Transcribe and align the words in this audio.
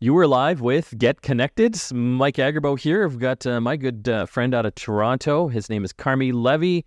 You 0.00 0.14
were 0.14 0.28
live 0.28 0.60
with 0.60 0.96
Get 0.96 1.22
Connected. 1.22 1.76
Mike 1.92 2.36
Agerbo 2.36 2.78
here. 2.78 3.04
I've 3.04 3.18
got 3.18 3.44
uh, 3.44 3.60
my 3.60 3.76
good 3.76 4.08
uh, 4.08 4.26
friend 4.26 4.54
out 4.54 4.64
of 4.64 4.76
Toronto. 4.76 5.48
His 5.48 5.68
name 5.68 5.84
is 5.84 5.92
Carmi 5.92 6.32
Levy. 6.32 6.84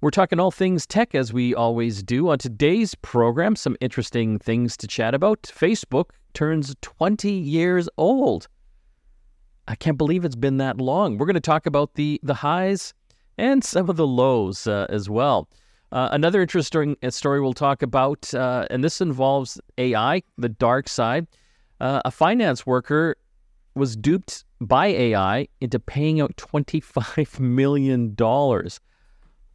We're 0.00 0.10
talking 0.10 0.40
all 0.40 0.50
things 0.50 0.86
tech 0.86 1.14
as 1.14 1.34
we 1.34 1.54
always 1.54 2.02
do. 2.02 2.30
On 2.30 2.38
today's 2.38 2.94
program, 2.94 3.56
some 3.56 3.76
interesting 3.82 4.38
things 4.38 4.74
to 4.78 4.86
chat 4.86 5.14
about. 5.14 5.42
Facebook 5.42 6.12
turns 6.32 6.74
20 6.80 7.30
years 7.30 7.90
old. 7.98 8.48
I 9.68 9.74
can't 9.74 9.98
believe 9.98 10.24
it's 10.24 10.34
been 10.34 10.56
that 10.56 10.80
long. 10.80 11.18
We're 11.18 11.26
going 11.26 11.34
to 11.34 11.40
talk 11.40 11.66
about 11.66 11.92
the 11.92 12.20
the 12.22 12.32
highs 12.32 12.94
and 13.36 13.62
some 13.62 13.90
of 13.90 13.96
the 13.96 14.06
lows 14.06 14.66
uh, 14.66 14.86
as 14.88 15.10
well. 15.10 15.46
Uh, 15.92 16.08
another 16.10 16.40
interesting 16.40 16.96
uh, 17.02 17.10
story 17.10 17.42
we'll 17.42 17.52
talk 17.52 17.82
about, 17.82 18.32
uh, 18.32 18.66
and 18.70 18.82
this 18.82 19.02
involves 19.02 19.60
AI, 19.76 20.22
the 20.38 20.48
dark 20.48 20.88
side. 20.88 21.26
Uh, 21.80 22.02
a 22.04 22.10
finance 22.10 22.66
worker 22.66 23.16
was 23.74 23.96
duped 23.96 24.44
by 24.60 24.86
AI 24.86 25.48
into 25.60 25.78
paying 25.78 26.20
out 26.20 26.36
$25 26.36 27.40
million. 27.40 28.14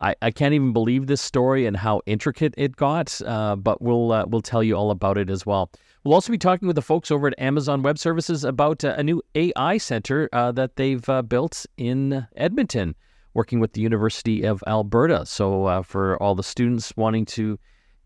I, 0.01 0.15
I 0.21 0.31
can't 0.31 0.53
even 0.53 0.73
believe 0.73 1.07
this 1.07 1.21
story 1.21 1.65
and 1.65 1.77
how 1.77 2.01
intricate 2.05 2.53
it 2.57 2.75
got, 2.75 3.21
uh, 3.25 3.55
but 3.55 3.81
we'll 3.81 4.11
uh, 4.11 4.25
we'll 4.27 4.41
tell 4.41 4.61
you 4.61 4.75
all 4.75 4.91
about 4.91 5.17
it 5.17 5.29
as 5.29 5.45
well. 5.45 5.71
We'll 6.03 6.13
also 6.13 6.31
be 6.31 6.37
talking 6.37 6.67
with 6.67 6.75
the 6.75 6.81
folks 6.81 7.11
over 7.11 7.27
at 7.27 7.39
Amazon 7.39 7.81
Web 7.81 7.97
Services 7.97 8.43
about 8.43 8.83
uh, 8.83 8.95
a 8.97 9.03
new 9.03 9.21
AI 9.35 9.77
center 9.77 10.29
uh, 10.33 10.51
that 10.51 10.75
they've 10.75 11.07
uh, 11.09 11.21
built 11.21 11.65
in 11.77 12.27
Edmonton, 12.35 12.93
working 13.33 13.59
with 13.59 13.73
the 13.73 13.81
University 13.81 14.43
of 14.43 14.63
Alberta. 14.67 15.25
So 15.25 15.81
for 15.83 16.21
all 16.21 16.35
the 16.35 16.43
students 16.43 16.95
wanting 16.97 17.25
to 17.27 17.57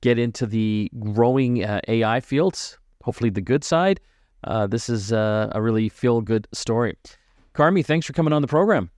get 0.01 0.17
into 0.17 0.45
the 0.45 0.89
growing 0.99 1.65
AI 1.88 2.19
fields, 2.21 2.78
hopefully 3.03 3.30
the 3.30 3.41
good 3.41 3.63
side. 3.63 3.99
Uh, 4.44 4.67
this 4.67 4.89
is 4.89 5.12
uh, 5.12 5.49
a 5.52 5.62
really 5.62 5.89
feel 5.89 6.21
good 6.21 6.48
story. 6.53 6.98
Carmi, 7.53 7.85
thanks 7.85 8.05
for 8.05 8.13
coming 8.13 8.34
on 8.34 8.41
the 8.41 8.48
program. 8.48 8.89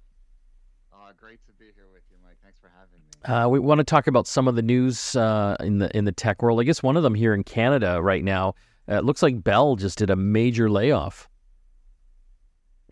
Uh, 0.93 1.11
great 1.17 1.39
to 1.47 1.53
be 1.53 1.65
here 1.75 1.87
with 1.91 2.03
you, 2.11 2.17
Mike. 2.23 2.37
Thanks 2.43 2.59
for 2.59 2.69
having 2.77 2.99
me. 2.99 3.33
Uh, 3.33 3.49
we 3.49 3.59
want 3.59 3.79
to 3.79 3.83
talk 3.83 4.07
about 4.07 4.27
some 4.27 4.47
of 4.47 4.55
the 4.55 4.61
news 4.61 5.15
uh, 5.15 5.55
in 5.59 5.79
the 5.79 5.95
in 5.97 6.05
the 6.05 6.11
tech 6.11 6.41
world. 6.43 6.59
I 6.59 6.63
guess 6.63 6.83
one 6.83 6.95
of 6.95 7.03
them 7.03 7.15
here 7.15 7.33
in 7.33 7.43
Canada 7.43 8.01
right 8.01 8.23
now. 8.23 8.53
Uh, 8.89 8.97
it 8.97 9.05
looks 9.05 9.23
like 9.23 9.43
Bell 9.43 9.75
just 9.75 9.97
did 9.97 10.09
a 10.09 10.15
major 10.15 10.69
layoff. 10.69 11.27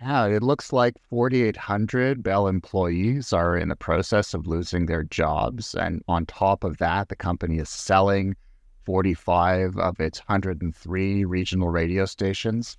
Yeah, 0.02 0.28
it 0.28 0.44
looks 0.44 0.72
like 0.72 0.96
4,800 1.10 2.23
Bell 2.23 2.48
employees 2.48 3.34
are 3.34 3.58
in 3.58 3.68
the 3.68 3.76
process 3.76 4.34
of 4.34 4.48
losing 4.48 4.86
their 4.86 5.04
jobs. 5.04 5.76
And 5.76 6.02
on 6.08 6.26
top 6.26 6.64
of 6.64 6.78
that, 6.78 7.10
the 7.10 7.18
company 7.18 7.58
is 7.58 7.68
selling 7.68 8.36
45 8.90 9.78
of 9.78 10.00
its 10.00 10.18
103 10.18 11.23
regional 11.23 11.70
radio 11.70 12.06
stations. 12.06 12.76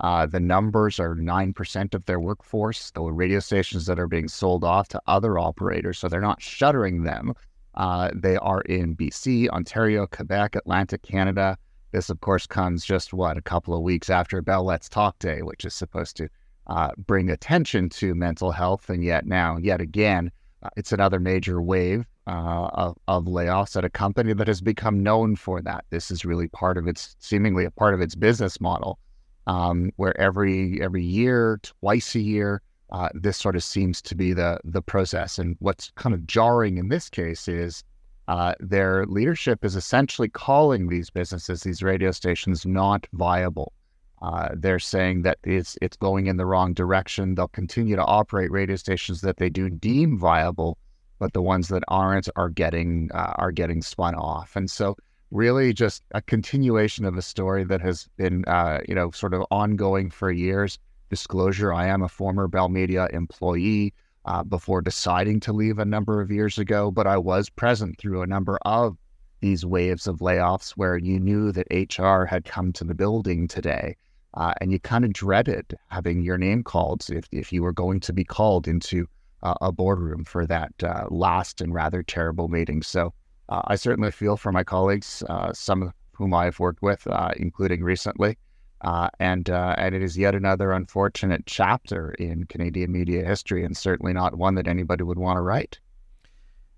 Uh, 0.00 0.26
the 0.26 0.38
numbers 0.38 1.00
are 1.00 1.16
9% 1.16 1.94
of 1.94 2.04
their 2.04 2.20
workforce, 2.20 2.90
the 2.90 3.00
radio 3.00 3.40
stations 3.40 3.86
that 3.86 3.98
are 3.98 4.06
being 4.06 4.28
sold 4.28 4.62
off 4.62 4.88
to 4.88 5.00
other 5.06 5.38
operators. 5.38 5.98
So 5.98 6.06
they're 6.06 6.20
not 6.20 6.42
shuttering 6.42 7.04
them. 7.04 7.32
Uh, 7.76 8.10
they 8.14 8.36
are 8.36 8.60
in 8.60 8.94
BC, 8.94 9.48
Ontario, 9.48 10.06
Quebec, 10.06 10.54
Atlantic 10.54 11.00
Canada. 11.00 11.56
This, 11.92 12.10
of 12.10 12.20
course, 12.20 12.46
comes 12.46 12.84
just 12.84 13.14
what, 13.14 13.38
a 13.38 13.42
couple 13.42 13.74
of 13.74 13.80
weeks 13.80 14.10
after 14.10 14.42
Bell 14.42 14.64
Let's 14.64 14.90
Talk 14.90 15.18
Day, 15.18 15.40
which 15.40 15.64
is 15.64 15.72
supposed 15.72 16.18
to 16.18 16.28
uh, 16.66 16.90
bring 17.06 17.30
attention 17.30 17.88
to 17.88 18.14
mental 18.14 18.50
health. 18.50 18.90
And 18.90 19.02
yet 19.02 19.24
now, 19.24 19.56
yet 19.56 19.80
again, 19.80 20.30
uh, 20.62 20.68
it's 20.76 20.92
another 20.92 21.18
major 21.18 21.62
wave 21.62 22.04
uh, 22.28 22.68
of, 22.74 22.96
of, 23.08 23.24
layoffs 23.24 23.74
at 23.74 23.84
a 23.84 23.90
company 23.90 24.34
that 24.34 24.46
has 24.46 24.60
become 24.60 25.02
known 25.02 25.34
for 25.34 25.62
that. 25.62 25.84
This 25.88 26.10
is 26.10 26.24
really 26.24 26.48
part 26.48 26.76
of 26.76 26.86
its, 26.86 27.16
seemingly 27.20 27.64
a 27.64 27.70
part 27.70 27.94
of 27.94 28.02
its 28.02 28.14
business 28.14 28.60
model, 28.60 28.98
um, 29.46 29.90
where 29.96 30.18
every 30.20 30.80
every 30.82 31.02
year, 31.02 31.58
twice 31.62 32.14
a 32.14 32.20
year, 32.20 32.60
uh, 32.90 33.08
this 33.14 33.38
sort 33.38 33.56
of 33.56 33.64
seems 33.64 34.02
to 34.02 34.14
be 34.14 34.34
the 34.34 34.60
the 34.64 34.82
process. 34.82 35.38
And 35.38 35.56
what's 35.60 35.90
kind 35.96 36.14
of 36.14 36.26
jarring 36.26 36.76
in 36.76 36.88
this 36.88 37.08
case 37.08 37.48
is 37.48 37.82
uh, 38.28 38.52
their 38.60 39.06
leadership 39.06 39.64
is 39.64 39.74
essentially 39.74 40.28
calling 40.28 40.88
these 40.88 41.08
businesses, 41.08 41.62
these 41.62 41.82
radio 41.82 42.10
stations, 42.10 42.66
not 42.66 43.06
viable. 43.14 43.72
Uh, 44.20 44.50
they're 44.54 44.78
saying 44.78 45.22
that 45.22 45.38
it's 45.44 45.78
it's 45.80 45.96
going 45.96 46.26
in 46.26 46.36
the 46.36 46.44
wrong 46.44 46.74
direction. 46.74 47.34
They'll 47.34 47.48
continue 47.48 47.96
to 47.96 48.04
operate 48.04 48.50
radio 48.50 48.76
stations 48.76 49.22
that 49.22 49.38
they 49.38 49.48
do 49.48 49.70
deem 49.70 50.18
viable, 50.18 50.76
but 51.18 51.32
the 51.32 51.42
ones 51.42 51.68
that 51.68 51.82
aren't 51.88 52.28
are 52.36 52.48
getting 52.48 53.10
uh, 53.12 53.34
are 53.36 53.52
getting 53.52 53.82
spun 53.82 54.14
off. 54.14 54.56
And 54.56 54.70
so, 54.70 54.96
really, 55.30 55.72
just 55.72 56.02
a 56.12 56.22
continuation 56.22 57.04
of 57.04 57.16
a 57.16 57.22
story 57.22 57.64
that 57.64 57.80
has 57.80 58.08
been 58.16 58.44
uh, 58.46 58.80
you 58.88 58.94
know 58.94 59.10
sort 59.10 59.34
of 59.34 59.44
ongoing 59.50 60.10
for 60.10 60.30
years. 60.30 60.78
Disclosure: 61.10 61.72
I 61.72 61.86
am 61.86 62.02
a 62.02 62.08
former 62.08 62.48
Bell 62.48 62.68
Media 62.68 63.08
employee. 63.12 63.94
Uh, 64.24 64.42
before 64.44 64.82
deciding 64.82 65.40
to 65.40 65.54
leave 65.54 65.78
a 65.78 65.84
number 65.86 66.20
of 66.20 66.30
years 66.30 66.58
ago, 66.58 66.90
but 66.90 67.06
I 67.06 67.16
was 67.16 67.48
present 67.48 67.98
through 67.98 68.20
a 68.20 68.26
number 68.26 68.58
of 68.66 68.98
these 69.40 69.64
waves 69.64 70.06
of 70.06 70.18
layoffs 70.18 70.72
where 70.72 70.98
you 70.98 71.18
knew 71.18 71.50
that 71.52 71.66
HR 71.70 72.24
had 72.24 72.44
come 72.44 72.70
to 72.74 72.84
the 72.84 72.94
building 72.94 73.48
today 73.48 73.96
uh, 74.34 74.52
and 74.60 74.70
you 74.70 74.78
kind 74.78 75.04
of 75.04 75.12
dreaded 75.12 75.76
having 75.88 76.22
your 76.22 76.38
name 76.38 76.62
called 76.62 77.04
if, 77.10 77.26
if 77.32 77.52
you 77.52 77.62
were 77.62 77.72
going 77.72 78.00
to 78.00 78.12
be 78.12 78.24
called 78.24 78.68
into 78.68 79.06
uh, 79.42 79.54
a 79.60 79.72
boardroom 79.72 80.24
for 80.24 80.46
that 80.46 80.72
uh, 80.82 81.04
last 81.10 81.60
and 81.60 81.74
rather 81.74 82.02
terrible 82.02 82.48
meeting. 82.48 82.82
So 82.82 83.12
uh, 83.48 83.62
I 83.66 83.76
certainly 83.76 84.10
feel 84.10 84.36
for 84.36 84.52
my 84.52 84.64
colleagues, 84.64 85.22
uh, 85.28 85.52
some 85.52 85.82
of 85.82 85.92
whom 86.12 86.34
I've 86.34 86.58
worked 86.58 86.82
with, 86.82 87.06
uh, 87.06 87.30
including 87.36 87.82
recently. 87.82 88.36
and 88.82 89.48
and 89.48 89.94
it 89.94 90.02
is 90.02 90.18
yet 90.18 90.34
another 90.34 90.72
unfortunate 90.72 91.44
chapter 91.46 92.12
in 92.12 92.44
Canadian 92.44 92.92
media 92.92 93.24
history, 93.24 93.64
and 93.64 93.76
certainly 93.76 94.12
not 94.12 94.36
one 94.36 94.54
that 94.56 94.68
anybody 94.68 95.04
would 95.04 95.18
want 95.18 95.36
to 95.36 95.42
write. 95.42 95.78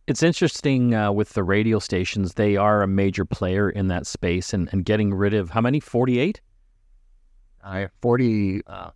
It's 0.07 0.23
interesting 0.23 0.95
uh, 0.95 1.13
with 1.13 1.31
the 1.31 1.45
radio 1.45 1.79
stations; 1.79 2.35
they 2.35 2.57
are 2.57 2.83
a 2.83 2.89
major 2.89 3.25
player 3.25 3.71
in 3.71 3.89
that 3.89 4.07
space, 4.07 4.53
and, 4.53 4.69
and 4.73 4.85
getting 4.85 5.15
rid 5.15 5.35
of 5.35 5.51
how 5.51 5.61
many? 5.61 5.81
Forty-eight. 5.81 6.41
I 7.63 7.81
have 7.81 7.93
45, 8.01 8.93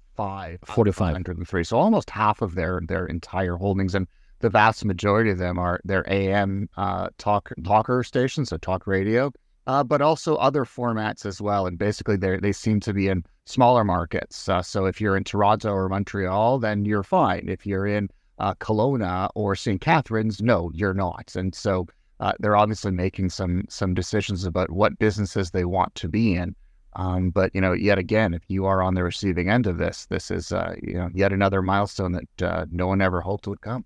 45. 0.64 1.12
103. 1.12 1.64
So 1.64 1.78
almost 1.78 2.10
half 2.10 2.42
of 2.42 2.54
their 2.54 2.80
their 2.86 3.06
entire 3.06 3.56
holdings. 3.56 3.94
And 3.94 4.06
the 4.40 4.50
vast 4.50 4.84
majority 4.84 5.30
of 5.30 5.38
them 5.38 5.58
are 5.58 5.80
their 5.84 6.04
AM 6.10 6.68
uh, 6.76 7.08
talk 7.18 7.52
talker 7.64 8.02
stations, 8.02 8.50
so 8.50 8.56
talk 8.58 8.86
radio, 8.86 9.32
uh, 9.66 9.82
but 9.82 10.02
also 10.02 10.36
other 10.36 10.64
formats 10.64 11.24
as 11.24 11.40
well. 11.40 11.66
And 11.66 11.78
basically, 11.78 12.16
they 12.16 12.36
they 12.38 12.52
seem 12.52 12.80
to 12.80 12.92
be 12.92 13.08
in 13.08 13.24
smaller 13.46 13.84
markets. 13.84 14.48
Uh, 14.48 14.62
so 14.62 14.86
if 14.86 15.00
you're 15.00 15.16
in 15.16 15.24
Toronto 15.24 15.70
or 15.72 15.88
Montreal, 15.88 16.58
then 16.58 16.84
you're 16.84 17.02
fine. 17.02 17.48
If 17.48 17.66
you're 17.66 17.86
in 17.86 18.08
uh, 18.38 18.54
Kelowna 18.54 19.30
or 19.34 19.54
St. 19.54 19.80
Catharines, 19.80 20.42
no, 20.42 20.70
you're 20.74 20.94
not. 20.94 21.34
And 21.36 21.54
so 21.54 21.86
uh, 22.20 22.32
they're 22.38 22.56
obviously 22.56 22.90
making 22.90 23.30
some 23.30 23.64
some 23.68 23.94
decisions 23.94 24.44
about 24.44 24.70
what 24.70 24.98
businesses 24.98 25.50
they 25.50 25.64
want 25.64 25.94
to 25.96 26.08
be 26.08 26.34
in. 26.34 26.54
Um, 26.96 27.30
but 27.30 27.54
you 27.54 27.60
know, 27.60 27.72
yet 27.72 27.98
again, 27.98 28.34
if 28.34 28.42
you 28.48 28.66
are 28.66 28.82
on 28.82 28.94
the 28.94 29.02
receiving 29.02 29.50
end 29.50 29.66
of 29.66 29.78
this, 29.78 30.06
this 30.06 30.30
is 30.30 30.52
uh, 30.52 30.74
you 30.82 30.94
know 30.94 31.10
yet 31.14 31.32
another 31.32 31.62
milestone 31.62 32.12
that 32.12 32.42
uh, 32.42 32.66
no 32.70 32.86
one 32.86 33.00
ever 33.00 33.20
hoped 33.20 33.46
would 33.46 33.60
come. 33.60 33.84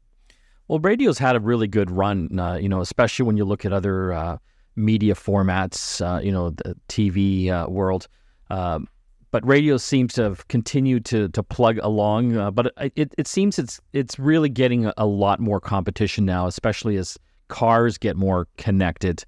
Well, 0.69 0.78
radio's 0.80 1.19
had 1.19 1.34
a 1.34 1.41
really 1.41 1.66
good 1.66 1.91
run, 1.91 2.38
uh, 2.38 2.54
you 2.54 2.69
know, 2.69 2.82
especially 2.82 3.24
when 3.24 3.38
you 3.38 3.46
look 3.46 3.64
at 3.64 3.72
other 3.72 4.12
uh, 4.12 4.36
media 4.76 5.14
formats, 5.14 6.04
uh, 6.04 6.20
you 6.20 6.30
know, 6.30 6.50
the 6.50 6.76
TV 6.88 7.50
uh, 7.50 7.70
world. 7.70 8.06
Um, 8.50 8.86
but 9.30 9.46
radio 9.46 9.78
seems 9.78 10.12
to 10.14 10.22
have 10.22 10.48
continued 10.48 11.06
to 11.06 11.28
to 11.30 11.42
plug 11.42 11.78
along. 11.82 12.52
but 12.54 12.72
it, 12.96 13.14
it 13.16 13.26
seems 13.26 13.58
it's 13.58 13.80
it's 13.92 14.19
really 14.19 14.48
getting 14.50 14.86
a, 14.86 14.94
a 14.98 15.06
lot 15.06 15.40
more 15.40 15.60
competition 15.60 16.26
now, 16.26 16.46
especially 16.46 16.96
as 16.96 17.19
cars 17.48 17.96
get 17.96 18.16
more 18.16 18.46
connected 18.58 19.25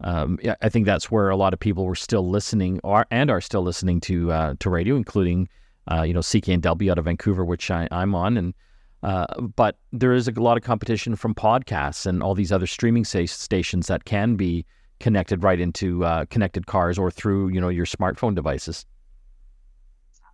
um, 0.00 0.38
I 0.62 0.68
think 0.68 0.86
that's 0.86 1.10
where 1.10 1.28
a 1.28 1.36
lot 1.36 1.52
of 1.52 1.60
people 1.60 1.84
were 1.84 1.96
still 1.96 2.28
listening, 2.28 2.80
or 2.84 3.06
and 3.10 3.30
are 3.30 3.40
still 3.40 3.62
listening 3.62 4.00
to 4.02 4.30
uh, 4.30 4.54
to 4.60 4.70
radio, 4.70 4.96
including 4.96 5.48
uh, 5.90 6.02
you 6.02 6.14
know 6.14 6.20
CKNW 6.20 6.90
out 6.90 6.98
of 6.98 7.06
Vancouver, 7.06 7.44
which 7.44 7.70
I, 7.70 7.88
am 7.90 8.14
on, 8.14 8.36
and 8.36 8.54
uh, 9.02 9.26
but 9.40 9.78
there 9.92 10.12
is 10.12 10.28
a 10.28 10.32
lot 10.32 10.56
of 10.56 10.62
competition 10.62 11.16
from 11.16 11.34
podcasts 11.34 12.06
and 12.06 12.22
all 12.22 12.34
these 12.34 12.52
other 12.52 12.66
streaming 12.66 13.04
stations 13.04 13.88
that 13.88 14.04
can 14.04 14.36
be 14.36 14.64
connected 15.00 15.42
right 15.42 15.60
into 15.60 16.04
uh, 16.04 16.24
connected 16.26 16.66
cars 16.66 16.98
or 16.98 17.10
through 17.10 17.48
you 17.48 17.60
know 17.60 17.68
your 17.68 17.86
smartphone 17.86 18.34
devices. 18.34 18.86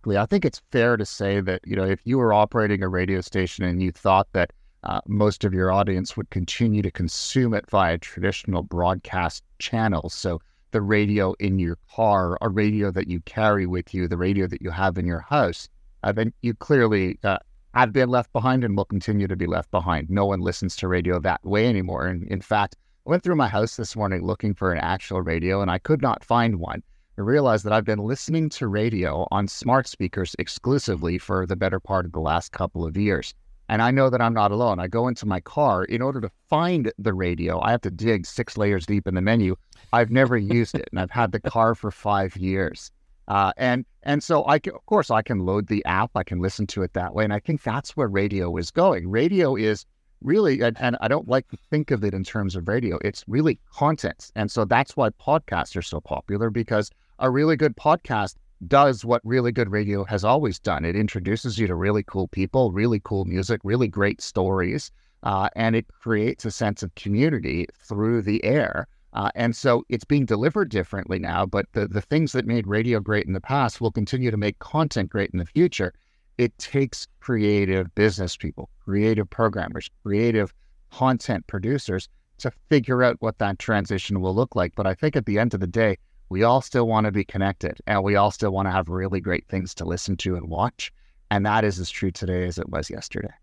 I 0.07 0.27
think 0.27 0.45
it's 0.45 0.61
fair 0.71 0.97
to 0.97 1.05
say 1.05 1.41
that 1.41 1.61
you 1.65 1.75
know 1.75 1.85
if 1.85 1.99
you 2.03 2.19
were 2.19 2.33
operating 2.33 2.83
a 2.83 2.87
radio 2.87 3.21
station 3.21 3.65
and 3.65 3.81
you 3.81 3.91
thought 3.91 4.27
that 4.33 4.53
uh, 4.85 5.01
most 5.07 5.43
of 5.43 5.53
your 5.53 5.71
audience 5.71 6.15
would 6.15 6.29
continue 6.29 6.81
to 6.81 6.91
consume 6.91 7.53
it 7.53 7.69
via 7.69 7.97
traditional 7.97 8.63
broadcast 8.63 9.43
channels. 9.59 10.13
So 10.13 10.41
the 10.71 10.81
radio 10.81 11.33
in 11.39 11.57
your 11.57 11.77
car, 11.95 12.37
a 12.41 12.49
radio 12.49 12.91
that 12.91 13.07
you 13.07 13.21
carry 13.21 13.65
with 13.65 13.93
you, 13.93 14.07
the 14.07 14.17
radio 14.17 14.47
that 14.47 14.61
you 14.61 14.71
have 14.71 14.97
in 14.97 15.05
your 15.05 15.21
house, 15.21 15.69
uh, 16.03 16.11
then 16.11 16.33
you 16.41 16.53
clearly 16.53 17.17
uh, 17.23 17.37
have 17.73 17.91
been 17.91 18.09
left 18.09 18.31
behind 18.31 18.63
and 18.63 18.77
will 18.77 18.85
continue 18.85 19.27
to 19.27 19.35
be 19.35 19.47
left 19.47 19.71
behind. 19.71 20.09
No 20.09 20.25
one 20.25 20.41
listens 20.41 20.75
to 20.77 20.87
radio 20.87 21.19
that 21.19 21.43
way 21.43 21.67
anymore. 21.67 22.05
And 22.05 22.27
in 22.27 22.41
fact, 22.41 22.75
I 23.07 23.09
went 23.09 23.23
through 23.23 23.35
my 23.35 23.47
house 23.47 23.75
this 23.75 23.95
morning 23.95 24.25
looking 24.25 24.53
for 24.53 24.71
an 24.71 24.79
actual 24.79 25.21
radio 25.21 25.61
and 25.61 25.71
I 25.71 25.79
could 25.79 26.01
not 26.01 26.23
find 26.23 26.59
one. 26.59 26.83
I 27.17 27.21
realized 27.21 27.63
that 27.65 27.73
I've 27.73 27.85
been 27.85 27.99
listening 27.99 28.49
to 28.49 28.67
radio 28.67 29.25
on 29.31 29.47
smart 29.47 29.87
speakers 29.87 30.35
exclusively 30.37 31.17
for 31.17 31.45
the 31.45 31.55
better 31.55 31.79
part 31.79 32.05
of 32.05 32.11
the 32.11 32.19
last 32.19 32.51
couple 32.51 32.85
of 32.85 32.97
years. 32.97 33.33
And 33.69 33.81
I 33.81 33.91
know 33.91 34.09
that 34.09 34.21
I'm 34.21 34.33
not 34.33 34.51
alone. 34.51 34.79
I 34.79 34.87
go 34.87 35.07
into 35.07 35.25
my 35.25 35.39
car 35.39 35.85
in 35.85 36.01
order 36.01 36.21
to 36.21 36.29
find 36.49 36.91
the 36.99 37.13
radio. 37.13 37.59
I 37.61 37.71
have 37.71 37.81
to 37.81 37.91
dig 37.91 38.25
six 38.25 38.57
layers 38.57 38.85
deep 38.85 39.07
in 39.07 39.15
the 39.15 39.21
menu. 39.21 39.55
I've 39.91 40.11
never 40.11 40.37
used 40.37 40.75
it, 40.75 40.87
and 40.91 40.99
I've 40.99 41.11
had 41.11 41.31
the 41.31 41.39
car 41.39 41.73
for 41.73 41.91
five 41.91 42.35
years. 42.37 42.91
Uh, 43.27 43.51
and 43.57 43.85
and 44.03 44.23
so 44.23 44.45
I 44.47 44.59
can, 44.59 44.73
of 44.75 44.85
course 44.85 45.09
I 45.09 45.23
can 45.23 45.39
load 45.39 45.67
the 45.67 45.83
app. 45.85 46.11
I 46.15 46.23
can 46.23 46.39
listen 46.39 46.67
to 46.67 46.83
it 46.83 46.93
that 46.93 47.15
way, 47.15 47.23
and 47.23 47.33
I 47.33 47.39
think 47.39 47.63
that's 47.63 47.97
where 47.97 48.07
radio 48.07 48.55
is 48.57 48.69
going. 48.69 49.09
Radio 49.09 49.55
is 49.55 49.85
really, 50.21 50.61
and, 50.61 50.77
and 50.79 50.95
I 51.01 51.07
don't 51.07 51.27
like 51.27 51.47
to 51.49 51.57
think 51.71 51.89
of 51.89 52.03
it 52.03 52.13
in 52.13 52.23
terms 52.23 52.55
of 52.55 52.67
radio. 52.67 52.99
It's 53.03 53.23
really 53.27 53.59
content, 53.73 54.31
and 54.35 54.51
so 54.51 54.63
that's 54.63 54.95
why 54.95 55.09
podcasts 55.09 55.75
are 55.75 55.81
so 55.81 55.99
popular 55.99 56.51
because 56.51 56.91
a 57.17 57.31
really 57.31 57.55
good 57.55 57.75
podcast 57.77 58.35
does 58.67 59.03
what 59.03 59.21
really 59.23 59.51
good 59.51 59.71
radio 59.71 60.03
has 60.05 60.23
always 60.23 60.59
done. 60.59 60.85
It 60.85 60.95
introduces 60.95 61.59
you 61.59 61.67
to 61.67 61.75
really 61.75 62.03
cool 62.03 62.27
people, 62.27 62.71
really 62.71 63.01
cool 63.03 63.25
music, 63.25 63.61
really 63.63 63.87
great 63.87 64.21
stories, 64.21 64.91
uh, 65.23 65.49
and 65.55 65.75
it 65.75 65.87
creates 65.87 66.45
a 66.45 66.51
sense 66.51 66.83
of 66.83 66.93
community 66.95 67.67
through 67.77 68.21
the 68.21 68.43
air. 68.43 68.87
Uh, 69.13 69.29
and 69.35 69.55
so 69.55 69.83
it's 69.87 70.03
being 70.03 70.25
delivered 70.25 70.69
differently 70.69 71.19
now, 71.19 71.45
but 71.45 71.65
the, 71.71 71.87
the 71.87 72.01
things 72.01 72.33
that 72.33 72.45
made 72.45 72.67
radio 72.67 72.99
great 72.99 73.25
in 73.25 73.33
the 73.33 73.41
past 73.41 73.79
will 73.79 73.91
continue 73.91 74.29
to 74.29 74.37
make 74.37 74.59
content 74.59 75.09
great 75.09 75.29
in 75.31 75.39
the 75.39 75.45
future. 75.45 75.93
It 76.37 76.57
takes 76.57 77.07
creative 77.21 77.93
business 77.95 78.35
people, 78.35 78.69
creative 78.83 79.29
programmers, 79.29 79.89
creative 80.03 80.53
content 80.91 81.47
producers 81.47 82.09
to 82.39 82.51
figure 82.69 83.03
out 83.03 83.15
what 83.21 83.37
that 83.37 83.57
transition 83.57 84.19
will 84.19 84.35
look 84.35 84.55
like. 84.55 84.73
But 84.75 84.85
I 84.85 84.93
think 84.93 85.15
at 85.15 85.25
the 85.25 85.39
end 85.39 85.53
of 85.53 85.61
the 85.61 85.67
day, 85.67 85.97
we 86.29 86.43
all 86.43 86.61
still 86.61 86.87
want 86.87 87.05
to 87.05 87.11
be 87.11 87.23
connected 87.23 87.79
and 87.87 88.03
we 88.03 88.15
all 88.15 88.31
still 88.31 88.51
want 88.51 88.67
to 88.67 88.71
have 88.71 88.89
really 88.89 89.19
great 89.19 89.47
things 89.47 89.75
to 89.75 89.85
listen 89.85 90.17
to 90.17 90.35
and 90.35 90.49
watch. 90.49 90.91
And 91.31 91.45
that 91.45 91.63
is 91.63 91.79
as 91.79 91.89
true 91.89 92.11
today 92.11 92.45
as 92.45 92.57
it 92.57 92.69
was 92.69 92.89
yesterday. 92.89 93.33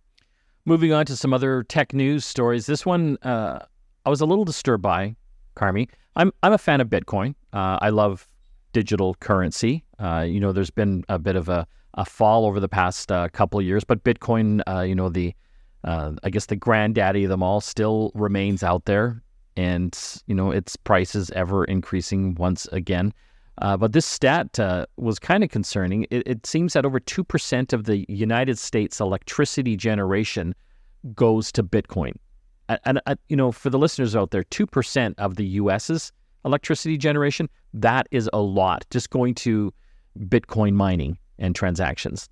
Moving 0.64 0.92
on 0.92 1.06
to 1.06 1.16
some 1.16 1.34
other 1.34 1.64
tech 1.64 1.92
news 1.92 2.24
stories. 2.24 2.66
This 2.66 2.86
one 2.86 3.18
uh, 3.22 3.60
I 4.04 4.10
was 4.10 4.20
a 4.20 4.26
little 4.26 4.44
disturbed 4.44 4.82
by, 4.82 5.14
Carmi. 5.56 5.88
I'm, 6.16 6.32
I'm 6.42 6.52
a 6.52 6.58
fan 6.58 6.80
of 6.80 6.88
Bitcoin. 6.88 7.34
Uh, 7.52 7.78
I 7.80 7.90
love 7.90 8.28
digital 8.72 9.14
currency. 9.14 9.84
Uh, 9.98 10.24
you 10.28 10.40
know, 10.40 10.52
there's 10.52 10.70
been 10.70 11.04
a 11.08 11.18
bit 11.18 11.36
of 11.36 11.48
a, 11.48 11.66
a 11.94 12.04
fall 12.04 12.46
over 12.46 12.58
the 12.58 12.68
past 12.68 13.12
uh, 13.12 13.28
couple 13.28 13.60
of 13.60 13.64
years, 13.64 13.84
but 13.84 14.02
Bitcoin, 14.02 14.60
uh, 14.66 14.80
you 14.80 14.94
know, 14.94 15.08
the 15.08 15.34
uh, 15.84 16.12
I 16.22 16.30
guess 16.30 16.46
the 16.46 16.56
granddaddy 16.56 17.24
of 17.24 17.30
them 17.30 17.42
all 17.42 17.60
still 17.60 18.12
remains 18.14 18.62
out 18.62 18.84
there 18.84 19.20
and 19.56 20.22
you 20.26 20.34
know 20.34 20.50
its 20.50 20.76
price 20.76 21.14
is 21.14 21.30
ever 21.30 21.64
increasing 21.64 22.34
once 22.34 22.66
again. 22.72 23.12
Uh, 23.58 23.76
but 23.76 23.92
this 23.92 24.06
stat 24.06 24.58
uh, 24.58 24.86
was 24.96 25.18
kind 25.18 25.44
of 25.44 25.50
concerning. 25.50 26.06
It, 26.10 26.26
it, 26.26 26.46
seems 26.46 26.72
that 26.72 26.86
over 26.86 26.98
two 26.98 27.22
percent 27.22 27.72
of 27.72 27.84
the 27.84 28.06
United 28.08 28.58
States 28.58 29.00
electricity 29.00 29.76
generation 29.76 30.54
goes 31.14 31.52
to 31.52 31.62
Bitcoin. 31.62 32.14
And, 32.68 32.80
and 32.84 33.00
uh, 33.06 33.16
you 33.28 33.36
know, 33.36 33.52
for 33.52 33.68
the 33.68 33.78
listeners 33.78 34.16
out 34.16 34.30
there, 34.30 34.44
two 34.44 34.66
percent 34.66 35.18
of 35.18 35.36
the 35.36 35.44
U.S.'s 35.44 36.12
electricity 36.44 36.98
generation 36.98 37.48
that 37.74 38.06
is 38.10 38.28
a 38.32 38.40
lot 38.40 38.84
just 38.90 39.10
going 39.10 39.34
to 39.34 39.72
Bitcoin 40.18 40.74
mining 40.74 41.18
and 41.38 41.54
transactions 41.54 42.28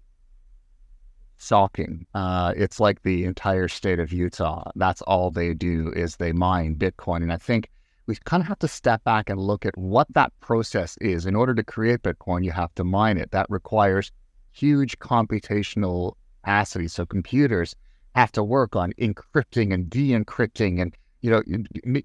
shocking. 1.40 2.06
Uh, 2.14 2.52
it's 2.56 2.78
like 2.78 3.02
the 3.02 3.24
entire 3.24 3.68
state 3.68 3.98
of 3.98 4.12
Utah. 4.12 4.70
That's 4.76 5.02
all 5.02 5.30
they 5.30 5.54
do 5.54 5.92
is 5.96 6.16
they 6.16 6.32
mine 6.32 6.76
Bitcoin. 6.76 7.22
And 7.22 7.32
I 7.32 7.36
think 7.36 7.70
we 8.06 8.16
kind 8.24 8.42
of 8.42 8.48
have 8.48 8.58
to 8.60 8.68
step 8.68 9.02
back 9.04 9.30
and 9.30 9.40
look 9.40 9.64
at 9.64 9.76
what 9.76 10.06
that 10.14 10.32
process 10.40 10.96
is. 11.00 11.26
In 11.26 11.34
order 11.34 11.54
to 11.54 11.64
create 11.64 12.02
Bitcoin, 12.02 12.44
you 12.44 12.52
have 12.52 12.74
to 12.74 12.84
mine 12.84 13.18
it. 13.18 13.30
That 13.30 13.46
requires 13.48 14.12
huge 14.52 14.98
computational 14.98 16.14
capacity. 16.42 16.88
So 16.88 17.06
computers 17.06 17.74
have 18.14 18.32
to 18.32 18.42
work 18.42 18.76
on 18.76 18.92
encrypting 18.94 19.72
and 19.72 19.88
de-encrypting 19.88 20.80
and 20.82 20.94
you 21.20 21.30
know 21.30 21.42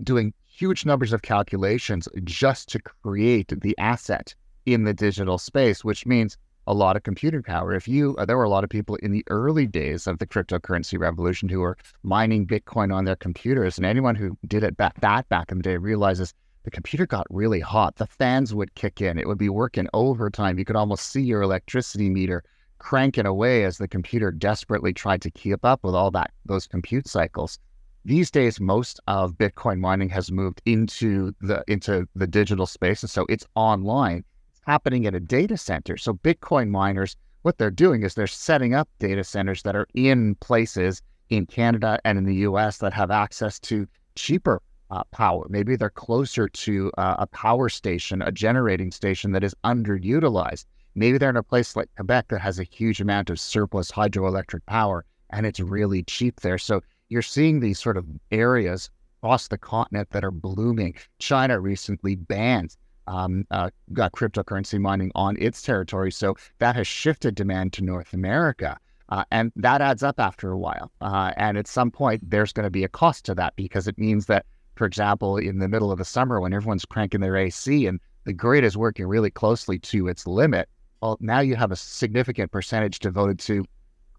doing 0.03 0.33
huge 0.45 0.85
numbers 0.85 1.13
of 1.13 1.23
calculations 1.23 2.07
just 2.23 2.69
to 2.69 2.79
create 2.79 3.51
the 3.61 3.75
asset 3.77 4.35
in 4.65 4.83
the 4.83 4.93
digital 4.93 5.37
space, 5.37 5.83
which 5.83 6.05
means 6.05 6.37
a 6.67 6.73
lot 6.73 6.95
of 6.95 7.03
computer 7.03 7.41
power. 7.41 7.73
If 7.73 7.87
you, 7.87 8.15
uh, 8.17 8.25
there 8.25 8.37
were 8.37 8.43
a 8.43 8.49
lot 8.49 8.63
of 8.63 8.69
people 8.69 8.95
in 8.97 9.11
the 9.11 9.23
early 9.29 9.67
days 9.67 10.07
of 10.07 10.19
the 10.19 10.27
cryptocurrency 10.27 10.99
revolution 10.99 11.49
who 11.49 11.59
were 11.59 11.77
mining 12.03 12.47
Bitcoin 12.47 12.93
on 12.93 13.05
their 13.05 13.15
computers, 13.15 13.77
and 13.77 13.85
anyone 13.85 14.15
who 14.15 14.37
did 14.47 14.63
it 14.63 14.77
back 14.77 14.99
that 15.01 15.27
back 15.29 15.51
in 15.51 15.57
the 15.57 15.63
day 15.63 15.77
realizes 15.77 16.33
the 16.63 16.71
computer 16.71 17.05
got 17.05 17.27
really 17.29 17.59
hot. 17.59 17.95
The 17.97 18.07
fans 18.07 18.53
would 18.53 18.73
kick 18.73 18.99
in. 18.99 19.19
It 19.19 19.27
would 19.27 19.37
be 19.37 19.49
working 19.49 19.87
overtime. 19.93 20.57
You 20.57 20.65
could 20.65 20.75
almost 20.75 21.11
see 21.11 21.21
your 21.21 21.43
electricity 21.43 22.09
meter 22.09 22.43
cranking 22.79 23.27
away 23.27 23.63
as 23.63 23.77
the 23.77 23.87
computer 23.87 24.31
desperately 24.31 24.91
tried 24.91 25.21
to 25.21 25.31
keep 25.31 25.63
up 25.63 25.83
with 25.83 25.95
all 25.95 26.11
that 26.11 26.31
those 26.45 26.67
compute 26.67 27.07
cycles. 27.07 27.59
These 28.03 28.29
days, 28.29 28.59
most 28.59 28.99
of 29.07 29.33
Bitcoin 29.33 29.79
mining 29.79 30.09
has 30.09 30.31
moved 30.31 30.61
into 30.65 31.33
the 31.41 31.63
into 31.67 32.07
the 32.15 32.27
digital 32.27 32.65
space, 32.65 33.03
and 33.03 33.09
so 33.09 33.25
it's 33.29 33.45
online 33.55 34.23
happening 34.65 35.05
in 35.05 35.15
a 35.15 35.19
data 35.19 35.57
center. 35.57 35.97
So 35.97 36.13
Bitcoin 36.13 36.69
miners, 36.69 37.15
what 37.43 37.57
they're 37.57 37.71
doing 37.71 38.03
is 38.03 38.15
they're 38.15 38.27
setting 38.27 38.73
up 38.73 38.89
data 38.99 39.23
centers 39.23 39.63
that 39.63 39.75
are 39.75 39.87
in 39.93 40.35
places 40.35 41.01
in 41.29 41.45
Canada 41.45 41.99
and 42.03 42.17
in 42.17 42.25
the 42.25 42.35
US 42.47 42.77
that 42.79 42.93
have 42.93 43.11
access 43.11 43.59
to 43.61 43.87
cheaper 44.15 44.61
uh, 44.91 45.03
power. 45.11 45.45
Maybe 45.49 45.75
they're 45.75 45.89
closer 45.89 46.47
to 46.47 46.91
uh, 46.97 47.15
a 47.19 47.27
power 47.27 47.69
station, 47.69 48.21
a 48.21 48.31
generating 48.31 48.91
station 48.91 49.31
that 49.31 49.43
is 49.43 49.55
underutilized. 49.63 50.65
Maybe 50.95 51.17
they're 51.17 51.29
in 51.29 51.37
a 51.37 51.43
place 51.43 51.75
like 51.75 51.89
Quebec 51.95 52.29
that 52.29 52.39
has 52.39 52.59
a 52.59 52.63
huge 52.63 53.01
amount 53.01 53.29
of 53.29 53.39
surplus 53.39 53.91
hydroelectric 53.91 54.65
power 54.65 55.05
and 55.31 55.45
it's 55.45 55.59
really 55.59 56.03
cheap 56.03 56.41
there. 56.41 56.57
So 56.57 56.81
you're 57.09 57.21
seeing 57.21 57.59
these 57.59 57.79
sort 57.79 57.97
of 57.97 58.05
areas 58.31 58.89
across 59.19 59.47
the 59.47 59.57
continent 59.57 60.09
that 60.11 60.23
are 60.23 60.31
blooming. 60.31 60.95
China 61.19 61.59
recently 61.59 62.15
banned 62.15 62.75
um, 63.07 63.45
uh, 63.51 63.69
got 63.93 64.11
cryptocurrency 64.13 64.79
mining 64.79 65.11
on 65.15 65.35
its 65.39 65.61
territory. 65.61 66.11
So 66.11 66.35
that 66.59 66.75
has 66.75 66.87
shifted 66.87 67.35
demand 67.35 67.73
to 67.73 67.83
North 67.83 68.13
America. 68.13 68.77
Uh, 69.09 69.23
and 69.31 69.51
that 69.55 69.81
adds 69.81 70.01
up 70.01 70.19
after 70.19 70.51
a 70.51 70.57
while. 70.57 70.91
Uh, 71.01 71.31
and 71.37 71.57
at 71.57 71.67
some 71.67 71.91
point, 71.91 72.27
there's 72.27 72.51
going 72.51 72.63
to 72.63 72.71
be 72.71 72.83
a 72.83 72.89
cost 72.89 73.25
to 73.25 73.35
that 73.35 73.55
because 73.55 73.87
it 73.87 73.97
means 73.97 74.25
that, 74.25 74.45
for 74.75 74.85
example, 74.85 75.37
in 75.37 75.59
the 75.59 75.67
middle 75.67 75.91
of 75.91 75.99
the 75.99 76.05
summer 76.05 76.41
when 76.41 76.53
everyone's 76.53 76.85
cranking 76.85 77.21
their 77.21 77.37
AC 77.37 77.85
and 77.85 77.99
the 78.23 78.33
grid 78.33 78.63
is 78.63 78.75
working 78.75 79.05
really 79.05 79.29
closely 79.29 79.77
to 79.77 80.07
its 80.07 80.25
limit, 80.25 80.67
well, 81.01 81.17
now 81.19 81.39
you 81.39 81.55
have 81.55 81.71
a 81.71 81.75
significant 81.75 82.51
percentage 82.51 82.97
devoted 82.97 83.37
to 83.39 83.63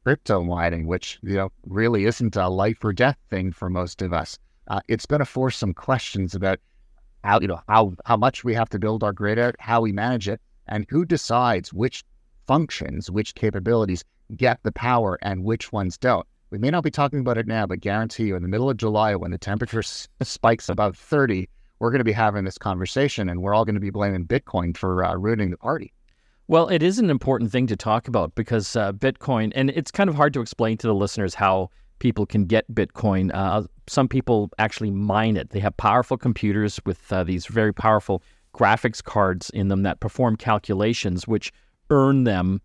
crypto 0.04 0.40
mining, 0.44 0.86
which 0.86 1.18
you 1.24 1.34
know 1.34 1.50
really 1.66 2.04
isn't 2.04 2.36
a 2.36 2.48
life 2.48 2.84
or 2.84 2.92
death 2.92 3.16
thing 3.28 3.50
for 3.50 3.68
most 3.68 4.02
of 4.02 4.12
us. 4.12 4.38
Uh, 4.68 4.80
it's 4.86 5.04
going 5.04 5.18
to 5.18 5.24
force 5.24 5.56
some 5.56 5.74
questions 5.74 6.32
about 6.32 6.60
how 7.26 7.40
you 7.40 7.48
know 7.48 7.60
how 7.68 7.92
how 8.04 8.16
much 8.16 8.44
we 8.44 8.54
have 8.54 8.68
to 8.70 8.78
build 8.78 9.02
our 9.02 9.12
grid 9.12 9.38
out, 9.38 9.56
how 9.58 9.80
we 9.80 9.92
manage 9.92 10.28
it, 10.28 10.40
and 10.68 10.86
who 10.88 11.04
decides 11.04 11.72
which 11.72 12.04
functions, 12.46 13.10
which 13.10 13.34
capabilities 13.34 14.04
get 14.36 14.60
the 14.62 14.72
power 14.72 15.18
and 15.22 15.44
which 15.44 15.72
ones 15.72 15.98
don't. 15.98 16.26
We 16.50 16.58
may 16.58 16.70
not 16.70 16.84
be 16.84 16.90
talking 16.90 17.20
about 17.20 17.38
it 17.38 17.46
now, 17.46 17.66
but 17.66 17.80
guarantee 17.80 18.26
you, 18.26 18.36
in 18.36 18.42
the 18.42 18.48
middle 18.48 18.70
of 18.70 18.76
July, 18.76 19.16
when 19.16 19.32
the 19.32 19.38
temperature 19.38 19.80
s- 19.80 20.08
spikes 20.22 20.68
above 20.68 20.96
30, 20.96 21.48
we're 21.80 21.90
going 21.90 21.98
to 21.98 22.04
be 22.04 22.12
having 22.12 22.44
this 22.44 22.58
conversation, 22.58 23.28
and 23.28 23.42
we're 23.42 23.54
all 23.54 23.64
going 23.64 23.74
to 23.74 23.80
be 23.80 23.90
blaming 23.90 24.26
Bitcoin 24.26 24.76
for 24.76 25.04
uh, 25.04 25.16
ruining 25.16 25.50
the 25.50 25.56
party. 25.56 25.92
Well, 26.46 26.68
it 26.68 26.84
is 26.84 27.00
an 27.00 27.10
important 27.10 27.50
thing 27.50 27.66
to 27.66 27.76
talk 27.76 28.06
about 28.06 28.32
because 28.36 28.76
uh, 28.76 28.92
Bitcoin, 28.92 29.52
and 29.56 29.70
it's 29.70 29.90
kind 29.90 30.08
of 30.08 30.14
hard 30.14 30.32
to 30.34 30.40
explain 30.40 30.76
to 30.78 30.86
the 30.86 30.94
listeners 30.94 31.34
how 31.34 31.70
people 31.98 32.26
can 32.26 32.44
get 32.44 32.72
Bitcoin. 32.72 33.30
Uh, 33.34 33.62
some 33.86 34.08
people 34.08 34.50
actually 34.58 34.90
mine 34.90 35.36
it. 35.36 35.50
They 35.50 35.60
have 35.60 35.76
powerful 35.76 36.16
computers 36.16 36.80
with 36.84 37.12
uh, 37.12 37.24
these 37.24 37.46
very 37.46 37.72
powerful 37.72 38.22
graphics 38.54 39.02
cards 39.02 39.50
in 39.50 39.68
them 39.68 39.82
that 39.82 40.00
perform 40.00 40.36
calculations, 40.36 41.28
which 41.28 41.52
earn 41.90 42.24
them 42.24 42.60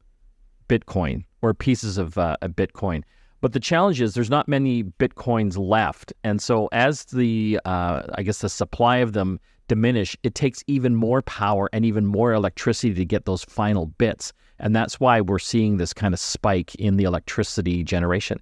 Bitcoin 0.68 1.26
or 1.42 1.54
pieces 1.54 1.98
of 1.98 2.18
uh, 2.18 2.38
a 2.42 2.50
Bitcoin. 2.50 3.04
But 3.42 3.54
the 3.54 3.60
challenge 3.60 4.00
is 4.02 4.14
there's 4.14 4.30
not 4.30 4.48
many 4.48 4.84
Bitcoins 4.84 5.58
left, 5.58 6.14
and 6.24 6.42
so 6.42 6.70
as 6.72 7.06
the 7.06 7.60
uh, 7.66 8.04
I 8.14 8.22
guess 8.22 8.40
the 8.40 8.50
supply 8.50 8.98
of 8.98 9.14
them 9.14 9.40
diminish, 9.68 10.16
it 10.22 10.36
takes 10.36 10.64
even 10.68 10.96
more 10.96 11.24
power 11.24 11.70
and 11.74 11.84
even 11.84 12.06
more 12.06 12.34
electricity 12.34 12.94
to 12.94 13.06
get 13.06 13.26
those 13.26 13.44
final 13.44 13.88
bits, 13.88 14.32
and 14.60 14.76
that's 14.76 15.00
why 15.00 15.22
we're 15.22 15.40
seeing 15.40 15.78
this 15.78 15.92
kind 15.92 16.14
of 16.14 16.20
spike 16.20 16.76
in 16.76 16.98
the 16.98 17.04
electricity 17.04 17.84
generation. 17.84 18.40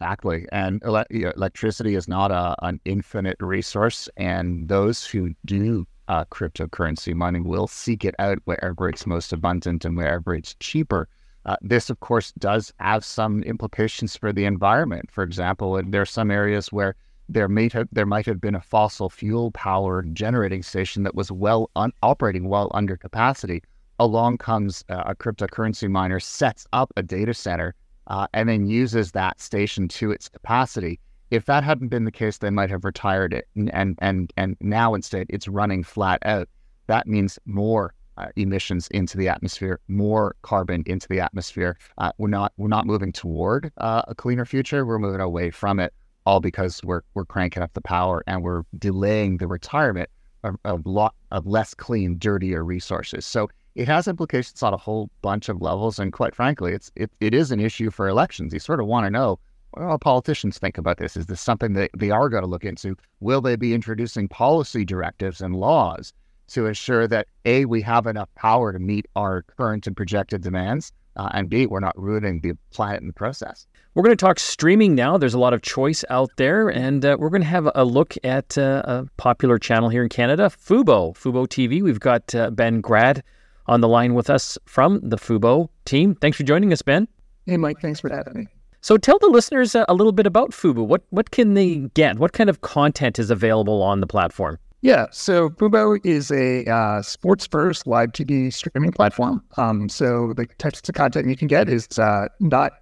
Exactly. 0.00 0.46
And 0.52 0.80
ele- 0.84 1.04
electricity 1.10 1.96
is 1.96 2.06
not 2.06 2.30
a, 2.30 2.54
an 2.64 2.80
infinite 2.84 3.36
resource. 3.40 4.08
And 4.16 4.68
those 4.68 5.04
who 5.04 5.34
do 5.44 5.86
uh, 6.06 6.24
cryptocurrency 6.26 7.14
mining 7.14 7.44
will 7.44 7.66
seek 7.66 8.04
it 8.04 8.14
out 8.20 8.38
wherever 8.44 8.88
it's 8.88 9.06
most 9.06 9.32
abundant 9.32 9.84
and 9.84 9.96
wherever 9.96 10.34
it's 10.34 10.54
cheaper. 10.60 11.08
Uh, 11.44 11.56
this, 11.62 11.90
of 11.90 11.98
course, 12.00 12.32
does 12.38 12.72
have 12.78 13.04
some 13.04 13.42
implications 13.42 14.16
for 14.16 14.32
the 14.32 14.44
environment. 14.44 15.10
For 15.10 15.24
example, 15.24 15.80
there 15.84 16.02
are 16.02 16.06
some 16.06 16.30
areas 16.30 16.68
where 16.72 16.94
there 17.28 17.48
may 17.48 17.68
have 17.72 17.88
there 17.92 18.06
might 18.06 18.26
have 18.26 18.40
been 18.40 18.54
a 18.54 18.60
fossil 18.60 19.10
fuel 19.10 19.50
powered 19.50 20.14
generating 20.14 20.62
station 20.62 21.02
that 21.02 21.14
was 21.14 21.30
well 21.32 21.70
un- 21.76 21.92
operating 22.02 22.48
well 22.48 22.70
under 22.72 22.96
capacity. 22.96 23.62
Along 23.98 24.38
comes 24.38 24.84
uh, 24.88 25.02
a 25.06 25.14
cryptocurrency 25.14 25.90
miner, 25.90 26.20
sets 26.20 26.66
up 26.72 26.92
a 26.96 27.02
data 27.02 27.34
center, 27.34 27.74
uh, 28.08 28.26
and 28.34 28.48
then 28.48 28.66
uses 28.66 29.12
that 29.12 29.40
station 29.40 29.88
to 29.88 30.10
its 30.10 30.28
capacity. 30.28 30.98
If 31.30 31.44
that 31.44 31.62
hadn't 31.62 31.88
been 31.88 32.04
the 32.04 32.10
case, 32.10 32.38
they 32.38 32.50
might 32.50 32.70
have 32.70 32.84
retired 32.84 33.32
it, 33.34 33.46
and 33.54 33.98
and 34.00 34.32
and 34.36 34.56
now 34.60 34.94
instead 34.94 35.26
it's 35.28 35.46
running 35.46 35.84
flat 35.84 36.20
out. 36.24 36.48
That 36.86 37.06
means 37.06 37.38
more 37.44 37.94
uh, 38.16 38.28
emissions 38.36 38.88
into 38.88 39.18
the 39.18 39.28
atmosphere, 39.28 39.78
more 39.88 40.36
carbon 40.42 40.82
into 40.86 41.06
the 41.08 41.20
atmosphere. 41.20 41.76
Uh, 41.98 42.12
we're 42.18 42.28
not 42.28 42.52
we're 42.56 42.68
not 42.68 42.86
moving 42.86 43.12
toward 43.12 43.70
uh, 43.76 44.02
a 44.08 44.14
cleaner 44.14 44.46
future. 44.46 44.86
We're 44.86 44.98
moving 44.98 45.20
away 45.20 45.50
from 45.50 45.78
it 45.78 45.92
all 46.24 46.40
because 46.40 46.80
we're 46.82 47.02
we're 47.14 47.26
cranking 47.26 47.62
up 47.62 47.72
the 47.74 47.82
power 47.82 48.24
and 48.26 48.42
we're 48.42 48.62
delaying 48.78 49.36
the 49.36 49.46
retirement 49.46 50.08
of 50.44 50.56
a 50.64 50.78
lot 50.84 51.14
of 51.30 51.46
less 51.46 51.74
clean, 51.74 52.16
dirtier 52.18 52.64
resources. 52.64 53.26
So 53.26 53.48
it 53.74 53.88
has 53.88 54.08
implications 54.08 54.62
on 54.62 54.74
a 54.74 54.78
whole 54.78 55.10
bunch 55.22 55.48
of 55.48 55.60
levels, 55.60 55.98
and 55.98 56.12
quite 56.12 56.34
frankly, 56.34 56.72
it's 56.72 56.90
it, 56.96 57.10
it 57.20 57.34
is 57.34 57.50
an 57.52 57.60
issue 57.60 57.90
for 57.90 58.08
elections. 58.08 58.52
You 58.52 58.60
sort 58.60 58.80
of 58.80 58.86
want 58.86 59.06
to 59.06 59.10
know 59.10 59.38
what 59.72 59.90
do 59.90 59.98
politicians 59.98 60.58
think 60.58 60.78
about 60.78 60.98
this? 60.98 61.16
Is 61.16 61.26
this 61.26 61.40
something 61.40 61.74
that 61.74 61.90
they 61.96 62.10
are 62.10 62.28
going 62.28 62.42
to 62.42 62.48
look 62.48 62.64
into? 62.64 62.96
Will 63.20 63.40
they 63.40 63.56
be 63.56 63.74
introducing 63.74 64.28
policy 64.28 64.84
directives 64.84 65.40
and 65.40 65.54
laws 65.54 66.12
to 66.48 66.66
ensure 66.66 67.06
that 67.06 67.28
a 67.44 67.66
we 67.66 67.82
have 67.82 68.06
enough 68.06 68.34
power 68.34 68.72
to 68.72 68.78
meet 68.78 69.06
our 69.14 69.42
current 69.42 69.86
and 69.86 69.96
projected 69.96 70.42
demands, 70.42 70.92
uh, 71.16 71.28
and 71.34 71.50
b 71.50 71.66
we're 71.66 71.80
not 71.80 71.98
ruining 71.98 72.40
the 72.40 72.52
planet 72.70 73.00
in 73.00 73.06
the 73.06 73.12
process. 73.12 73.66
We're 73.94 74.02
going 74.02 74.16
to 74.16 74.24
talk 74.24 74.38
streaming 74.38 74.94
now. 74.94 75.18
There's 75.18 75.34
a 75.34 75.38
lot 75.38 75.52
of 75.52 75.62
choice 75.62 76.04
out 76.08 76.30
there, 76.36 76.68
and 76.68 77.04
uh, 77.04 77.16
we're 77.18 77.30
going 77.30 77.42
to 77.42 77.48
have 77.48 77.68
a 77.74 77.84
look 77.84 78.14
at 78.24 78.56
uh, 78.56 78.82
a 78.84 79.06
popular 79.16 79.58
channel 79.58 79.88
here 79.88 80.02
in 80.02 80.08
Canada, 80.08 80.50
Fubo, 80.50 81.14
Fubo 81.14 81.46
TV. 81.46 81.82
We've 81.82 82.00
got 82.00 82.34
uh, 82.34 82.50
Ben 82.50 82.80
Grad 82.80 83.22
on 83.68 83.80
the 83.80 83.88
line 83.88 84.14
with 84.14 84.30
us 84.30 84.58
from 84.64 85.00
the 85.02 85.16
Fubo 85.16 85.68
team. 85.84 86.14
Thanks 86.16 86.36
for 86.36 86.42
joining 86.42 86.72
us, 86.72 86.82
Ben. 86.82 87.06
Hey, 87.46 87.56
Mike. 87.56 87.80
Thanks 87.80 88.00
for 88.00 88.10
having 88.10 88.34
me. 88.34 88.46
So, 88.80 88.96
tell 88.96 89.18
the 89.18 89.28
listeners 89.28 89.74
a 89.74 89.92
little 89.92 90.12
bit 90.12 90.26
about 90.26 90.50
Fubo. 90.50 90.86
What 90.86 91.02
what 91.10 91.30
can 91.30 91.54
they 91.54 91.76
get? 91.94 92.18
What 92.18 92.32
kind 92.32 92.48
of 92.48 92.60
content 92.60 93.18
is 93.18 93.30
available 93.30 93.82
on 93.82 94.00
the 94.00 94.06
platform? 94.06 94.58
Yeah, 94.80 95.06
so 95.10 95.50
Fubo 95.50 95.98
is 96.04 96.30
a 96.30 96.64
uh, 96.70 97.02
sports 97.02 97.48
first 97.48 97.86
live 97.88 98.12
TV 98.12 98.52
streaming 98.52 98.92
platform. 98.92 99.42
Um, 99.56 99.88
so 99.88 100.32
the 100.36 100.46
types 100.58 100.88
of 100.88 100.94
content 100.94 101.28
you 101.28 101.36
can 101.36 101.48
get 101.48 101.68
is 101.68 101.98
uh, 101.98 102.28
not 102.38 102.74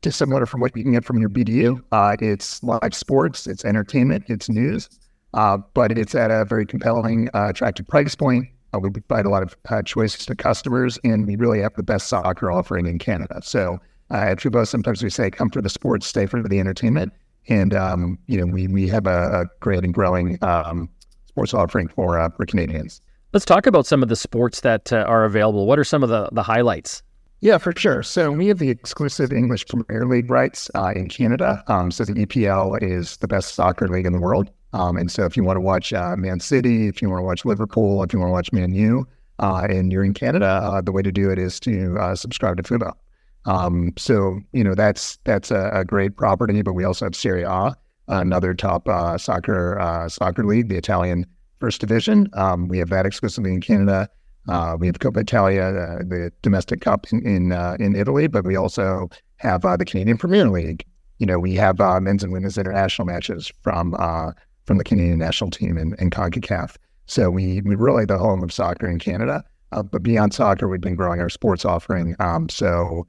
dissimilar 0.00 0.46
from 0.46 0.60
what 0.60 0.76
you 0.76 0.84
can 0.84 0.92
get 0.92 1.04
from 1.04 1.18
your 1.18 1.28
BDU. 1.28 1.82
Uh, 1.90 2.16
it's 2.20 2.62
live 2.62 2.94
sports, 2.94 3.48
it's 3.48 3.64
entertainment, 3.64 4.24
it's 4.28 4.48
news, 4.48 4.88
uh, 5.34 5.58
but 5.74 5.98
it's 5.98 6.14
at 6.14 6.30
a 6.30 6.44
very 6.44 6.64
compelling, 6.64 7.28
uh, 7.34 7.48
attractive 7.48 7.86
price 7.88 8.14
point. 8.14 8.46
Uh, 8.74 8.78
we 8.78 8.90
provide 8.90 9.26
a 9.26 9.30
lot 9.30 9.42
of 9.42 9.56
uh, 9.68 9.82
choices 9.82 10.26
to 10.26 10.34
customers, 10.34 10.98
and 11.04 11.26
we 11.26 11.36
really 11.36 11.60
have 11.60 11.74
the 11.74 11.82
best 11.82 12.08
soccer 12.08 12.50
offering 12.50 12.86
in 12.86 12.98
Canada. 12.98 13.40
So 13.42 13.78
uh, 14.10 14.16
at 14.16 14.38
Fubo, 14.38 14.66
sometimes 14.66 15.02
we 15.02 15.10
say, 15.10 15.30
"Come 15.30 15.50
for 15.50 15.62
the 15.62 15.68
sports, 15.68 16.06
stay 16.06 16.26
for 16.26 16.42
the 16.42 16.60
entertainment," 16.60 17.12
and 17.48 17.74
um, 17.74 18.18
you 18.26 18.38
know 18.38 18.46
we 18.46 18.68
we 18.68 18.88
have 18.88 19.06
a, 19.06 19.42
a 19.42 19.44
great 19.60 19.84
and 19.84 19.94
growing 19.94 20.38
um, 20.42 20.88
sports 21.26 21.54
offering 21.54 21.88
for 21.88 22.30
for 22.36 22.46
Canadians. 22.46 23.00
Let's 23.32 23.44
talk 23.44 23.66
about 23.66 23.86
some 23.86 24.02
of 24.02 24.08
the 24.08 24.16
sports 24.16 24.60
that 24.60 24.92
are 24.92 25.24
available. 25.24 25.66
What 25.66 25.78
are 25.78 25.84
some 25.84 26.02
of 26.02 26.08
the 26.08 26.28
the 26.32 26.42
highlights? 26.42 27.02
Yeah, 27.40 27.56
for 27.56 27.72
sure. 27.74 28.02
So 28.02 28.30
we 28.30 28.48
have 28.48 28.58
the 28.58 28.68
exclusive 28.68 29.32
English 29.32 29.66
Premier 29.66 30.06
League 30.06 30.30
rights 30.30 30.70
uh, 30.74 30.92
in 30.94 31.08
Canada. 31.08 31.64
Um, 31.68 31.90
so 31.90 32.04
the 32.04 32.12
EPL 32.12 32.82
is 32.82 33.16
the 33.18 33.28
best 33.28 33.54
soccer 33.54 33.88
league 33.88 34.04
in 34.04 34.12
the 34.12 34.20
world. 34.20 34.50
Um, 34.72 34.96
and 34.96 35.10
so 35.10 35.24
if 35.24 35.36
you 35.36 35.44
want 35.44 35.56
to 35.56 35.60
watch 35.60 35.92
uh, 35.92 36.14
Man 36.16 36.40
City, 36.40 36.88
if 36.88 37.02
you 37.02 37.10
want 37.10 37.20
to 37.20 37.24
watch 37.24 37.44
Liverpool, 37.44 38.02
if 38.02 38.12
you 38.12 38.18
want 38.18 38.28
to 38.28 38.32
watch 38.32 38.52
Man 38.52 38.72
U, 38.74 39.06
uh, 39.38 39.66
and 39.68 39.92
you're 39.92 40.04
in 40.04 40.14
Canada, 40.14 40.46
uh, 40.46 40.80
the 40.80 40.92
way 40.92 41.02
to 41.02 41.10
do 41.10 41.30
it 41.30 41.38
is 41.38 41.58
to 41.60 41.96
uh, 41.98 42.14
subscribe 42.14 42.56
to 42.58 42.62
Fubo. 42.62 42.92
Um, 43.46 43.92
so 43.96 44.38
you 44.52 44.62
know 44.62 44.74
that's 44.74 45.18
that's 45.24 45.50
a, 45.50 45.70
a, 45.72 45.84
great 45.84 46.14
property. 46.16 46.60
But 46.60 46.74
we 46.74 46.84
also 46.84 47.06
have 47.06 47.16
Serie 47.16 47.44
A, 47.44 47.74
another 48.08 48.52
top 48.52 48.86
uh, 48.86 49.16
soccer 49.16 50.06
soccer 50.10 50.44
league, 50.44 50.68
the 50.68 50.76
Italian 50.76 51.24
First 51.58 51.80
Division. 51.80 52.28
Um, 52.34 52.68
we 52.68 52.78
have 52.78 52.90
that 52.90 53.06
exclusively 53.06 53.52
in 53.52 53.62
Canada. 53.62 54.10
Uh, 54.48 54.76
we 54.78 54.86
have 54.86 54.98
Coppa 54.98 55.20
Italia, 55.20 55.62
uh, 55.62 55.98
the 55.98 56.32
domestic 56.42 56.80
cup 56.80 57.06
in 57.12 57.24
in, 57.26 57.52
uh, 57.52 57.76
in, 57.78 57.94
Italy, 57.94 58.26
but 58.26 58.44
we 58.44 58.56
also 58.56 59.08
have 59.36 59.64
uh, 59.64 59.76
the 59.76 59.84
Canadian 59.84 60.16
Premier 60.16 60.48
League. 60.48 60.84
You 61.18 61.26
know, 61.26 61.38
we 61.38 61.54
have 61.54 61.80
uh, 61.80 62.00
men's 62.00 62.24
and 62.24 62.32
women's 62.32 62.56
international 62.56 63.06
matches 63.06 63.52
from 63.62 63.94
uh, 63.98 64.32
from 64.70 64.78
the 64.78 64.84
Canadian 64.84 65.18
national 65.18 65.50
team 65.50 65.76
and, 65.76 65.96
and 65.98 66.12
CONCACAF. 66.12 66.76
So 67.06 67.28
we 67.28 67.60
we 67.62 67.74
really 67.74 68.04
the 68.04 68.18
home 68.18 68.44
of 68.44 68.52
soccer 68.52 68.86
in 68.86 69.00
Canada. 69.00 69.42
but 69.72 70.00
beyond 70.00 70.32
soccer, 70.32 70.68
we've 70.68 70.80
been 70.80 70.94
growing 70.94 71.20
our 71.20 71.28
sports 71.28 71.64
offering. 71.64 72.14
Um, 72.20 72.48
so 72.48 73.04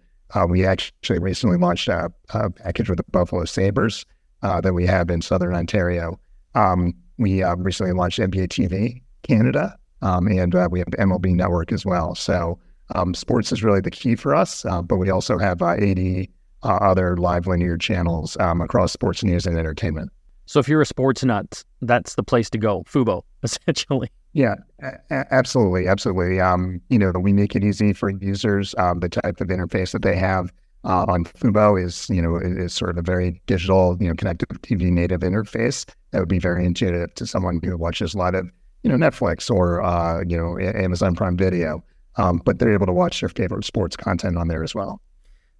we 0.50 0.66
actually 0.66 1.20
recently 1.20 1.58
launched 1.58 1.88
a, 1.88 2.12
a, 2.34 2.50
package 2.50 2.90
with 2.90 2.98
the 2.98 3.04
Buffalo 3.12 3.46
Sabres 3.46 4.08
that 4.42 4.74
we 4.74 4.88
have 4.88 5.12
in 5.12 5.22
Southern 5.22 5.54
Ontario. 5.54 6.20
Um, 6.56 6.96
we 7.20 7.44
recently 7.44 7.94
launched 7.94 8.18
NBA 8.18 8.48
TV 8.48 9.04
Canada, 9.22 9.78
um, 10.02 10.26
and 10.26 10.56
uh, 10.56 10.68
we 10.72 10.80
have 10.80 10.88
MLB 10.88 11.36
Network 11.36 11.72
as 11.72 11.86
well. 11.86 12.16
So 12.16 12.58
um, 12.96 13.14
sports 13.14 13.52
is 13.52 13.62
really 13.62 13.82
the 13.82 13.92
key 13.92 14.16
for 14.16 14.34
us, 14.34 14.66
uh, 14.66 14.82
but 14.82 14.96
we 14.96 15.12
also 15.12 15.38
have 15.38 15.62
uh, 15.62 15.76
80 15.78 16.28
uh, 16.64 16.78
other 16.78 17.18
live 17.18 17.46
linear 17.46 17.78
channels 17.78 18.36
um, 18.40 18.62
across 18.62 18.92
sports 18.92 19.24
news 19.24 19.46
and 19.46 19.60
entertainment. 19.60 20.12
So 20.46 20.60
if 20.60 20.68
you're 20.68 20.82
a 20.82 20.86
sports 20.86 21.24
nut, 21.24 21.64
that's 21.82 22.16
the 22.16 22.24
place 22.24 22.50
to 22.52 22.58
go. 22.58 22.84
Fubo, 22.84 23.24
essentially. 23.44 24.10
Yeah, 24.34 24.56
a- 24.82 25.34
absolutely, 25.34 25.88
absolutely. 25.88 26.40
Um, 26.40 26.82
you 26.90 27.00
know, 27.00 27.12
we 27.12 27.34
make 27.34 27.56
it 27.56 27.64
easy 27.64 27.94
for 27.94 28.10
users. 28.10 28.74
Um, 28.78 29.00
the 29.00 29.10
type 29.10 29.42
of 29.42 29.48
interface 29.48 29.92
that 29.92 30.04
they 30.04 30.16
have 30.16 30.52
uh, 30.84 31.06
on 31.08 31.26
Fubo 31.26 31.82
is, 31.82 32.10
you 32.10 32.22
know, 32.22 32.38
is 32.38 32.74
sort 32.74 32.92
of 32.92 32.98
a 32.98 33.02
very 33.02 33.42
digital, 33.46 33.98
you 34.00 34.08
know, 34.08 34.16
connected 34.16 34.50
TV 34.62 34.92
native 34.92 35.22
interface 35.22 35.86
that 36.12 36.20
would 36.20 36.30
be 36.30 36.40
very 36.40 36.66
intuitive 36.66 37.14
to 37.16 37.28
someone 37.28 37.60
who 37.64 37.78
watches 37.78 38.14
a 38.14 38.18
lot 38.18 38.36
of 38.36 38.50
you 38.84 38.90
know, 38.90 38.98
Netflix 38.98 39.50
or, 39.50 39.82
uh, 39.82 40.24
you 40.28 40.38
know, 40.38 40.58
Amazon 40.60 41.16
Prime 41.16 41.38
Video. 41.38 41.84
Um, 42.18 42.42
but 42.44 42.60
they're 42.60 42.74
able 42.74 42.88
to 42.88 42.94
watch 42.94 43.22
their 43.22 43.30
favorite 43.30 43.64
sports 43.64 43.96
content 43.96 44.38
on 44.38 44.48
there 44.48 44.64
as 44.64 44.76
well. 44.76 45.02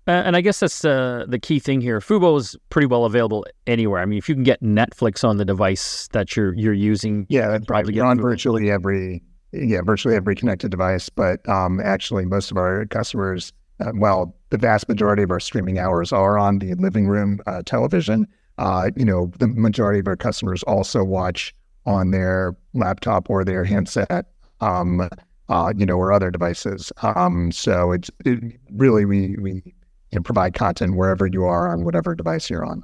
Uh, 0.08 0.12
and 0.12 0.36
I 0.36 0.42
guess 0.42 0.60
that's 0.60 0.84
uh, 0.84 1.26
the 1.28 1.38
key 1.38 1.60
thing 1.60 1.80
here. 1.80 2.00
Fubo 2.00 2.38
is 2.40 2.56
pretty 2.70 2.88
well 2.88 3.06
available 3.06 3.46
anywhere. 3.68 4.02
I 4.02 4.06
mean, 4.06 4.18
if 4.18 4.28
you 4.28 4.36
can 4.36 4.44
get 4.44 4.62
Netflix 4.62 5.28
on 5.28 5.38
the 5.38 5.46
device 5.46 6.08
that 6.12 6.36
you're 6.36 6.54
you're 6.56 6.74
using, 6.74 7.28
yeah, 7.30 7.60
probably 7.68 8.00
on 8.00 8.18
Fubo. 8.18 8.22
virtually 8.22 8.72
every 8.72 9.22
yeah 9.52 9.82
virtually 9.84 10.16
every 10.16 10.36
connected 10.36 10.72
device. 10.72 11.10
But 11.10 11.48
um, 11.48 11.80
actually, 11.80 12.26
most 12.26 12.50
of 12.50 12.58
our 12.58 12.86
customers, 12.88 13.54
uh, 13.80 13.92
well, 13.94 14.36
the 14.50 14.58
vast 14.58 14.90
majority 14.90 15.22
of 15.22 15.30
our 15.30 15.40
streaming 15.40 15.78
hours 15.78 16.12
are 16.12 16.38
on 16.40 16.60
the 16.60 16.74
living 16.76 17.08
room 17.08 17.40
uh, 17.46 17.62
television. 17.64 18.28
Uh, 18.58 18.90
you 18.96 19.06
know, 19.06 19.32
the 19.38 19.48
majority 19.48 20.00
of 20.00 20.08
our 20.08 20.18
customers 20.18 20.64
also 20.64 21.04
watch 21.04 21.54
on 21.86 22.12
their 22.12 22.56
laptop 22.74 23.30
or 23.30 23.44
their 23.44 23.64
handset, 23.64 24.26
um, 24.62 25.08
uh, 25.50 25.74
you 25.78 25.86
know, 25.86 25.96
or 25.96 26.12
other 26.12 26.32
devices. 26.32 26.92
Um, 27.04 27.52
so 27.52 27.92
it's 27.92 28.10
it 28.26 28.40
really 28.72 29.06
we 29.06 29.36
we 29.40 29.62
you 30.12 30.20
know, 30.20 30.24
provide 30.24 30.54
content 30.54 30.96
wherever 30.96 31.26
you 31.28 31.44
are 31.44 31.72
on 31.72 31.84
whatever 31.84 32.16
device 32.16 32.50
you're 32.50 32.66
on. 32.66 32.84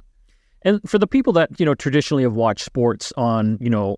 And 0.62 0.80
for 0.88 0.98
the 0.98 1.06
people 1.06 1.32
that 1.34 1.58
you 1.60 1.66
know 1.66 1.74
traditionally 1.74 2.22
have 2.22 2.34
watched 2.34 2.64
sports 2.64 3.12
on 3.16 3.58
you 3.60 3.70
know 3.70 3.96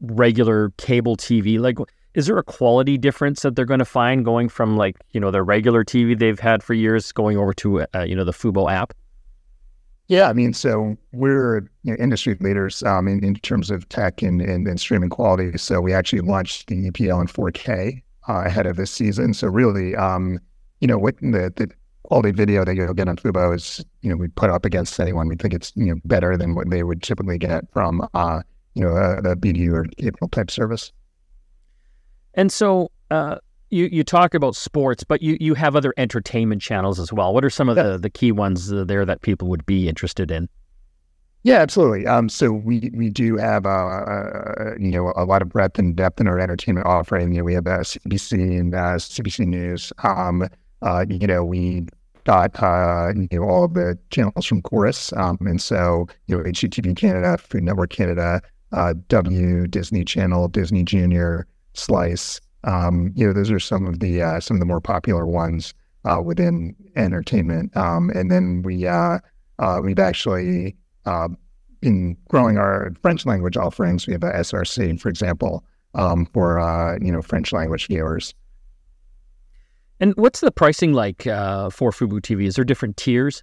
regular 0.00 0.70
cable 0.78 1.16
TV, 1.16 1.58
like 1.58 1.78
is 2.14 2.26
there 2.26 2.38
a 2.38 2.42
quality 2.42 2.98
difference 2.98 3.42
that 3.42 3.54
they're 3.54 3.64
going 3.64 3.78
to 3.78 3.84
find 3.84 4.24
going 4.24 4.48
from 4.48 4.76
like 4.76 4.96
you 5.10 5.20
know 5.20 5.30
their 5.30 5.44
regular 5.44 5.84
TV 5.84 6.18
they've 6.18 6.40
had 6.40 6.62
for 6.62 6.74
years 6.74 7.12
going 7.12 7.36
over 7.36 7.54
to 7.54 7.82
uh, 7.94 8.02
you 8.02 8.16
know 8.16 8.24
the 8.24 8.32
Fubo 8.32 8.70
app? 8.70 8.92
Yeah, 10.08 10.28
I 10.28 10.32
mean, 10.32 10.52
so 10.54 10.96
we're 11.12 11.60
you 11.84 11.92
know, 11.92 11.96
industry 12.02 12.36
leaders 12.40 12.82
um, 12.82 13.06
in, 13.06 13.22
in 13.24 13.36
terms 13.36 13.70
of 13.70 13.88
tech 13.90 14.22
and, 14.22 14.42
and, 14.42 14.66
and, 14.66 14.80
streaming 14.80 15.08
quality. 15.08 15.56
So 15.56 15.80
we 15.80 15.94
actually 15.94 16.22
launched 16.22 16.66
the 16.66 16.90
EPL 16.90 17.20
in 17.20 17.28
4K 17.28 18.02
uh, 18.28 18.42
ahead 18.44 18.66
of 18.66 18.76
this 18.76 18.90
season. 18.90 19.34
So 19.34 19.46
really, 19.46 19.94
um, 19.94 20.40
you 20.80 20.88
know, 20.88 20.98
what 20.98 21.16
the, 21.18 21.52
the 21.54 21.70
quality 22.10 22.32
video 22.32 22.64
that 22.64 22.74
you'll 22.74 22.92
get 22.92 23.08
on 23.08 23.14
Fubo 23.14 23.54
is, 23.54 23.84
you 24.02 24.10
know, 24.10 24.16
we 24.16 24.26
put 24.26 24.50
up 24.50 24.64
against 24.64 24.98
anyone. 24.98 25.28
We 25.28 25.36
think 25.36 25.54
it's 25.54 25.72
you 25.76 25.86
know 25.86 26.00
better 26.04 26.36
than 26.36 26.56
what 26.56 26.68
they 26.68 26.82
would 26.82 27.02
typically 27.02 27.38
get 27.38 27.70
from, 27.72 28.06
uh, 28.14 28.42
you 28.74 28.82
know, 28.82 28.96
a, 28.96 29.18
a 29.18 29.36
BDU 29.36 29.72
or 29.72 29.84
cable 29.96 30.28
type 30.28 30.50
service. 30.50 30.92
And 32.34 32.50
so, 32.50 32.90
uh, 33.12 33.36
you 33.70 33.88
you 33.92 34.02
talk 34.02 34.34
about 34.34 34.56
sports, 34.56 35.04
but 35.04 35.22
you, 35.22 35.36
you 35.40 35.54
have 35.54 35.76
other 35.76 35.94
entertainment 35.96 36.60
channels 36.60 36.98
as 36.98 37.12
well. 37.12 37.32
What 37.32 37.44
are 37.44 37.50
some 37.50 37.68
of 37.68 37.76
yeah. 37.76 37.84
the, 37.84 37.98
the 37.98 38.10
key 38.10 38.32
ones 38.32 38.68
there 38.68 39.04
that 39.04 39.22
people 39.22 39.46
would 39.46 39.64
be 39.64 39.88
interested 39.88 40.32
in? 40.32 40.48
Yeah, 41.44 41.58
absolutely. 41.58 42.08
Um, 42.08 42.28
so 42.28 42.50
we 42.50 42.90
we 42.92 43.08
do 43.08 43.36
have 43.36 43.66
uh, 43.66 43.68
uh, 43.68 44.74
you 44.80 44.90
know 44.90 45.12
a 45.14 45.24
lot 45.24 45.42
of 45.42 45.48
breadth 45.48 45.78
and 45.78 45.94
depth 45.94 46.20
in 46.20 46.26
our 46.26 46.40
entertainment 46.40 46.88
offering. 46.88 47.32
You 47.32 47.38
know, 47.38 47.44
we 47.44 47.54
have 47.54 47.68
uh, 47.68 47.78
CBC 47.78 48.58
and 48.58 48.74
uh, 48.74 48.96
CBC 48.96 49.46
News. 49.46 49.92
Um, 50.02 50.48
uh, 50.82 51.04
you 51.08 51.26
know, 51.28 51.44
we 51.44 51.86
got 52.24 52.62
uh, 52.62 53.12
you 53.14 53.38
know 53.38 53.48
all 53.48 53.68
the 53.68 53.98
channels 54.10 54.46
from 54.46 54.62
Corus, 54.62 55.12
um, 55.14 55.38
and 55.40 55.60
so 55.60 56.06
you 56.26 56.36
know 56.36 56.44
HGTV 56.44 56.96
Canada, 56.96 57.38
Food 57.38 57.64
Network 57.64 57.90
Canada, 57.90 58.40
uh, 58.72 58.94
W, 59.08 59.66
Disney 59.66 60.04
Channel, 60.04 60.48
Disney 60.48 60.84
Junior, 60.84 61.46
Slice. 61.74 62.40
Um, 62.64 63.12
you 63.14 63.26
know, 63.26 63.32
those 63.32 63.50
are 63.50 63.60
some 63.60 63.86
of 63.86 64.00
the 64.00 64.22
uh, 64.22 64.40
some 64.40 64.56
of 64.56 64.60
the 64.60 64.66
more 64.66 64.80
popular 64.80 65.26
ones 65.26 65.74
uh, 66.04 66.20
within 66.22 66.74
entertainment. 66.96 67.76
Um, 67.76 68.10
and 68.10 68.30
then 68.30 68.62
we 68.62 68.86
uh, 68.86 69.18
uh, 69.58 69.80
we've 69.82 69.98
actually 69.98 70.76
been 71.80 72.16
growing 72.28 72.58
our 72.58 72.92
French 73.02 73.24
language 73.24 73.56
offerings. 73.56 74.06
We 74.06 74.12
have 74.12 74.22
a 74.22 74.32
SRC, 74.32 75.00
for 75.00 75.08
example, 75.08 75.64
um, 75.94 76.26
for 76.26 76.98
you 77.02 77.12
know 77.12 77.22
French 77.22 77.52
language 77.52 77.86
viewers. 77.88 78.34
And 80.00 80.14
what's 80.16 80.40
the 80.40 80.50
pricing 80.50 80.92
like 80.92 81.22
for 81.22 81.90
Fubo 81.90 82.20
TV? 82.20 82.46
Is 82.46 82.56
there 82.56 82.64
different 82.64 82.96
tiers? 82.96 83.42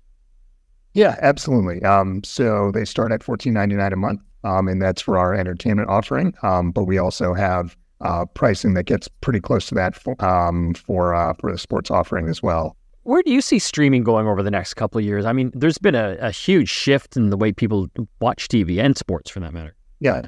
Yeah, 0.94 1.16
absolutely. 1.22 1.84
Um, 1.84 2.24
so 2.24 2.72
they 2.72 2.84
start 2.84 3.12
at 3.12 3.22
fourteen 3.24 3.54
ninety 3.54 3.76
nine 3.76 3.94
a 3.94 3.98
month, 3.98 4.22
um, 4.44 4.68
and 4.68 4.82
that's 4.82 5.02
for 5.02 5.18
our 5.18 5.36
entertainment 5.36 5.90
offering. 5.90 6.34
Um, 6.42 6.72
but 6.72 6.86
we 6.86 6.98
also 6.98 7.36
have 7.36 7.78
uh, 8.02 8.26
pricing 8.26 8.74
that 8.76 8.84
gets 8.84 9.08
pretty 9.08 9.40
close 9.40 9.68
to 9.68 9.76
that 9.76 9.96
for 9.96 10.24
um, 10.26 10.74
for, 10.74 11.14
uh, 11.14 11.34
for 11.34 11.52
the 11.52 11.58
sports 11.58 11.92
offering 11.92 12.28
as 12.28 12.42
well. 12.42 12.76
Where 13.04 13.24
do 13.24 13.32
you 13.32 13.42
see 13.42 13.60
streaming 13.60 14.04
going 14.04 14.28
over 14.28 14.44
the 14.44 14.52
next 14.52 14.74
couple 14.74 15.00
of 15.00 15.06
years? 15.06 15.26
I 15.26 15.34
mean, 15.34 15.52
there's 15.54 15.78
been 15.78 15.96
a, 15.96 16.18
a 16.20 16.32
huge 16.32 16.70
shift 16.70 17.16
in 17.16 17.30
the 17.30 17.38
way 17.38 17.54
people 17.54 17.88
watch 18.20 18.48
TV 18.50 18.84
and 18.84 18.98
sports, 18.98 19.30
for 19.30 19.40
that 19.40 19.54
matter. 19.54 19.76
Yeah, 20.00 20.24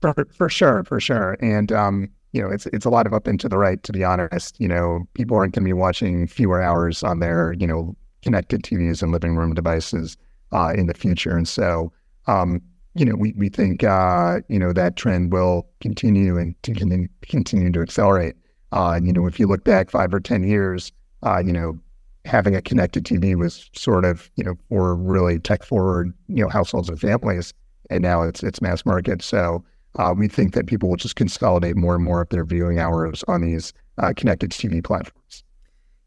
for, 0.00 0.14
for 0.32 0.48
sure, 0.48 0.84
for 0.84 1.00
sure. 1.00 1.36
And 1.40 1.70
um, 1.70 2.08
you 2.32 2.42
know, 2.42 2.48
it's 2.48 2.66
it's 2.66 2.84
a 2.84 2.90
lot 2.90 3.06
of 3.06 3.14
up 3.14 3.26
and 3.26 3.40
to 3.40 3.48
the 3.48 3.58
right. 3.58 3.82
To 3.82 3.92
be 3.92 4.04
honest, 4.04 4.58
you 4.60 4.68
know, 4.68 5.06
people 5.14 5.36
aren't 5.36 5.54
going 5.54 5.64
to 5.64 5.68
be 5.68 5.72
watching 5.72 6.26
fewer 6.26 6.62
hours 6.62 7.02
on 7.02 7.20
their 7.20 7.54
you 7.58 7.66
know 7.66 7.96
connected 8.22 8.62
TVs 8.62 9.02
and 9.02 9.12
living 9.12 9.36
room 9.36 9.54
devices 9.54 10.16
uh, 10.52 10.72
in 10.76 10.86
the 10.86 10.94
future, 10.94 11.36
and 11.36 11.48
so 11.48 11.92
um, 12.26 12.60
you 12.98 13.04
know, 13.04 13.14
we, 13.14 13.32
we 13.36 13.48
think, 13.48 13.84
uh, 13.84 14.40
you 14.48 14.58
know, 14.58 14.72
that 14.72 14.96
trend 14.96 15.32
will 15.32 15.66
continue 15.80 16.36
and 16.36 16.60
to 16.62 16.74
continue, 16.74 17.08
continue 17.22 17.70
to 17.72 17.80
accelerate. 17.80 18.34
Uh, 18.72 18.98
you 19.02 19.12
know, 19.12 19.26
if 19.26 19.38
you 19.38 19.46
look 19.46 19.64
back 19.64 19.90
five 19.90 20.12
or 20.12 20.20
10 20.20 20.42
years, 20.42 20.92
uh, 21.24 21.38
you 21.38 21.52
know, 21.52 21.78
having 22.24 22.56
a 22.56 22.60
connected 22.60 23.04
TV 23.04 23.36
was 23.36 23.70
sort 23.74 24.04
of, 24.04 24.30
you 24.36 24.44
know, 24.44 24.54
for 24.68 24.94
really 24.96 25.38
tech 25.38 25.64
forward, 25.64 26.12
you 26.26 26.42
know, 26.42 26.48
households 26.48 26.88
and 26.88 27.00
families. 27.00 27.54
And 27.88 28.02
now 28.02 28.22
it's, 28.22 28.42
it's 28.42 28.60
mass 28.60 28.84
market. 28.84 29.22
So 29.22 29.64
uh, 29.98 30.14
we 30.16 30.28
think 30.28 30.54
that 30.54 30.66
people 30.66 30.88
will 30.88 30.96
just 30.96 31.16
consolidate 31.16 31.76
more 31.76 31.94
and 31.94 32.04
more 32.04 32.22
of 32.22 32.28
their 32.30 32.44
viewing 32.44 32.78
hours 32.78 33.24
on 33.28 33.42
these 33.42 33.72
uh, 33.98 34.12
connected 34.16 34.50
TV 34.50 34.82
platforms. 34.82 35.44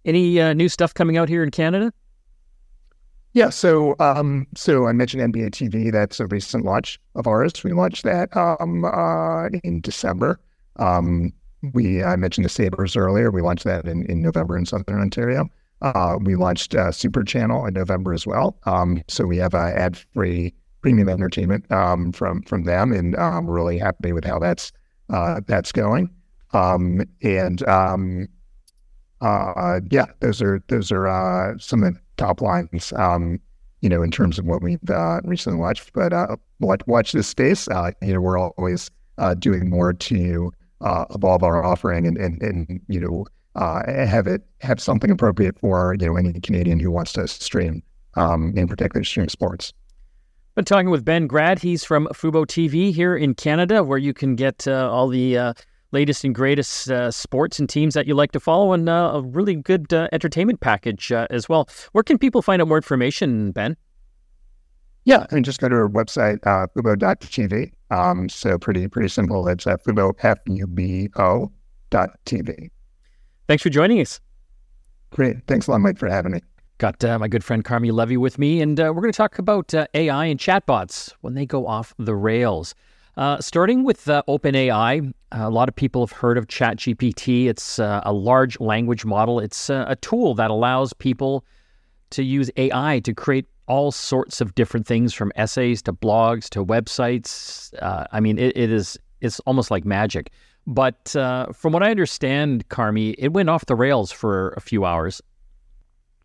Any 0.06 0.42
uh, 0.42 0.54
new 0.54 0.70
stuff 0.70 0.94
coming 0.94 1.18
out 1.18 1.30
here 1.30 1.44
in 1.44 1.52
Canada? 1.52 1.94
Yeah, 3.34 3.50
so 3.50 3.96
um, 4.00 4.48
so 4.56 4.88
I 4.88 4.92
mentioned 4.92 5.34
NBA 5.34 5.52
TV. 5.52 5.92
That's 5.92 6.20
a 6.20 6.28
recent 6.28 6.66
launch 6.66 7.00
of 7.16 7.28
ours. 7.28 7.64
We 7.64 7.72
launched 7.72 8.04
that 8.04 8.36
um, 8.36 8.84
uh, 8.84 9.48
in 9.64 9.80
December. 9.82 10.40
Um, 10.78 11.32
we 11.74 12.04
I 12.04 12.16
mentioned 12.16 12.44
the 12.46 12.50
Sabres 12.50 12.96
earlier. 12.96 13.32
We 13.32 13.42
launched 13.42 13.64
that 13.66 13.86
in, 13.86 14.06
in 14.08 14.22
November 14.22 14.58
in 14.58 14.66
Southern 14.66 15.00
Ontario. 15.00 15.48
Uh, 15.82 16.18
we 16.22 16.36
launched 16.36 16.76
uh, 16.76 16.92
Super 16.92 17.24
Channel 17.24 17.66
in 17.66 17.74
November 17.74 18.14
as 18.14 18.28
well. 18.28 18.58
Um, 18.66 19.02
so 19.08 19.26
we 19.26 19.38
have 19.38 19.56
uh, 19.56 19.72
ad 19.76 19.98
free 19.98 20.54
premium 20.82 21.10
entertainment 21.10 21.72
um, 21.72 22.12
from 22.12 22.42
from 22.44 22.64
them, 22.64 22.92
and 22.92 23.16
I'm 23.16 23.38
um, 23.38 23.50
really 23.50 23.78
happy 23.78 24.12
with 24.12 24.26
how 24.26 24.40
that's 24.40 24.72
uh, 25.10 25.42
that's 25.48 25.72
going. 25.72 26.10
Um, 26.54 27.02
and 27.22 27.68
um, 27.68 28.28
uh, 29.22 29.80
yeah, 29.90 30.08
those 30.20 30.42
are 30.42 30.62
those 30.68 30.92
are 30.92 31.08
uh, 31.08 31.58
some 31.58 31.84
of 31.84 31.94
the 31.94 32.00
top 32.18 32.42
lines. 32.42 32.92
Um, 32.96 33.40
you 33.82 33.90
know, 33.90 34.04
in 34.04 34.12
terms 34.12 34.38
of 34.38 34.46
what 34.46 34.62
we've 34.62 34.90
uh, 34.92 35.22
recently 35.24 35.58
watched, 35.58 35.92
but 35.94 36.14
uh, 36.14 36.36
watch, 36.60 36.82
watch 36.86 37.14
this 37.14 37.28
space. 37.28 37.68
Uh, 37.68 37.92
you 38.04 38.14
know, 38.14 38.22
we're 38.22 38.38
always 38.38 38.92
doing 39.40 39.70
more 39.70 39.94
to 39.94 40.52
evolve 40.84 41.44
our 41.44 41.64
offering 41.64 42.06
and, 42.06 42.18
and, 42.18 42.42
and 42.44 42.82
you 42.88 43.00
know 43.00 43.26
have 43.56 44.28
it 44.28 44.44
have 44.62 44.80
something 44.80 45.10
appropriate 45.10 45.58
for 45.60 45.96
you 46.00 46.06
know 46.06 46.16
any 46.16 46.34
Canadian 46.42 46.80
who 46.80 46.92
wants 46.92 47.14
to 47.14 47.28
stream, 47.28 47.82
um, 48.16 48.54
in 48.56 48.68
particular 48.68 49.04
stream 49.04 49.30
sports. 49.30 49.74
Been 50.56 50.66
talking 50.66 50.90
with 50.90 51.06
Ben 51.06 51.28
Grad. 51.28 51.60
He's 51.60 51.84
from 51.84 52.08
Fubo 52.14 52.46
TV 52.46 52.94
here 52.94 53.16
in 53.16 53.34
Canada, 53.36 53.84
where 53.84 53.98
you 53.98 54.14
can 54.14 54.36
get 54.36 54.68
all 54.68 55.08
the 55.08 55.54
latest 55.92 56.24
and 56.24 56.34
greatest 56.34 56.90
uh, 56.90 57.12
sports 57.12 57.60
and 57.60 57.70
teams 57.70 57.94
that 57.94 58.08
you 58.08 58.16
like 58.16 58.32
to 58.32 58.40
follow, 58.40 58.74
and 58.74 58.88
uh, 58.88 59.12
a 59.14 59.22
really 59.22 59.56
good 59.56 59.92
uh, 59.94 60.08
entertainment 60.12 60.60
package 60.62 61.12
uh, 61.12 61.28
as 61.30 61.48
well. 61.48 61.68
Where 61.92 62.04
can 62.04 62.18
people 62.18 62.42
find 62.42 62.62
out 62.62 62.68
more 62.68 62.78
information, 62.78 63.52
Ben? 63.52 63.78
Yeah, 65.04 65.26
I 65.32 65.36
mean, 65.36 65.44
just 65.44 65.60
go 65.60 65.68
to 65.68 65.76
our 65.76 65.90
website, 65.90 66.46
uh, 66.46 66.68
fubo.tv. 66.76 67.72
Um, 67.90 68.30
so 68.30 68.58
pretty 68.58 68.88
pretty 68.88 69.10
simple. 69.10 69.48
It's 69.48 69.66
uh, 69.66 69.78
fubo, 69.78 70.14
F-U-B-O 70.22 71.52
dot 71.90 72.10
TV. 72.26 72.70
Thanks 73.48 73.64
for 73.64 73.70
joining 73.70 74.00
us. 74.00 74.20
Great. 75.10 75.46
Thanks 75.48 75.68
a 75.68 75.72
lot, 75.72 75.82
Mike, 75.82 75.98
for 75.98 76.08
having 76.08 76.32
me. 76.34 76.40
Got 76.82 77.04
uh, 77.04 77.20
my 77.20 77.28
good 77.28 77.44
friend 77.44 77.64
Carmi 77.64 77.92
Levy 77.92 78.18
with 78.18 78.40
me, 78.40 78.60
and 78.60 78.80
uh, 78.80 78.86
we're 78.86 79.04
going 79.04 79.14
to 79.14 79.16
talk 79.16 79.38
about 79.38 79.72
uh, 79.72 79.86
AI 79.94 80.26
and 80.26 80.40
chatbots 80.40 81.14
when 81.22 81.36
they 81.36 81.46
go 81.46 81.68
off 81.68 81.94
the 82.00 82.16
rails. 82.16 82.74
Uh, 83.16 83.40
starting 83.40 83.84
with 83.84 84.10
uh, 84.10 84.24
OpenAI, 84.28 85.14
a 85.32 85.50
lot 85.52 85.70
of 85.70 85.76
people 85.76 86.02
have 86.02 86.12
heard 86.12 86.40
of 86.40 86.48
ChatGPT. 86.48 87.46
It's 87.46 87.78
uh, 87.78 88.02
a 88.04 88.12
large 88.12 88.60
language 88.60 89.06
model. 89.06 89.40
It's 89.40 89.70
a 89.70 89.96
tool 90.02 90.34
that 90.34 90.50
allows 90.50 90.92
people 90.92 91.46
to 92.10 92.24
use 92.24 92.50
AI 92.58 93.00
to 93.04 93.14
create 93.14 93.46
all 93.68 93.92
sorts 93.92 94.42
of 94.42 94.56
different 94.56 94.88
things, 94.88 95.14
from 95.14 95.32
essays 95.36 95.84
to 95.84 95.94
blogs 95.94 96.50
to 96.50 96.66
websites. 96.66 97.72
I 98.12 98.20
mean, 98.20 98.40
it, 98.40 98.58
it 98.58 98.72
is 98.72 98.98
it's 99.20 99.40
almost 99.42 99.70
like 99.70 99.86
magic. 99.86 100.32
But 100.66 101.12
from 101.12 101.74
what 101.74 101.84
I 101.84 101.92
understand, 101.92 102.68
Carmi, 102.70 103.14
it 103.20 103.34
went 103.34 103.50
off 103.50 103.68
the 103.68 103.76
rails 103.76 104.12
for 104.12 104.56
a 104.58 104.62
few 104.62 104.84
hours. 104.84 105.22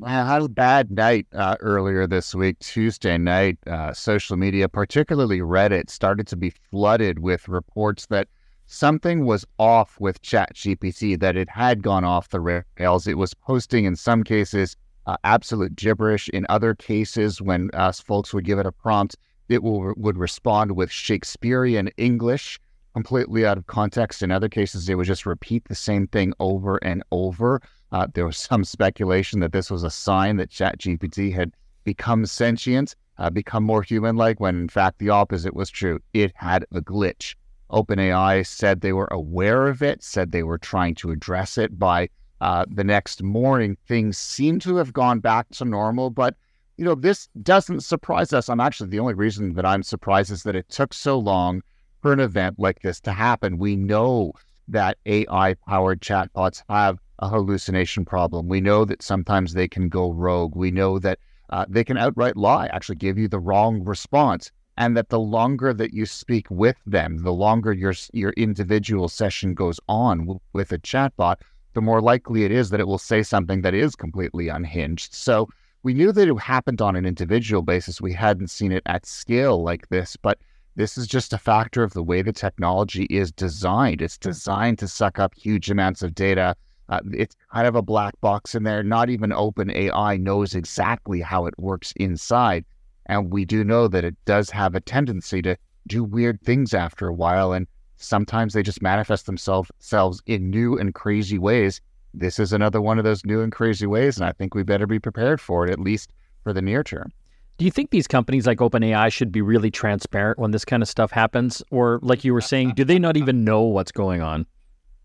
I 0.02 0.10
had 0.10 0.42
a 0.42 0.48
bad 0.48 0.90
night 0.90 1.26
uh, 1.32 1.56
earlier 1.60 2.06
this 2.06 2.34
week, 2.34 2.58
Tuesday 2.58 3.16
night. 3.16 3.56
Uh, 3.66 3.94
social 3.94 4.36
media, 4.36 4.68
particularly 4.68 5.38
Reddit, 5.38 5.88
started 5.88 6.26
to 6.26 6.36
be 6.36 6.50
flooded 6.50 7.20
with 7.20 7.48
reports 7.48 8.04
that 8.06 8.28
something 8.66 9.24
was 9.24 9.46
off 9.58 9.98
with 9.98 10.20
ChatGPT, 10.20 11.18
that 11.18 11.34
it 11.34 11.48
had 11.48 11.82
gone 11.82 12.04
off 12.04 12.28
the 12.28 12.40
rails. 12.40 13.06
It 13.06 13.16
was 13.16 13.32
posting, 13.32 13.86
in 13.86 13.96
some 13.96 14.22
cases, 14.22 14.76
uh, 15.06 15.16
absolute 15.24 15.76
gibberish. 15.76 16.28
In 16.28 16.44
other 16.50 16.74
cases, 16.74 17.40
when 17.40 17.70
us 17.72 17.98
folks 17.98 18.34
would 18.34 18.44
give 18.44 18.58
it 18.58 18.66
a 18.66 18.72
prompt, 18.72 19.16
it 19.48 19.62
will, 19.62 19.94
would 19.96 20.18
respond 20.18 20.72
with 20.72 20.90
Shakespearean 20.90 21.88
English, 21.96 22.60
completely 22.92 23.46
out 23.46 23.56
of 23.56 23.66
context. 23.66 24.22
In 24.22 24.30
other 24.30 24.50
cases, 24.50 24.90
it 24.90 24.96
would 24.96 25.06
just 25.06 25.24
repeat 25.24 25.64
the 25.68 25.74
same 25.74 26.06
thing 26.06 26.34
over 26.38 26.76
and 26.84 27.02
over. 27.12 27.62
Uh, 27.92 28.06
there 28.14 28.26
was 28.26 28.36
some 28.36 28.64
speculation 28.64 29.40
that 29.40 29.52
this 29.52 29.70
was 29.70 29.82
a 29.82 29.90
sign 29.90 30.36
that 30.36 30.50
ChatGPT 30.50 31.32
had 31.32 31.52
become 31.84 32.26
sentient, 32.26 32.96
uh, 33.18 33.30
become 33.30 33.62
more 33.62 33.82
human 33.82 34.16
like, 34.16 34.40
when 34.40 34.56
in 34.56 34.68
fact 34.68 34.98
the 34.98 35.10
opposite 35.10 35.54
was 35.54 35.70
true. 35.70 36.00
It 36.12 36.32
had 36.34 36.64
a 36.72 36.80
glitch. 36.80 37.34
OpenAI 37.70 38.46
said 38.46 38.80
they 38.80 38.92
were 38.92 39.08
aware 39.10 39.68
of 39.68 39.82
it, 39.82 40.02
said 40.02 40.30
they 40.30 40.42
were 40.42 40.58
trying 40.58 40.94
to 40.96 41.10
address 41.10 41.58
it. 41.58 41.78
By 41.78 42.08
uh, 42.40 42.64
the 42.70 42.84
next 42.84 43.22
morning, 43.22 43.76
things 43.86 44.18
seem 44.18 44.58
to 44.60 44.76
have 44.76 44.92
gone 44.92 45.20
back 45.20 45.48
to 45.50 45.64
normal. 45.64 46.10
But, 46.10 46.36
you 46.76 46.84
know, 46.84 46.94
this 46.94 47.28
doesn't 47.42 47.80
surprise 47.80 48.32
us. 48.32 48.48
I'm 48.48 48.60
actually 48.60 48.90
the 48.90 49.00
only 49.00 49.14
reason 49.14 49.54
that 49.54 49.66
I'm 49.66 49.82
surprised 49.82 50.30
is 50.30 50.42
that 50.44 50.56
it 50.56 50.68
took 50.68 50.92
so 50.92 51.18
long 51.18 51.62
for 52.02 52.12
an 52.12 52.20
event 52.20 52.58
like 52.58 52.82
this 52.82 53.00
to 53.00 53.12
happen. 53.12 53.58
We 53.58 53.74
know 53.74 54.32
that 54.68 54.98
AI 55.06 55.54
powered 55.66 56.00
chatbots 56.00 56.62
have 56.68 56.98
a 57.18 57.28
hallucination 57.28 58.04
problem. 58.04 58.48
We 58.48 58.60
know 58.60 58.84
that 58.84 59.02
sometimes 59.02 59.52
they 59.52 59.68
can 59.68 59.88
go 59.88 60.12
rogue. 60.12 60.54
We 60.54 60.70
know 60.70 60.98
that 60.98 61.18
uh, 61.50 61.64
they 61.68 61.84
can 61.84 61.96
outright 61.96 62.36
lie, 62.36 62.66
actually 62.66 62.96
give 62.96 63.18
you 63.18 63.28
the 63.28 63.38
wrong 63.38 63.84
response, 63.84 64.50
and 64.76 64.96
that 64.96 65.08
the 65.08 65.20
longer 65.20 65.72
that 65.72 65.94
you 65.94 66.06
speak 66.06 66.50
with 66.50 66.76
them, 66.86 67.18
the 67.18 67.32
longer 67.32 67.72
your 67.72 67.94
your 68.12 68.32
individual 68.32 69.08
session 69.08 69.54
goes 69.54 69.80
on 69.88 70.40
with 70.52 70.72
a 70.72 70.78
chatbot, 70.78 71.36
the 71.74 71.80
more 71.80 72.00
likely 72.00 72.44
it 72.44 72.50
is 72.50 72.70
that 72.70 72.80
it 72.80 72.86
will 72.86 72.98
say 72.98 73.22
something 73.22 73.62
that 73.62 73.74
is 73.74 73.96
completely 73.96 74.48
unhinged. 74.48 75.14
So 75.14 75.48
we 75.82 75.94
knew 75.94 76.12
that 76.12 76.28
it 76.28 76.38
happened 76.40 76.82
on 76.82 76.96
an 76.96 77.06
individual 77.06 77.62
basis. 77.62 78.00
We 78.00 78.12
hadn't 78.12 78.50
seen 78.50 78.72
it 78.72 78.82
at 78.86 79.06
scale 79.06 79.62
like 79.62 79.88
this, 79.88 80.16
but 80.16 80.38
this 80.74 80.98
is 80.98 81.06
just 81.06 81.32
a 81.32 81.38
factor 81.38 81.82
of 81.82 81.94
the 81.94 82.02
way 82.02 82.20
the 82.20 82.32
technology 82.32 83.04
is 83.04 83.32
designed. 83.32 84.02
It's 84.02 84.18
designed 84.18 84.78
to 84.80 84.88
suck 84.88 85.18
up 85.18 85.34
huge 85.34 85.70
amounts 85.70 86.02
of 86.02 86.14
data 86.14 86.54
uh, 86.88 87.00
it's 87.12 87.36
kind 87.52 87.66
of 87.66 87.74
a 87.74 87.82
black 87.82 88.20
box 88.20 88.54
in 88.54 88.62
there. 88.62 88.82
Not 88.82 89.10
even 89.10 89.30
OpenAI 89.30 90.20
knows 90.20 90.54
exactly 90.54 91.20
how 91.20 91.46
it 91.46 91.58
works 91.58 91.92
inside. 91.96 92.64
And 93.06 93.32
we 93.32 93.44
do 93.44 93.64
know 93.64 93.88
that 93.88 94.04
it 94.04 94.16
does 94.24 94.50
have 94.50 94.74
a 94.74 94.80
tendency 94.80 95.42
to 95.42 95.56
do 95.86 96.02
weird 96.02 96.40
things 96.42 96.74
after 96.74 97.06
a 97.06 97.14
while. 97.14 97.52
And 97.52 97.66
sometimes 97.96 98.52
they 98.52 98.62
just 98.62 98.82
manifest 98.82 99.26
themselves 99.26 100.22
in 100.26 100.50
new 100.50 100.78
and 100.78 100.94
crazy 100.94 101.38
ways 101.38 101.80
this 102.16 102.38
is 102.38 102.52
another 102.52 102.80
one 102.80 102.98
of 102.98 103.04
those 103.04 103.24
new 103.24 103.42
and 103.42 103.52
crazy 103.52 103.86
ways, 103.86 104.16
and 104.16 104.26
I 104.26 104.32
think 104.32 104.54
we 104.54 104.62
better 104.62 104.86
be 104.86 104.98
prepared 104.98 105.40
for 105.40 105.66
it 105.66 105.70
at 105.70 105.78
least 105.78 106.12
for 106.42 106.52
the 106.52 106.62
near 106.62 106.82
term. 106.82 107.12
Do 107.58 107.64
you 107.64 107.70
think 107.70 107.90
these 107.90 108.06
companies 108.06 108.46
like 108.46 108.58
OpenAI 108.58 109.12
should 109.12 109.32
be 109.32 109.42
really 109.42 109.70
transparent 109.70 110.38
when 110.38 110.50
this 110.50 110.64
kind 110.64 110.82
of 110.82 110.88
stuff 110.88 111.10
happens, 111.10 111.62
or 111.70 112.00
like 112.02 112.24
you 112.24 112.32
were 112.32 112.40
saying, 112.40 112.72
do 112.74 112.84
they 112.84 112.98
not 112.98 113.16
even 113.16 113.44
know 113.44 113.62
what's 113.62 113.92
going 113.92 114.22
on? 114.22 114.46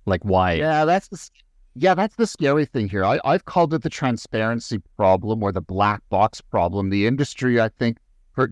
Like 0.06 0.24
why? 0.24 0.54
Yeah, 0.54 0.86
that's 0.86 1.10
the 1.10 1.30
yeah, 1.76 1.94
that's 1.94 2.16
the 2.16 2.28
scary 2.28 2.66
thing 2.66 2.90
here. 2.90 3.06
I, 3.06 3.20
I've 3.24 3.46
called 3.46 3.74
it 3.74 3.84
the 3.84 3.90
transparency 3.90 4.80
problem 4.98 5.42
or 5.42 5.52
the 5.52 5.62
black 5.62 6.02
box 6.10 6.42
problem. 6.42 6.90
The 6.90 7.08
industry, 7.08 7.62
I 7.62 7.70
think, 7.70 7.98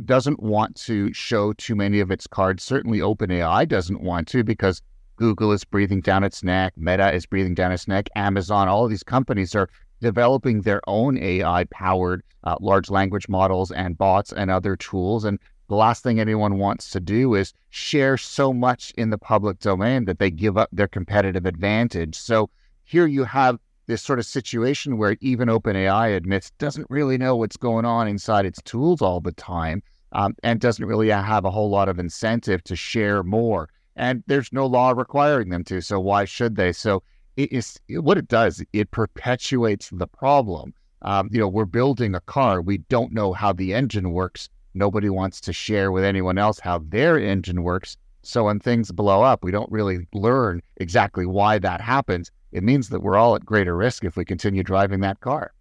doesn't 0.05 0.41
want 0.41 0.75
to 0.75 1.12
show 1.13 1.53
too 1.53 1.75
many 1.75 1.99
of 1.99 2.12
its 2.12 2.27
cards. 2.27 2.63
Certainly, 2.63 2.99
OpenAI 2.99 3.67
doesn't 3.67 4.01
want 4.01 4.27
to 4.29 4.43
because 4.43 4.82
Google 5.19 5.51
is 5.51 5.65
breathing 5.65 5.99
down 5.99 6.23
its 6.23 6.43
neck, 6.43 6.73
Meta 6.77 7.13
is 7.13 7.25
breathing 7.25 7.53
down 7.53 7.73
its 7.73 7.89
neck, 7.89 8.08
Amazon, 8.15 8.69
all 8.69 8.86
of 8.86 8.89
these 8.89 9.03
companies 9.03 9.53
are 9.53 9.69
developing 9.99 10.62
their 10.62 10.79
own 10.88 11.17
AI 11.17 11.65
powered 11.65 12.23
uh, 12.45 12.55
large 12.62 12.89
language 12.89 13.27
models 13.27 13.69
and 13.71 13.97
bots 13.97 14.32
and 14.32 14.49
other 14.49 14.77
tools. 14.77 15.25
And 15.25 15.38
the 15.67 15.75
last 15.75 16.03
thing 16.03 16.21
anyone 16.21 16.58
wants 16.58 16.89
to 16.91 17.01
do 17.01 17.36
is 17.36 17.53
share 17.69 18.15
so 18.15 18.53
much 18.53 18.91
in 18.97 19.10
the 19.10 19.17
public 19.17 19.60
domain 19.60 20.05
that 20.05 20.19
they 20.19 20.32
give 20.32 20.58
up 20.58 20.69
their 20.71 20.88
competitive 20.88 21.45
advantage. 21.45 22.15
So 22.15 22.49
here 22.89 23.06
you 23.06 23.23
have 23.23 23.60
this 23.86 24.02
sort 24.02 24.17
of 24.17 24.25
situation 24.25 24.97
where 24.97 25.15
even 25.21 25.47
OpenAI 25.47 26.15
admits 26.15 26.49
doesn't 26.58 26.88
really 26.89 27.19
know 27.19 27.36
what's 27.36 27.56
going 27.56 27.86
on 27.86 28.08
inside 28.08 28.47
its 28.47 28.60
tools 28.63 28.99
all 28.99 29.21
the 29.21 29.32
time 29.34 29.84
um, 30.13 30.36
and 30.41 30.60
doesn't 30.60 30.86
really 30.86 31.10
have 31.10 31.45
a 31.45 31.52
whole 31.52 31.69
lot 31.69 31.88
of 31.88 31.99
incentive 31.99 32.63
to 32.63 32.75
share 32.75 33.21
more. 33.21 33.69
And 33.95 34.23
there's 34.25 34.52
no 34.52 34.65
law 34.65 34.89
requiring 34.91 35.49
them 35.49 35.63
to. 35.65 35.82
So 35.82 35.99
why 35.99 36.25
should 36.25 36.56
they? 36.56 36.71
So 36.71 37.04
it 37.38 37.52
is 37.52 37.80
what 37.89 38.17
it 38.17 38.28
does. 38.28 38.63
It 38.73 38.89
perpetuates 38.89 39.89
the 39.91 40.08
problem. 40.08 40.73
Um, 41.04 41.30
you 41.32 41.39
know, 41.39 41.47
we're 41.47 41.65
building 41.65 42.15
a 42.15 42.21
car. 42.21 42.60
We 42.60 42.80
don't 42.80 43.13
know 43.13 43.34
how 43.34 43.54
the 43.54 43.75
engine 43.75 44.13
works. 44.13 44.49
Nobody 44.73 45.10
wants 45.10 45.39
to 45.41 45.54
share 45.54 45.91
with 45.91 46.04
anyone 46.04 46.39
else 46.39 46.60
how 46.60 46.80
their 46.80 47.19
engine 47.19 47.62
works. 47.62 47.97
So 48.23 48.45
when 48.45 48.60
things 48.60 48.91
blow 48.91 49.21
up, 49.21 49.43
we 49.43 49.52
don't 49.52 49.71
really 49.71 50.08
learn 50.12 50.62
exactly 50.78 51.28
why 51.28 51.60
that 51.60 51.82
happens. 51.82 52.32
It 52.52 52.64
means 52.64 52.90
that 52.90 53.02
we're 53.02 53.18
all 53.18 53.36
at 53.36 53.46
greater 53.46 53.76
risk 53.76 54.04
if 54.04 54.16
we 54.16 54.26
continue 54.26 54.64
driving 54.64 55.02
that 55.02 55.20
car. 55.20 55.54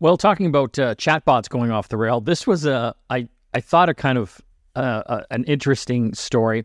Well, 0.00 0.16
talking 0.16 0.46
about 0.46 0.78
uh, 0.78 0.94
chatbots 0.96 1.48
going 1.48 1.70
off 1.70 1.88
the 1.88 1.96
rail, 1.96 2.20
this 2.20 2.46
was 2.46 2.66
a 2.66 2.94
I 3.10 3.28
I 3.52 3.60
thought 3.60 3.88
a 3.88 3.94
kind 3.94 4.18
of 4.18 4.40
uh, 4.76 5.02
uh, 5.06 5.22
an 5.30 5.44
interesting 5.44 6.12
story. 6.14 6.64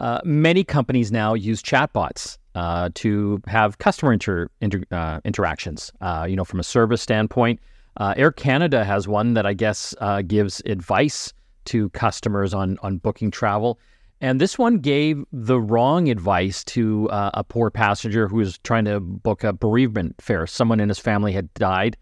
Uh, 0.00 0.20
many 0.24 0.62
companies 0.62 1.10
now 1.10 1.34
use 1.34 1.60
chatbots 1.60 2.38
uh, 2.54 2.88
to 2.94 3.42
have 3.48 3.78
customer 3.78 4.12
inter, 4.12 4.48
inter 4.60 4.82
uh, 4.92 5.20
interactions. 5.24 5.92
You 6.28 6.36
know, 6.36 6.44
from 6.44 6.60
a 6.60 6.64
service 6.64 7.02
standpoint, 7.02 7.58
Air 8.00 8.30
Canada 8.30 8.84
has 8.84 9.08
one 9.08 9.34
that 9.34 9.44
I 9.44 9.54
guess 9.54 9.94
gives 10.28 10.62
advice 10.66 11.32
to 11.66 11.90
customers 11.90 12.54
on 12.54 12.78
on 12.82 12.98
booking 12.98 13.30
travel. 13.30 13.80
And 14.20 14.40
this 14.40 14.58
one 14.58 14.78
gave 14.78 15.24
the 15.32 15.60
wrong 15.60 16.08
advice 16.08 16.64
to 16.64 17.08
uh, 17.10 17.30
a 17.34 17.44
poor 17.44 17.70
passenger 17.70 18.26
who 18.26 18.36
was 18.36 18.58
trying 18.58 18.84
to 18.86 18.98
book 18.98 19.44
a 19.44 19.52
bereavement 19.52 20.20
fare. 20.20 20.46
Someone 20.46 20.80
in 20.80 20.88
his 20.88 20.98
family 20.98 21.32
had 21.32 21.52
died, 21.54 21.96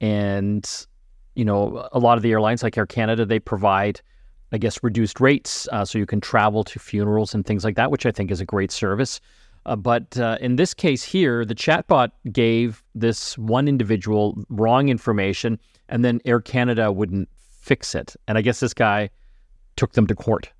and 0.00 0.68
you 1.34 1.46
know, 1.46 1.88
a 1.92 1.98
lot 1.98 2.18
of 2.18 2.22
the 2.22 2.30
airlines, 2.30 2.62
like 2.62 2.76
Air 2.76 2.84
Canada, 2.84 3.24
they 3.24 3.38
provide 3.38 4.02
I 4.52 4.58
guess, 4.58 4.82
reduced 4.82 5.18
rates 5.18 5.66
uh, 5.72 5.84
so 5.84 5.98
you 5.98 6.06
can 6.06 6.20
travel 6.20 6.62
to 6.64 6.78
funerals 6.78 7.34
and 7.34 7.44
things 7.44 7.64
like 7.64 7.76
that, 7.76 7.90
which 7.90 8.04
I 8.04 8.12
think 8.12 8.30
is 8.30 8.40
a 8.40 8.44
great 8.44 8.70
service. 8.70 9.18
Uh, 9.64 9.76
but 9.76 10.18
uh, 10.18 10.36
in 10.40 10.56
this 10.56 10.74
case 10.74 11.02
here, 11.02 11.44
the 11.44 11.54
chatbot 11.54 12.10
gave 12.30 12.82
this 12.94 13.38
one 13.38 13.66
individual 13.66 14.36
wrong 14.50 14.90
information, 14.90 15.58
and 15.88 16.04
then 16.04 16.20
Air 16.26 16.40
Canada 16.40 16.92
wouldn't 16.92 17.28
fix 17.60 17.94
it. 17.94 18.14
And 18.28 18.36
I 18.36 18.42
guess 18.42 18.60
this 18.60 18.74
guy 18.74 19.08
took 19.76 19.92
them 19.92 20.06
to 20.06 20.14
court. 20.14 20.50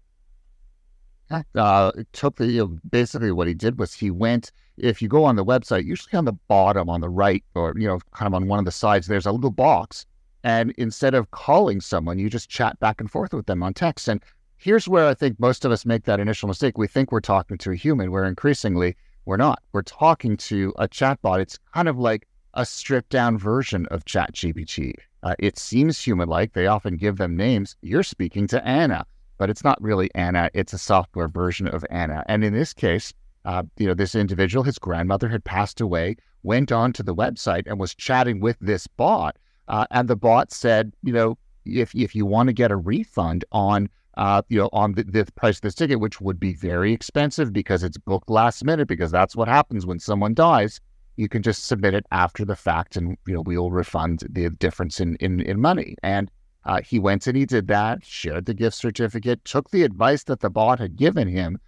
Uh, 1.54 1.92
took 2.12 2.36
the 2.36 2.46
you 2.46 2.58
know, 2.58 2.78
basically 2.90 3.32
what 3.32 3.46
he 3.46 3.54
did 3.54 3.78
was 3.78 3.94
he 3.94 4.10
went. 4.10 4.52
If 4.76 5.00
you 5.00 5.08
go 5.08 5.24
on 5.24 5.36
the 5.36 5.44
website, 5.44 5.84
usually 5.84 6.16
on 6.16 6.24
the 6.24 6.32
bottom, 6.32 6.88
on 6.88 7.00
the 7.00 7.08
right, 7.08 7.44
or 7.54 7.74
you 7.76 7.86
know, 7.86 8.00
kind 8.14 8.26
of 8.26 8.34
on 8.34 8.48
one 8.48 8.58
of 8.58 8.64
the 8.64 8.70
sides, 8.70 9.06
there's 9.06 9.26
a 9.26 9.32
little 9.32 9.50
box, 9.50 10.06
and 10.44 10.72
instead 10.76 11.14
of 11.14 11.30
calling 11.30 11.80
someone, 11.80 12.18
you 12.18 12.28
just 12.28 12.48
chat 12.48 12.78
back 12.80 13.00
and 13.00 13.10
forth 13.10 13.32
with 13.32 13.46
them 13.46 13.62
on 13.62 13.74
text. 13.74 14.08
And 14.08 14.22
here's 14.56 14.88
where 14.88 15.06
I 15.06 15.14
think 15.14 15.38
most 15.38 15.64
of 15.64 15.72
us 15.72 15.86
make 15.86 16.04
that 16.04 16.20
initial 16.20 16.48
mistake. 16.48 16.78
We 16.78 16.88
think 16.88 17.12
we're 17.12 17.20
talking 17.20 17.58
to 17.58 17.70
a 17.70 17.76
human, 17.76 18.10
where 18.10 18.24
increasingly 18.24 18.96
we're 19.24 19.36
not. 19.36 19.62
We're 19.72 19.82
talking 19.82 20.36
to 20.38 20.72
a 20.78 20.88
chatbot. 20.88 21.40
It's 21.40 21.58
kind 21.72 21.88
of 21.88 21.98
like 21.98 22.26
a 22.54 22.66
stripped 22.66 23.10
down 23.10 23.38
version 23.38 23.86
of 23.86 24.04
ChatGPT. 24.04 24.94
Uh, 25.22 25.34
it 25.38 25.58
seems 25.58 26.02
human 26.02 26.28
like. 26.28 26.52
They 26.52 26.66
often 26.66 26.96
give 26.96 27.16
them 27.16 27.36
names. 27.36 27.76
You're 27.82 28.02
speaking 28.02 28.46
to 28.48 28.66
Anna, 28.66 29.06
but 29.38 29.50
it's 29.50 29.64
not 29.64 29.80
really 29.82 30.10
Anna. 30.14 30.50
It's 30.54 30.72
a 30.72 30.78
software 30.78 31.28
version 31.28 31.68
of 31.68 31.84
Anna. 31.90 32.24
And 32.26 32.44
in 32.44 32.52
this 32.52 32.72
case, 32.72 33.12
uh, 33.44 33.62
you 33.76 33.86
know, 33.86 33.94
this 33.94 34.14
individual, 34.14 34.62
his 34.62 34.78
grandmother 34.78 35.28
had 35.28 35.44
passed 35.44 35.80
away, 35.80 36.16
went 36.42 36.70
on 36.70 36.92
to 36.94 37.02
the 37.02 37.14
website 37.14 37.64
and 37.66 37.78
was 37.78 37.94
chatting 37.94 38.40
with 38.40 38.56
this 38.60 38.86
bot. 38.86 39.36
Uh, 39.68 39.86
and 39.90 40.08
the 40.08 40.16
bot 40.16 40.52
said, 40.52 40.92
you 41.02 41.12
know, 41.12 41.36
if 41.64 41.94
if 41.94 42.14
you 42.14 42.26
want 42.26 42.48
to 42.48 42.52
get 42.52 42.70
a 42.72 42.76
refund 42.76 43.44
on 43.52 43.88
uh, 44.16 44.42
you 44.48 44.58
know, 44.58 44.68
on 44.72 44.92
the, 44.92 45.04
the, 45.04 45.26
price 45.36 45.56
of 45.56 45.62
this 45.62 45.74
ticket, 45.74 46.00
which 46.00 46.20
would 46.20 46.38
be 46.38 46.52
very 46.52 46.92
expensive 46.92 47.52
because 47.52 47.82
it's 47.82 47.96
booked 47.96 48.28
last 48.28 48.64
minute, 48.64 48.86
because 48.86 49.10
that's 49.10 49.34
what 49.34 49.48
happens 49.48 49.86
when 49.86 49.98
someone 49.98 50.34
dies. 50.34 50.80
You 51.16 51.28
can 51.28 51.42
just 51.42 51.66
submit 51.66 51.94
it 51.94 52.04
after 52.10 52.44
the 52.44 52.56
fact, 52.56 52.96
and 52.96 53.16
you 53.26 53.34
know 53.34 53.42
we'll 53.42 53.70
refund 53.70 54.24
the 54.28 54.50
difference 54.50 55.00
in 55.00 55.16
in, 55.16 55.40
in 55.40 55.60
money. 55.60 55.96
And 56.02 56.30
uh, 56.64 56.80
he 56.80 56.98
went 56.98 57.26
and 57.26 57.36
he 57.36 57.44
did 57.44 57.66
that, 57.68 58.04
shared 58.04 58.46
the 58.46 58.54
gift 58.54 58.76
certificate, 58.76 59.44
took 59.44 59.70
the 59.70 59.82
advice 59.82 60.24
that 60.24 60.40
the 60.40 60.50
bot 60.50 60.78
had 60.78 60.96
given 60.96 61.28
him, 61.28 61.58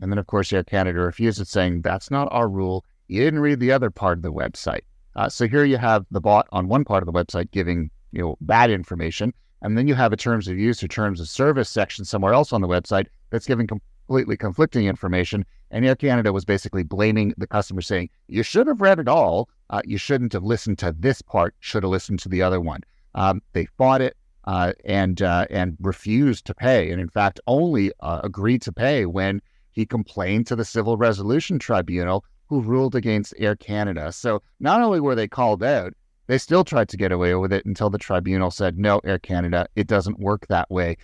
and 0.00 0.10
then 0.10 0.18
of 0.18 0.26
course 0.26 0.52
Air 0.52 0.64
Canada 0.64 1.00
refused 1.00 1.40
it, 1.40 1.48
saying 1.48 1.82
that's 1.82 2.10
not 2.10 2.28
our 2.30 2.48
rule. 2.48 2.84
You 3.08 3.24
didn't 3.24 3.40
read 3.40 3.60
the 3.60 3.72
other 3.72 3.90
part 3.90 4.18
of 4.18 4.22
the 4.22 4.32
website. 4.32 4.82
Uh, 5.16 5.28
so 5.28 5.46
here 5.46 5.64
you 5.64 5.76
have 5.76 6.06
the 6.10 6.20
bot 6.20 6.46
on 6.52 6.68
one 6.68 6.84
part 6.84 7.02
of 7.02 7.06
the 7.06 7.12
website 7.12 7.50
giving 7.50 7.90
you 8.12 8.22
know 8.22 8.36
bad 8.40 8.70
information, 8.70 9.32
and 9.62 9.76
then 9.76 9.88
you 9.88 9.94
have 9.94 10.12
a 10.12 10.16
terms 10.16 10.46
of 10.48 10.58
use 10.58 10.82
or 10.82 10.88
terms 10.88 11.20
of 11.20 11.28
service 11.28 11.68
section 11.68 12.04
somewhere 12.04 12.32
else 12.32 12.52
on 12.52 12.60
the 12.60 12.68
website 12.68 13.06
that's 13.30 13.46
giving 13.46 13.66
completely 13.66 14.36
conflicting 14.36 14.86
information. 14.86 15.44
And 15.70 15.84
Air 15.84 15.96
Canada 15.96 16.32
was 16.32 16.44
basically 16.44 16.84
blaming 16.84 17.34
the 17.38 17.46
customer, 17.46 17.80
saying, 17.80 18.10
You 18.28 18.44
should 18.44 18.68
have 18.68 18.80
read 18.80 19.00
it 19.00 19.08
all. 19.08 19.48
Uh, 19.70 19.80
you 19.84 19.98
shouldn't 19.98 20.32
have 20.34 20.44
listened 20.44 20.78
to 20.78 20.94
this 20.96 21.22
part, 21.22 21.54
should 21.58 21.82
have 21.82 21.90
listened 21.90 22.20
to 22.20 22.28
the 22.28 22.42
other 22.42 22.60
one. 22.60 22.82
Um, 23.14 23.42
they 23.54 23.64
fought 23.64 24.00
it 24.00 24.16
uh, 24.44 24.72
and, 24.84 25.22
uh, 25.22 25.46
and 25.50 25.76
refused 25.80 26.44
to 26.46 26.54
pay. 26.54 26.90
And 26.90 27.00
in 27.00 27.08
fact, 27.08 27.40
only 27.46 27.92
uh, 28.00 28.20
agreed 28.22 28.62
to 28.62 28.72
pay 28.72 29.06
when 29.06 29.40
he 29.72 29.86
complained 29.86 30.46
to 30.46 30.56
the 30.56 30.64
Civil 30.64 30.96
Resolution 30.96 31.58
Tribunal, 31.58 32.24
who 32.46 32.60
ruled 32.60 32.94
against 32.94 33.34
Air 33.38 33.56
Canada. 33.56 34.12
So 34.12 34.42
not 34.60 34.82
only 34.82 35.00
were 35.00 35.14
they 35.14 35.28
called 35.28 35.62
out, 35.62 35.94
they 36.26 36.38
still 36.38 36.64
tried 36.64 36.88
to 36.90 36.96
get 36.96 37.12
away 37.12 37.34
with 37.34 37.52
it 37.52 37.66
until 37.66 37.90
the 37.90 37.98
tribunal 37.98 38.50
said, 38.50 38.78
no, 38.78 39.00
Air 39.04 39.18
Canada, 39.18 39.66
it 39.76 39.86
doesn't 39.86 40.20
work 40.20 40.46
that 40.48 40.70
way. 40.70 40.96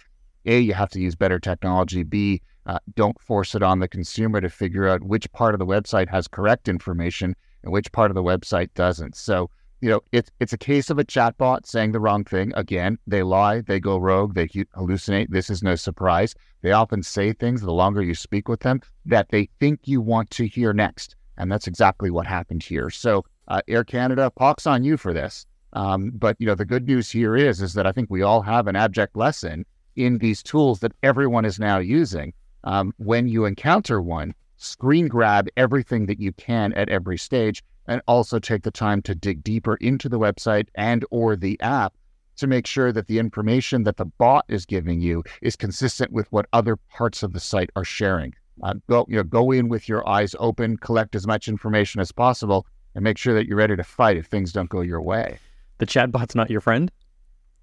A, 0.47 0.59
you 0.59 0.73
have 0.73 0.89
to 0.91 1.01
use 1.01 1.15
better 1.15 1.39
technology. 1.39 2.03
B, 2.03 2.41
uh, 2.67 2.79
don't 2.95 3.21
force 3.21 3.55
it 3.55 3.63
on 3.63 3.81
the 3.81 3.89
consumer 3.89 4.41
to 4.41 4.49
figure 4.49 4.89
out 4.89 5.03
which 5.03 5.31
part 5.33 5.55
of 5.55 5.59
the 5.59 5.67
website 5.67 6.09
has 6.09 6.29
correct 6.29 6.69
information 6.69 7.35
and 7.63 7.73
which 7.73 7.93
part 7.93 8.11
of 8.11 8.15
the 8.15 8.23
website 8.23 8.71
doesn't. 8.75 9.17
So, 9.17 9.51
you 9.81 9.89
know, 9.89 10.01
it's 10.13 10.31
it's 10.41 10.53
a 10.53 10.59
case 10.59 10.91
of 10.91 10.99
a 10.99 11.05
chatbot 11.05 11.67
saying 11.67 11.93
the 11.93 12.01
wrong 12.01 12.25
thing. 12.25 12.53
Again, 12.55 12.99
they 13.07 13.23
lie, 13.23 13.63
they 13.63 13.81
go 13.81 13.97
rogue, 13.97 14.35
they 14.35 14.47
hallucinate. 14.49 15.29
This 15.31 15.49
is 15.49 15.63
no 15.63 15.75
surprise. 15.75 16.35
They 16.63 16.73
often 16.73 17.03
say 17.03 17.33
things 17.33 17.63
the 17.63 17.73
longer 17.73 18.03
you 18.03 18.15
speak 18.15 18.49
with 18.49 18.61
them 18.61 18.83
that 19.07 19.31
they 19.31 19.49
think 19.59 19.81
you 19.85 20.01
want 20.01 20.31
to 20.31 20.47
hear 20.47 20.73
next. 20.73 21.17
And 21.39 21.51
that's 21.51 21.67
exactly 21.67 22.11
what 22.11 22.27
happened 22.27 22.63
here. 22.63 22.91
So 22.91 23.25
uh, 23.49 23.63
Air 23.69 23.85
Canada, 23.85 24.31
pox 24.31 24.67
on 24.67 24.85
you 24.85 24.99
for 24.99 25.15
this. 25.15 25.47
Um, 25.73 26.11
but 26.15 26.37
you 26.39 26.47
know, 26.47 26.55
the 26.55 26.67
good 26.67 26.87
news 26.87 27.11
here 27.11 27.37
is 27.37 27.63
is 27.63 27.75
that 27.75 27.87
I 27.87 27.93
think 27.93 28.11
we 28.11 28.23
all 28.23 28.43
have 28.43 28.67
an 28.67 28.77
abject 28.77 29.17
lesson 29.17 29.65
in 29.97 30.19
these 30.19 30.43
tools 30.43 30.81
that 30.81 30.93
everyone 31.03 31.45
is 31.45 31.59
now 31.59 31.79
using. 31.79 32.33
Um, 32.65 32.93
when 32.99 33.29
you 33.29 33.47
encounter 33.47 34.03
one, 34.03 34.35
screen 34.59 35.09
grab 35.09 35.49
everything 35.57 36.07
that 36.07 36.21
you 36.21 36.33
can 36.33 36.75
at 36.75 36.91
every 36.91 37.17
stage, 37.17 37.63
and 37.91 38.01
also 38.07 38.39
take 38.39 38.63
the 38.63 38.71
time 38.71 39.03
to 39.03 39.15
dig 39.17 39.43
deeper 39.43 39.75
into 39.77 40.09
the 40.09 40.19
website 40.19 40.69
and 40.77 41.05
or 41.11 41.35
the 41.35 41.61
app 41.61 41.93
to 42.37 42.47
make 42.47 42.67
sure 42.67 42.93
that 42.93 43.09
the 43.09 43.19
information 43.19 43.83
that 43.83 43.97
the 43.97 44.05
bot 44.05 44.45
is 44.49 44.65
giving 44.65 45.01
you 45.01 45.23
is 45.43 45.57
consistent 45.57 46.13
with 46.13 46.31
what 46.33 46.47
other 46.53 46.77
parts 46.77 47.23
of 47.25 47.33
the 47.33 47.41
site 47.41 47.69
are 47.75 47.85
sharing. 47.85 48.33
Uh, 48.63 48.75
go, 48.89 49.05
you 49.09 49.17
know, 49.17 49.25
go 49.25 49.51
in 49.51 49.69
with 49.69 49.89
your 49.89 50.09
eyes 50.09 50.37
open, 50.39 50.77
collect 50.77 51.17
as 51.17 51.27
much 51.27 51.49
information 51.49 52.01
as 52.01 52.13
possible, 52.13 52.65
and 52.95 53.03
make 53.03 53.19
sure 53.19 53.35
that 53.35 53.47
you're 53.47 53.57
ready 53.57 53.75
to 53.75 53.85
fight 53.85 54.17
if 54.17 54.27
things 54.27 54.53
don't 54.53 54.71
go 54.71 54.81
your 54.83 55.03
way. 55.03 55.39
The 55.79 55.87
chatbot's 55.87 56.37
not 56.37 56.49
your 56.49 56.61
friend? 56.61 56.93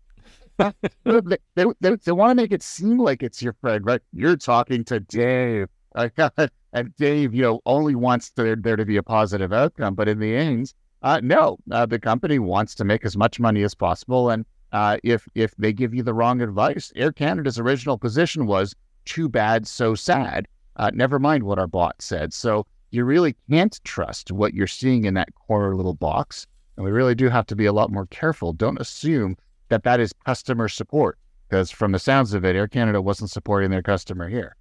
they, 0.57 0.73
they, 1.05 1.65
they, 1.79 1.95
they, 1.95 2.11
want 2.11 2.31
to 2.31 2.35
make 2.35 2.51
it 2.51 2.63
seem 2.63 2.97
like 2.97 3.23
it's 3.23 3.41
your 3.41 3.53
friend, 3.53 3.85
right? 3.85 4.01
You're 4.11 4.35
talking 4.35 4.83
to 4.85 4.99
Dave. 4.99 5.69
and 6.79 6.95
Dave, 6.97 7.33
you 7.33 7.43
know, 7.43 7.61
only 7.65 7.95
wants 7.95 8.29
there, 8.31 8.55
there 8.55 8.75
to 8.75 8.85
be 8.85 8.97
a 8.97 9.03
positive 9.03 9.53
outcome. 9.53 9.95
But 9.95 10.07
in 10.07 10.19
the 10.19 10.35
end, 10.35 10.73
Uh, 11.03 11.21
no, 11.21 11.57
uh, 11.71 11.85
the 11.85 11.99
company 11.99 12.39
wants 12.39 12.73
to 12.75 12.83
make 12.83 13.05
as 13.05 13.15
much 13.15 13.39
money 13.39 13.63
as 13.63 13.75
possible, 13.75 14.31
and 14.31 14.45
uh, 14.71 14.97
if 15.03 15.27
if 15.35 15.53
they 15.55 15.71
give 15.71 15.93
you 15.93 16.03
the 16.03 16.13
wrong 16.13 16.41
advice, 16.41 16.91
Air 16.95 17.11
Canada's 17.11 17.59
original 17.59 17.99
position 17.99 18.47
was 18.47 18.75
too 19.05 19.29
bad, 19.29 19.67
so 19.67 19.95
sad. 19.95 20.47
Uh, 20.75 20.89
never 20.93 21.19
mind 21.19 21.43
what 21.43 21.59
our 21.59 21.67
bot 21.67 22.01
said. 22.01 22.33
So 22.33 22.65
you 22.89 23.05
really 23.05 23.35
can't 23.47 23.79
trust 23.83 24.31
what 24.31 24.53
you're 24.55 24.67
seeing 24.81 25.05
in 25.05 25.13
that 25.13 25.29
corner 25.47 25.75
little 25.75 25.93
box, 25.93 26.47
and 26.75 26.83
we 26.85 26.91
really 26.91 27.15
do 27.15 27.29
have 27.29 27.45
to 27.45 27.55
be 27.55 27.67
a 27.67 27.73
lot 27.73 27.91
more 27.91 28.07
careful. 28.07 28.51
Don't 28.51 28.81
assume 28.81 29.35
that 29.69 29.83
that 29.83 29.99
is 29.99 30.13
customer 30.25 30.67
support, 30.67 31.17
because 31.47 31.69
from 31.69 31.91
the 31.91 31.99
sounds 31.99 32.33
of 32.33 32.43
it, 32.43 32.55
Air 32.55 32.67
Canada 32.67 33.01
wasn't 33.01 33.29
supporting 33.29 33.69
their 33.71 33.83
customer 33.83 34.27
here. 34.29 34.55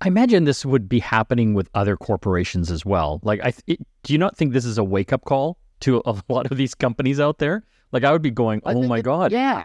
I 0.00 0.08
imagine 0.08 0.44
this 0.44 0.64
would 0.64 0.88
be 0.88 1.00
happening 1.00 1.54
with 1.54 1.68
other 1.74 1.96
corporations 1.96 2.70
as 2.70 2.86
well. 2.86 3.20
Like, 3.24 3.40
I 3.42 3.52
it, 3.66 3.80
do 4.04 4.12
you 4.12 4.18
not 4.18 4.36
think 4.36 4.52
this 4.52 4.64
is 4.64 4.78
a 4.78 4.84
wake 4.84 5.12
up 5.12 5.24
call 5.24 5.58
to 5.80 6.02
a 6.06 6.22
lot 6.28 6.50
of 6.50 6.56
these 6.56 6.74
companies 6.74 7.18
out 7.18 7.38
there? 7.38 7.64
Like, 7.90 8.04
I 8.04 8.12
would 8.12 8.22
be 8.22 8.30
going, 8.30 8.60
"Oh 8.64 8.82
my 8.82 8.98
it, 8.98 9.02
god!" 9.02 9.32
Yeah, 9.32 9.64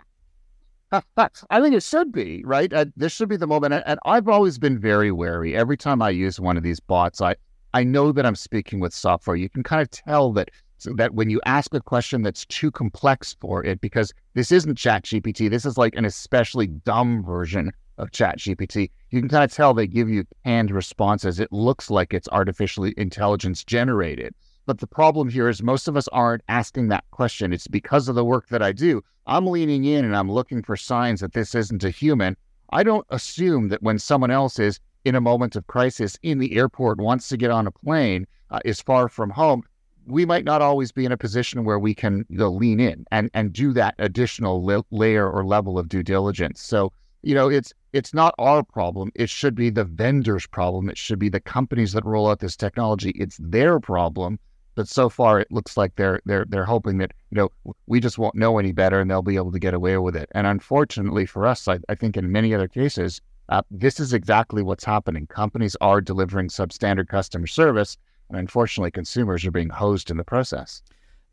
I 1.17 1.62
think 1.62 1.76
it 1.76 1.84
should 1.84 2.12
be 2.12 2.43
right. 2.46 2.72
Uh, 2.72 2.86
this 2.96 3.12
should 3.12 3.30
be 3.30 3.38
the 3.38 3.48
moment, 3.48 3.84
and 3.86 4.00
I've 4.06 4.28
always 4.28 4.58
been 4.58 4.80
very 4.80 5.12
wary. 5.12 5.56
Every 5.56 5.78
time 5.78 6.02
I 6.02 6.10
use 6.10 6.39
one 6.39 6.58
of 6.58 6.63
these 6.63 6.80
bots, 6.80 7.22
I 7.22 7.36
I 7.74 7.84
know 7.84 8.12
that 8.12 8.26
I'm 8.26 8.36
speaking 8.36 8.80
with 8.80 8.93
software. 8.93 9.36
You 9.36 9.50
can 9.50 9.63
kind 9.63 9.82
of 9.82 9.89
tell 9.91 10.32
that 10.34 10.50
so 10.78 10.93
that 10.93 11.13
when 11.13 11.30
you 11.30 11.39
ask 11.46 11.74
a 11.74 11.80
question 11.80 12.24
that's 12.24 12.46
too 12.48 12.72
complex 12.72 13.36
for 13.39 13.63
it, 13.63 13.82
because 13.82 14.13
this 14.34 14.52
isn't 14.52 14.78
Chat 14.78 15.04
GPT, 15.04 15.50
this 15.50 15.65
is 15.65 15.78
like 15.78 15.96
an 15.96 16.06
especially 16.06 16.67
dumb 16.67 17.24
version 17.24 17.72
of 17.97 18.12
Chat 18.12 18.39
GPT. 18.39 18.89
You 19.10 19.19
can 19.19 19.29
kind 19.29 19.43
of 19.43 19.53
tell 19.53 19.73
they 19.73 19.88
give 19.88 20.10
you 20.10 20.25
canned 20.43 20.71
responses. 20.71 21.39
It 21.39 21.51
looks 21.51 21.89
like 21.89 22.13
it's 22.13 22.29
artificially 22.29 22.93
intelligence 22.97 23.63
generated. 23.63 24.34
But 24.65 24.79
the 24.79 24.88
problem 24.88 25.29
here 25.29 25.49
is 25.49 25.62
most 25.62 25.88
of 25.88 25.97
us 25.97 26.08
aren't 26.10 26.43
asking 26.47 26.88
that 26.88 27.03
question. 27.12 27.51
It's 27.51 27.67
because 27.67 28.08
of 28.08 28.15
the 28.15 28.25
work 28.25 28.47
that 28.47 28.62
I 28.62 28.71
do. 28.71 29.03
I'm 29.27 29.47
leaning 29.47 29.84
in 29.86 30.06
and 30.06 30.15
I'm 30.15 30.32
looking 30.32 30.63
for 30.63 30.77
signs 30.77 31.19
that 31.21 31.34
this 31.34 31.53
isn't 31.53 31.84
a 31.84 31.89
human. 31.89 32.38
I 32.71 32.84
don't 32.84 33.06
assume 33.10 33.67
that 33.69 33.84
when 33.84 33.99
someone 33.99 34.32
else 34.32 34.60
is 34.60 34.79
in 35.06 35.15
a 35.15 35.21
moment 35.21 35.56
of 35.56 35.67
crisis 35.67 36.17
in 36.23 36.39
the 36.39 36.56
airport, 36.56 36.99
wants 36.99 37.27
to 37.29 37.38
get 37.38 37.51
on 37.51 37.67
a 37.67 37.71
plane, 37.71 38.25
uh, 38.51 38.60
is 38.63 38.82
far 38.82 39.10
from 39.10 39.29
home, 39.29 39.63
we 40.06 40.25
might 40.25 40.45
not 40.45 40.62
always 40.62 40.91
be 40.91 41.06
in 41.06 41.12
a 41.12 41.17
position 41.17 41.63
where 41.63 41.79
we 41.79 41.93
can 41.93 42.25
you 42.29 42.38
know, 42.38 42.49
lean 42.49 42.79
in 42.79 43.06
and, 43.12 43.29
and 43.34 43.53
do 43.53 43.73
that 43.73 43.95
additional 43.99 44.63
la- 44.63 44.82
layer 44.91 45.29
or 45.29 45.45
level 45.45 45.77
of 45.77 45.89
due 45.89 46.03
diligence. 46.03 46.62
So, 46.62 46.91
you 47.23 47.33
know, 47.33 47.49
it's 47.49 47.73
it's 47.93 48.13
not 48.13 48.36
our 48.38 48.63
problem. 48.63 49.12
It 49.15 49.29
should 49.29 49.55
be 49.55 49.69
the 49.69 49.86
vendor's 49.86 50.45
problem. 50.45 50.89
It 50.89 50.97
should 50.97 51.19
be 51.19 51.29
the 51.29 51.39
companies 51.39 51.93
that 51.93 52.05
roll 52.05 52.29
out 52.29 52.39
this 52.39 52.57
technology. 52.57 53.12
It's 53.12 53.38
their 53.41 53.79
problem. 53.79 54.39
But 54.75 54.88
so 54.88 55.07
far, 55.07 55.39
it 55.39 55.51
looks 55.51 55.77
like 55.77 55.95
they're 55.95 56.19
they're 56.25 56.45
they're 56.47 56.65
hoping 56.65 56.97
that 56.97 57.13
you 57.31 57.38
know 57.38 57.75
we 57.88 57.99
just 57.99 58.17
won't 58.17 58.36
know 58.36 58.57
any 58.59 58.71
better 58.71 58.99
and 58.99 59.09
they'll 59.09 59.21
be 59.21 59.36
able 59.36 59.51
to 59.51 59.59
get 59.59 59.73
away 59.73 59.97
with 59.97 60.15
it. 60.15 60.29
And 60.33 60.45
unfortunately 60.45 61.25
for 61.25 61.45
us, 61.45 61.67
I, 61.67 61.79
I 61.89 61.95
think 61.95 62.17
in 62.17 62.31
many 62.31 62.53
other 62.53 62.67
cases, 62.67 63.21
uh, 63.49 63.62
this 63.71 63.99
is 63.99 64.13
exactly 64.13 64.63
what's 64.63 64.83
happening. 64.83 65.27
Companies 65.27 65.77
are 65.79 66.01
delivering 66.01 66.47
substandard 66.47 67.07
customer 67.07 67.47
service, 67.47 67.97
and 68.29 68.38
unfortunately, 68.38 68.91
consumers 68.91 69.45
are 69.45 69.51
being 69.51 69.69
hosed 69.69 70.09
in 70.09 70.17
the 70.17 70.23
process. 70.23 70.81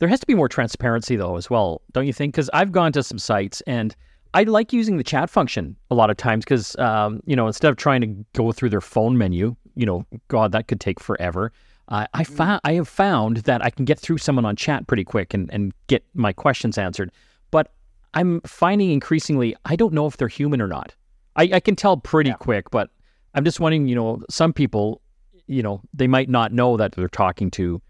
There 0.01 0.09
has 0.09 0.21
to 0.21 0.27
be 0.27 0.35
more 0.35 0.49
transparency, 0.49 1.17
though, 1.17 1.37
as 1.37 1.51
well, 1.51 1.83
don't 1.93 2.07
you 2.07 2.13
think? 2.13 2.35
Because 2.35 2.51
I've 2.53 2.73
gone 2.73 2.93
to 2.93 3.03
some 3.03 3.19
sites 3.19 3.61
and 3.67 3.95
I 4.33 4.45
like 4.45 4.73
using 4.73 4.97
the 4.97 5.05
chat 5.05 5.29
function 5.29 5.77
a 5.91 5.95
lot 5.95 6.11
of 6.11 6.17
times 6.17 6.45
because, 6.45 6.77
um, 6.79 7.21
you 7.27 7.35
know, 7.35 7.47
instead 7.47 7.71
of 7.71 7.77
trying 7.77 8.01
to 8.03 8.07
go 8.33 8.53
through 8.53 8.71
their 8.71 8.81
phone 8.81 9.19
menu, 9.19 9.57
you 9.75 9.87
know, 9.87 10.07
God, 10.29 10.53
that 10.53 10.69
could 10.69 10.81
take 10.81 11.01
forever. 11.01 11.53
Uh, 11.89 12.07
I 12.15 12.23
mm-hmm. 12.23 12.35
found 12.35 12.61
I 12.65 12.75
have 12.75 12.89
found 12.89 13.39
that 13.39 13.65
I 13.65 13.71
can 13.71 13.85
get 13.85 13.99
through 13.99 14.19
someone 14.19 14.45
on 14.45 14.55
chat 14.55 14.87
pretty 14.87 15.05
quick 15.05 15.35
and, 15.35 15.53
and 15.53 15.73
get 15.89 16.05
my 16.15 16.33
questions 16.33 16.79
answered. 16.79 17.11
But 17.51 17.73
I'm 18.15 18.41
finding 18.43 18.91
increasingly 18.91 19.57
I 19.65 19.75
don't 19.75 19.93
know 19.93 20.07
if 20.07 20.17
they're 20.17 20.29
human 20.29 20.61
or 20.61 20.69
not. 20.69 20.95
I, 21.37 21.51
I 21.55 21.61
can 21.61 21.75
tell 21.75 21.97
pretty 21.97 22.31
yeah. 22.31 22.37
quick, 22.37 22.71
but 22.71 22.91
I'm 23.35 23.45
just 23.45 23.61
wondering, 23.61 23.89
you 23.89 23.95
know, 23.95 24.23
some 24.29 24.53
people, 24.53 25.01
you 25.47 25.63
know, 25.63 25.81
they 25.95 26.07
might 26.07 26.29
not 26.29 26.53
know 26.53 26.77
that 26.77 26.93
they're 26.93 27.09
talking 27.09 27.51
to 27.53 27.81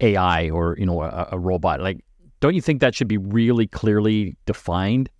AI 0.00 0.50
or, 0.50 0.76
you 0.78 0.86
know, 0.86 1.02
a, 1.02 1.28
a 1.32 1.38
robot. 1.38 1.80
Like, 1.80 2.04
don't 2.40 2.54
you 2.54 2.60
think 2.60 2.80
that 2.80 2.94
should 2.94 3.08
be 3.08 3.18
really 3.18 3.66
clearly 3.66 4.36
defined? 4.46 5.10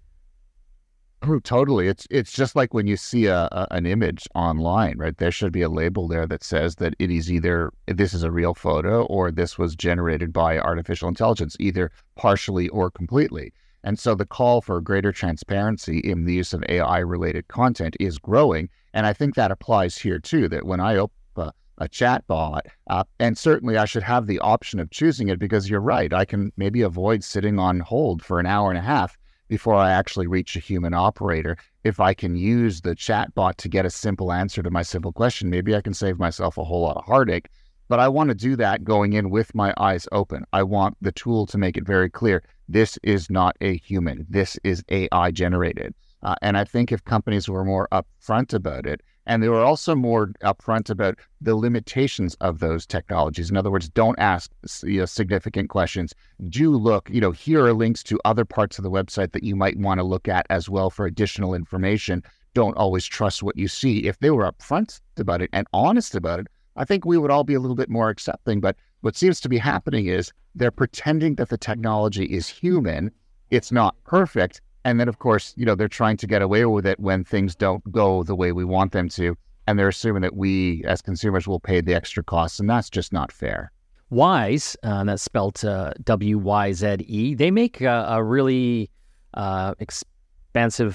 Oh, 1.27 1.39
totally. 1.39 1.89
It's 1.89 2.07
it's 2.11 2.33
just 2.33 2.55
like 2.55 2.75
when 2.75 2.87
you 2.87 2.97
see 2.99 3.27
a, 3.27 3.49
a, 3.51 3.67
an 3.71 3.87
image 3.87 4.29
online, 4.35 4.99
right? 4.99 5.17
There 5.17 5.31
should 5.31 5.53
be 5.53 5.63
a 5.63 5.71
label 5.71 6.07
there 6.07 6.27
that 6.27 6.45
says 6.45 6.77
that 6.77 6.95
it 6.99 7.11
is 7.11 7.33
either 7.33 7.73
this 7.87 8.13
is 8.13 8.23
a 8.23 8.31
real 8.31 8.53
photo 8.53 9.05
or 9.07 9.31
this 9.31 9.57
was 9.57 9.75
generated 9.75 10.35
by 10.35 10.59
artificial 10.59 11.09
intelligence, 11.09 11.57
either 11.59 11.91
partially 12.17 12.69
or 12.69 12.91
completely. 12.91 13.55
And 13.85 13.99
so 13.99 14.15
the 14.15 14.27
call 14.27 14.61
for 14.61 14.81
greater 14.83 15.13
transparency 15.13 15.99
in 15.99 16.27
the 16.27 16.35
use 16.35 16.53
of 16.53 16.63
AI 16.69 16.99
related 16.99 17.49
content 17.49 17.97
is 18.01 18.19
growing, 18.19 18.69
and 18.93 19.07
I 19.07 19.15
think 19.15 19.35
that 19.35 19.51
applies 19.51 19.97
here 19.97 20.19
too. 20.19 20.49
That 20.49 20.67
when 20.67 20.81
I 20.81 20.97
open 20.97 21.17
a, 21.37 21.53
a 21.79 21.89
chat 21.89 22.27
bot, 22.27 22.67
uh, 22.89 23.05
and 23.19 23.39
certainly 23.39 23.79
I 23.79 23.87
should 23.87 24.03
have 24.03 24.27
the 24.27 24.41
option 24.41 24.79
of 24.79 24.91
choosing 24.91 25.29
it 25.29 25.39
because 25.39 25.71
you're 25.71 25.81
right, 25.81 26.13
I 26.13 26.27
can 26.27 26.53
maybe 26.59 26.83
avoid 26.83 27.25
sitting 27.25 27.59
on 27.59 27.81
hold 27.81 28.23
for 28.23 28.41
an 28.41 28.47
hour 28.47 28.71
and 28.71 28.79
a 28.79 28.83
half 28.83 29.17
before 29.55 29.77
I 29.77 29.93
actually 29.93 30.27
reach 30.27 30.57
a 30.57 30.59
human 30.59 30.95
operator. 30.95 31.57
If 31.85 32.01
I 32.01 32.13
can 32.13 32.35
use 32.35 32.81
the 32.81 32.97
chatbot 32.97 33.55
to 33.59 33.69
get 33.69 33.87
a 33.87 33.91
simple 34.05 34.33
answer 34.33 34.65
to 34.65 34.71
my 34.79 34.83
simple 34.83 35.13
question, 35.13 35.49
maybe 35.49 35.77
I 35.77 35.81
can 35.81 35.95
save 35.95 36.19
myself 36.19 36.59
a 36.59 36.65
whole 36.65 36.81
lot 36.81 36.97
of 36.97 37.05
heartache. 37.05 37.49
But 37.89 38.01
I 38.01 38.09
want 38.09 38.31
to 38.31 38.35
do 38.35 38.57
that 38.57 38.83
going 38.83 39.13
in 39.13 39.31
with 39.31 39.55
my 39.55 39.73
eyes 39.77 40.09
open. 40.11 40.45
I 40.53 40.65
want 40.65 40.97
the 41.01 41.13
tool 41.13 41.47
to 41.47 41.57
make 41.57 41.77
it 41.77 41.87
very 41.87 42.11
clear 42.11 42.43
this 42.69 42.99
is 43.05 43.31
not 43.31 43.57
a 43.61 43.77
human, 43.77 44.27
this 44.29 44.59
is 44.65 44.83
AI 44.89 45.31
generated. 45.31 45.95
Uh, 46.25 46.35
and 46.43 46.59
I 46.59 46.65
think 46.65 46.91
if 46.91 47.05
companies 47.05 47.49
were 47.49 47.65
more 47.65 47.87
upfront 47.93 48.55
about 48.55 48.87
it, 48.87 49.03
and 49.27 49.43
they 49.43 49.49
were 49.49 49.63
also 49.63 49.95
more 49.95 50.29
upfront 50.43 50.91
about 50.91 51.19
the 51.41 51.55
limitations 51.55 52.35
of 52.41 52.59
those 52.59 52.87
technologies. 52.87 53.51
In 53.51 53.57
other 53.57 53.71
words, 53.71 53.89
don't 53.89 54.19
ask 54.19 54.51
you 54.83 55.01
know, 55.01 55.05
significant 55.07 55.71
questions. 55.71 56.15
Do 56.49 56.77
look, 56.77 57.09
you 57.11 57.21
know, 57.21 57.31
here 57.31 57.65
are 57.65 57.73
links 57.73 58.03
to 58.05 58.21
other 58.25 58.45
parts 58.45 58.79
of 58.79 58.85
the 58.85 58.91
website 58.91 59.33
that 59.33 59.45
you 59.45 59.57
might 59.57 59.79
want 59.79 59.99
to 59.99 60.05
look 60.05 60.29
at 60.29 60.47
as 60.51 60.69
well 60.69 60.91
for 60.91 61.07
additional 61.07 61.55
information. 61.55 62.23
Don't 62.55 62.77
always 62.77 63.05
trust 63.05 63.43
what 63.43 63.57
you 63.57 63.69
see. 63.69 64.07
If 64.07 64.19
they 64.19 64.31
were 64.31 64.51
upfront 64.51 65.01
about 65.17 65.43
it 65.43 65.51
and 65.53 65.67
honest 65.73 66.15
about 66.15 66.41
it, 66.41 66.47
I 66.77 66.85
think 66.85 67.05
we 67.05 67.19
would 67.19 67.31
all 67.31 67.45
be 67.45 67.55
a 67.55 67.61
little 67.61 67.77
bit 67.77 67.91
more 67.91 68.11
accepting. 68.11 68.61
But 68.61 68.77
what 69.01 69.17
seems 69.17 69.41
to 69.41 69.49
be 69.49 69.59
happening 69.59 70.07
is 70.07 70.33
they're 70.55 70.71
pretending 70.71 71.37
that 71.37 71.49
the 71.49 71.59
technology 71.59 72.25
is 72.25 72.49
human. 72.49 73.11
It's 73.51 73.73
not 73.73 73.97
perfect, 74.05 74.61
and 74.85 75.01
then, 75.01 75.09
of 75.09 75.19
course, 75.19 75.55
you 75.57 75.65
know, 75.65 75.75
they're 75.75 75.89
trying 75.89 76.17
to 76.19 76.27
get 76.27 76.43
away 76.43 76.65
with 76.67 76.87
it 76.87 77.01
when 77.01 77.25
things 77.25 77.55
don't 77.55 77.91
go 77.91 78.23
the 78.23 78.35
way 78.35 78.53
we 78.53 78.65
want 78.65 78.93
them 78.93 79.09
to. 79.11 79.37
And 79.67 79.79
they're 79.79 79.89
assuming 79.89 80.21
that 80.23 80.37
we, 80.37 80.85
as 80.85 81.01
consumers, 81.01 81.49
will 81.49 81.61
pay 81.61 81.81
the 81.81 81.95
extra 81.95 82.23
costs. 82.23 82.61
And 82.61 82.69
that's 82.69 82.91
just 82.91 83.13
not 83.13 83.33
fair. 83.33 83.73
Wyze, 84.13 84.77
uh, 84.83 85.05
that's 85.05 85.23
spelled 85.23 85.65
uh, 85.65 85.95
W 86.05 86.39
Y 86.39 86.73
Z 86.73 86.97
E, 87.01 87.35
they 87.35 87.51
make 87.51 87.81
a, 87.81 88.07
a 88.11 88.23
really 88.23 88.91
uh, 89.33 89.75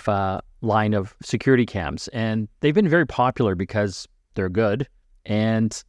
uh, 0.07 0.41
line 0.61 0.93
of 0.93 1.15
security 1.23 1.65
cams. 1.65 2.07
And 2.09 2.47
they've 2.59 2.75
been 2.75 2.87
very 2.87 3.07
popular 3.07 3.55
because 3.55 4.07
they're 4.35 4.49
good 4.49 4.87
and 5.25 5.83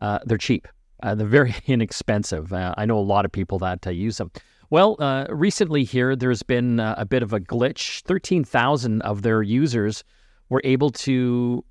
uh, 0.00 0.20
they're 0.24 0.38
cheap. 0.38 0.66
Uh, 1.02 1.14
they're 1.14 1.26
very 1.26 1.54
inexpensive. 1.66 2.50
I 2.54 2.86
know 2.86 2.98
a 2.98 3.00
lot 3.00 3.26
of 3.26 3.32
people 3.32 3.58
that 3.58 3.84
use 3.94 4.16
them. 4.16 4.30
Well, 4.70 4.96
uh, 4.98 5.26
recently 5.28 5.84
here, 5.84 6.16
there's 6.16 6.42
been 6.42 6.80
uh, 6.80 6.94
a 6.98 7.04
bit 7.06 7.22
of 7.22 7.32
a 7.32 7.40
glitch. 7.40 8.02
13,000 8.02 9.00
of 9.02 9.22
their 9.22 9.42
users 9.42 10.02
were 10.48 10.60
able 10.64 10.90
to 10.90 11.64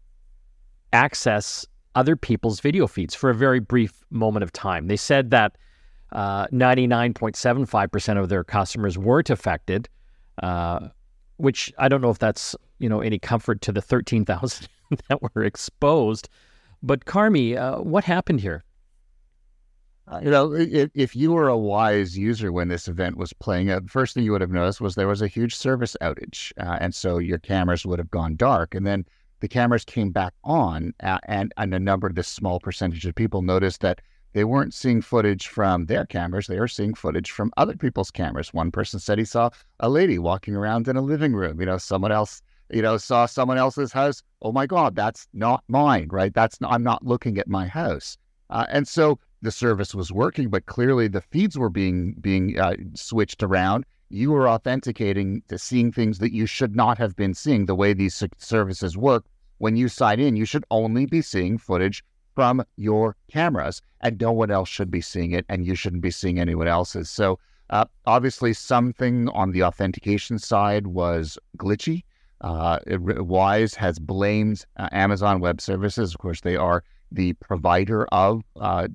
access 0.93 1.65
other 1.95 2.15
people's 2.15 2.59
video 2.59 2.87
feeds 2.87 3.13
for 3.13 3.29
a 3.29 3.35
very 3.35 3.59
brief 3.59 4.03
moment 4.09 4.43
of 4.43 4.51
time. 4.51 4.87
They 4.87 4.95
said 4.95 5.31
that 5.31 5.57
uh, 6.11 6.47
99.75% 6.47 8.17
of 8.21 8.29
their 8.29 8.43
customers 8.43 8.97
weren't 8.97 9.29
affected, 9.29 9.89
uh, 10.41 10.87
which 11.37 11.73
I 11.77 11.89
don't 11.89 12.01
know 12.01 12.09
if 12.09 12.19
that's 12.19 12.55
you 12.79 12.87
know 12.87 13.01
any 13.01 13.19
comfort 13.19 13.61
to 13.61 13.71
the 13.71 13.81
13,000 13.81 14.67
that 15.09 15.21
were 15.21 15.43
exposed. 15.43 16.29
But 16.83 17.05
Carmi, 17.05 17.57
uh, 17.57 17.81
what 17.81 18.03
happened 18.03 18.41
here? 18.41 18.63
Uh, 20.07 20.19
you 20.23 20.29
know, 20.29 20.53
if, 20.53 20.91
if 20.93 21.15
you 21.15 21.31
were 21.31 21.49
a 21.49 21.53
Wyze 21.57 22.15
user 22.15 22.51
when 22.51 22.67
this 22.67 22.87
event 22.87 23.17
was 23.17 23.33
playing 23.33 23.71
out, 23.71 23.83
the 23.83 23.89
first 23.89 24.13
thing 24.13 24.23
you 24.23 24.31
would 24.31 24.41
have 24.41 24.51
noticed 24.51 24.79
was 24.79 24.93
there 24.93 25.07
was 25.07 25.23
a 25.23 25.27
huge 25.27 25.55
service 25.55 25.97
outage. 26.01 26.51
Uh, 26.59 26.77
and 26.79 26.93
so 26.93 27.17
your 27.17 27.39
cameras 27.39 27.85
would 27.85 27.97
have 27.97 28.11
gone 28.11 28.35
dark. 28.35 28.75
And 28.75 28.85
then 28.85 29.05
the 29.39 29.47
cameras 29.47 29.83
came 29.83 30.11
back 30.11 30.33
on, 30.43 30.93
uh, 31.01 31.17
and, 31.27 31.53
and 31.57 31.73
a 31.73 31.79
number, 31.79 32.07
of 32.07 32.15
this 32.15 32.27
small 32.27 32.59
percentage 32.59 33.05
of 33.05 33.15
people 33.15 33.41
noticed 33.41 33.81
that 33.81 33.99
they 34.33 34.43
weren't 34.43 34.73
seeing 34.73 35.01
footage 35.01 35.47
from 35.47 35.85
their 35.85 36.05
cameras. 36.05 36.47
They 36.47 36.59
were 36.59 36.67
seeing 36.67 36.93
footage 36.93 37.31
from 37.31 37.51
other 37.57 37.75
people's 37.75 38.11
cameras. 38.11 38.53
One 38.53 38.69
person 38.69 38.99
said 38.99 39.17
he 39.17 39.25
saw 39.25 39.49
a 39.79 39.89
lady 39.89 40.19
walking 40.19 40.55
around 40.55 40.87
in 40.87 40.97
a 40.97 41.01
living 41.01 41.33
room. 41.33 41.59
You 41.59 41.65
know, 41.65 41.77
someone 41.77 42.11
else, 42.11 42.41
you 42.69 42.81
know, 42.81 42.97
saw 42.97 43.25
someone 43.25 43.57
else's 43.57 43.91
house. 43.91 44.21
Oh 44.41 44.51
my 44.51 44.67
God, 44.67 44.95
that's 44.95 45.27
not 45.33 45.63
mine, 45.67 46.09
right? 46.11 46.33
That's 46.33 46.61
not, 46.61 46.73
I'm 46.73 46.83
not 46.83 47.03
looking 47.03 47.39
at 47.39 47.47
my 47.47 47.65
house. 47.65 48.17
Uh, 48.49 48.65
and 48.69 48.87
so 48.87 49.19
the 49.41 49.51
service 49.51 49.93
was 49.93 50.11
working, 50.11 50.49
but 50.49 50.65
clearly 50.65 51.07
the 51.07 51.21
feeds 51.21 51.57
were 51.57 51.69
being 51.69 52.13
being 52.21 52.59
uh, 52.59 52.75
switched 52.93 53.43
around. 53.43 53.85
You 54.09 54.31
were 54.31 54.47
authenticating 54.47 55.41
to 55.47 55.57
seeing 55.57 55.91
things 55.91 56.19
that 56.19 56.31
you 56.33 56.45
should 56.45 56.75
not 56.75 56.97
have 56.97 57.15
been 57.15 57.33
seeing. 57.33 57.65
The 57.65 57.75
way 57.75 57.93
these 57.93 58.23
services 58.37 58.97
work, 58.97 59.25
when 59.57 59.75
you 59.75 59.87
sign 59.87 60.19
in, 60.19 60.35
you 60.35 60.45
should 60.45 60.65
only 60.71 61.05
be 61.05 61.21
seeing 61.21 61.57
footage 61.57 62.03
from 62.33 62.63
your 62.75 63.15
cameras, 63.31 63.81
and 64.01 64.19
no 64.19 64.31
one 64.31 64.51
else 64.51 64.69
should 64.69 64.91
be 64.91 65.01
seeing 65.01 65.31
it, 65.31 65.45
and 65.49 65.65
you 65.65 65.75
shouldn't 65.75 66.01
be 66.01 66.11
seeing 66.11 66.39
anyone 66.39 66.67
else's. 66.67 67.09
So 67.09 67.39
uh, 67.69 67.85
obviously, 68.05 68.53
something 68.53 69.29
on 69.29 69.51
the 69.51 69.63
authentication 69.63 70.37
side 70.37 70.87
was 70.87 71.37
glitchy. 71.57 72.03
Uh, 72.41 72.79
Wyze 72.87 73.75
has 73.75 73.97
blamed 73.97 74.65
uh, 74.77 74.89
Amazon 74.91 75.39
Web 75.39 75.61
Services. 75.61 76.13
Of 76.13 76.19
course, 76.19 76.41
they 76.41 76.57
are 76.57 76.83
the 77.15 77.33
provider 77.33 78.05
of, 78.07 78.43
uh, 78.59 78.87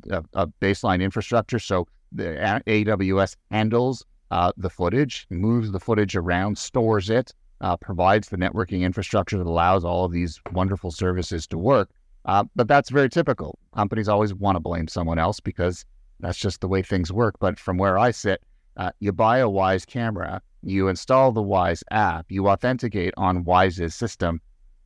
baseline 0.61 1.03
infrastructure. 1.03 1.59
So 1.59 1.87
the 2.13 2.63
AWS 2.67 3.37
handles 3.51 4.05
uh, 4.31 4.53
the 4.57 4.71
footage, 4.71 5.27
moves 5.31 5.73
the 5.73 5.81
footage 5.81 6.15
around, 6.15 6.57
stores 6.57 7.11
it, 7.11 7.33
uh, 7.61 7.77
provides 7.77 8.29
the 8.29 8.37
networking 8.37 8.83
infrastructure 8.83 9.39
that 9.39 9.47
allows 9.47 9.85
all 9.85 10.05
of 10.05 10.13
these 10.13 10.41
wonderful 10.53 10.91
services 10.91 11.47
to 11.49 11.59
work. 11.59 11.91
Uh, 12.27 12.45
but 12.55 12.69
that's 12.69 12.91
very 12.91 13.09
typical. 13.09 13.59
Companies 13.75 14.09
always 14.09 14.35
want 14.35 14.57
to 14.57 14.61
blame 14.61 14.89
someone 14.89 15.19
else 15.19 15.41
because 15.41 15.85
that's 16.21 16.39
just 16.39 16.61
the 16.61 16.69
way 16.69 16.83
things 16.83 17.13
work. 17.13 17.35
But 17.41 17.59
from 17.59 17.79
where 17.79 17.99
I 17.99 18.11
sit, 18.11 18.43
uh, 18.77 18.91
you 19.01 19.13
buy 19.13 19.39
a 19.39 19.49
Wyze 19.49 19.87
camera, 19.87 20.41
you 20.63 20.89
install 20.89 21.33
the 21.33 21.43
Wyze 21.43 21.83
app, 21.91 22.27
you 22.31 22.49
authenticate 22.49 23.15
on 23.17 23.45
Wyze's 23.45 23.95
system. 23.95 24.41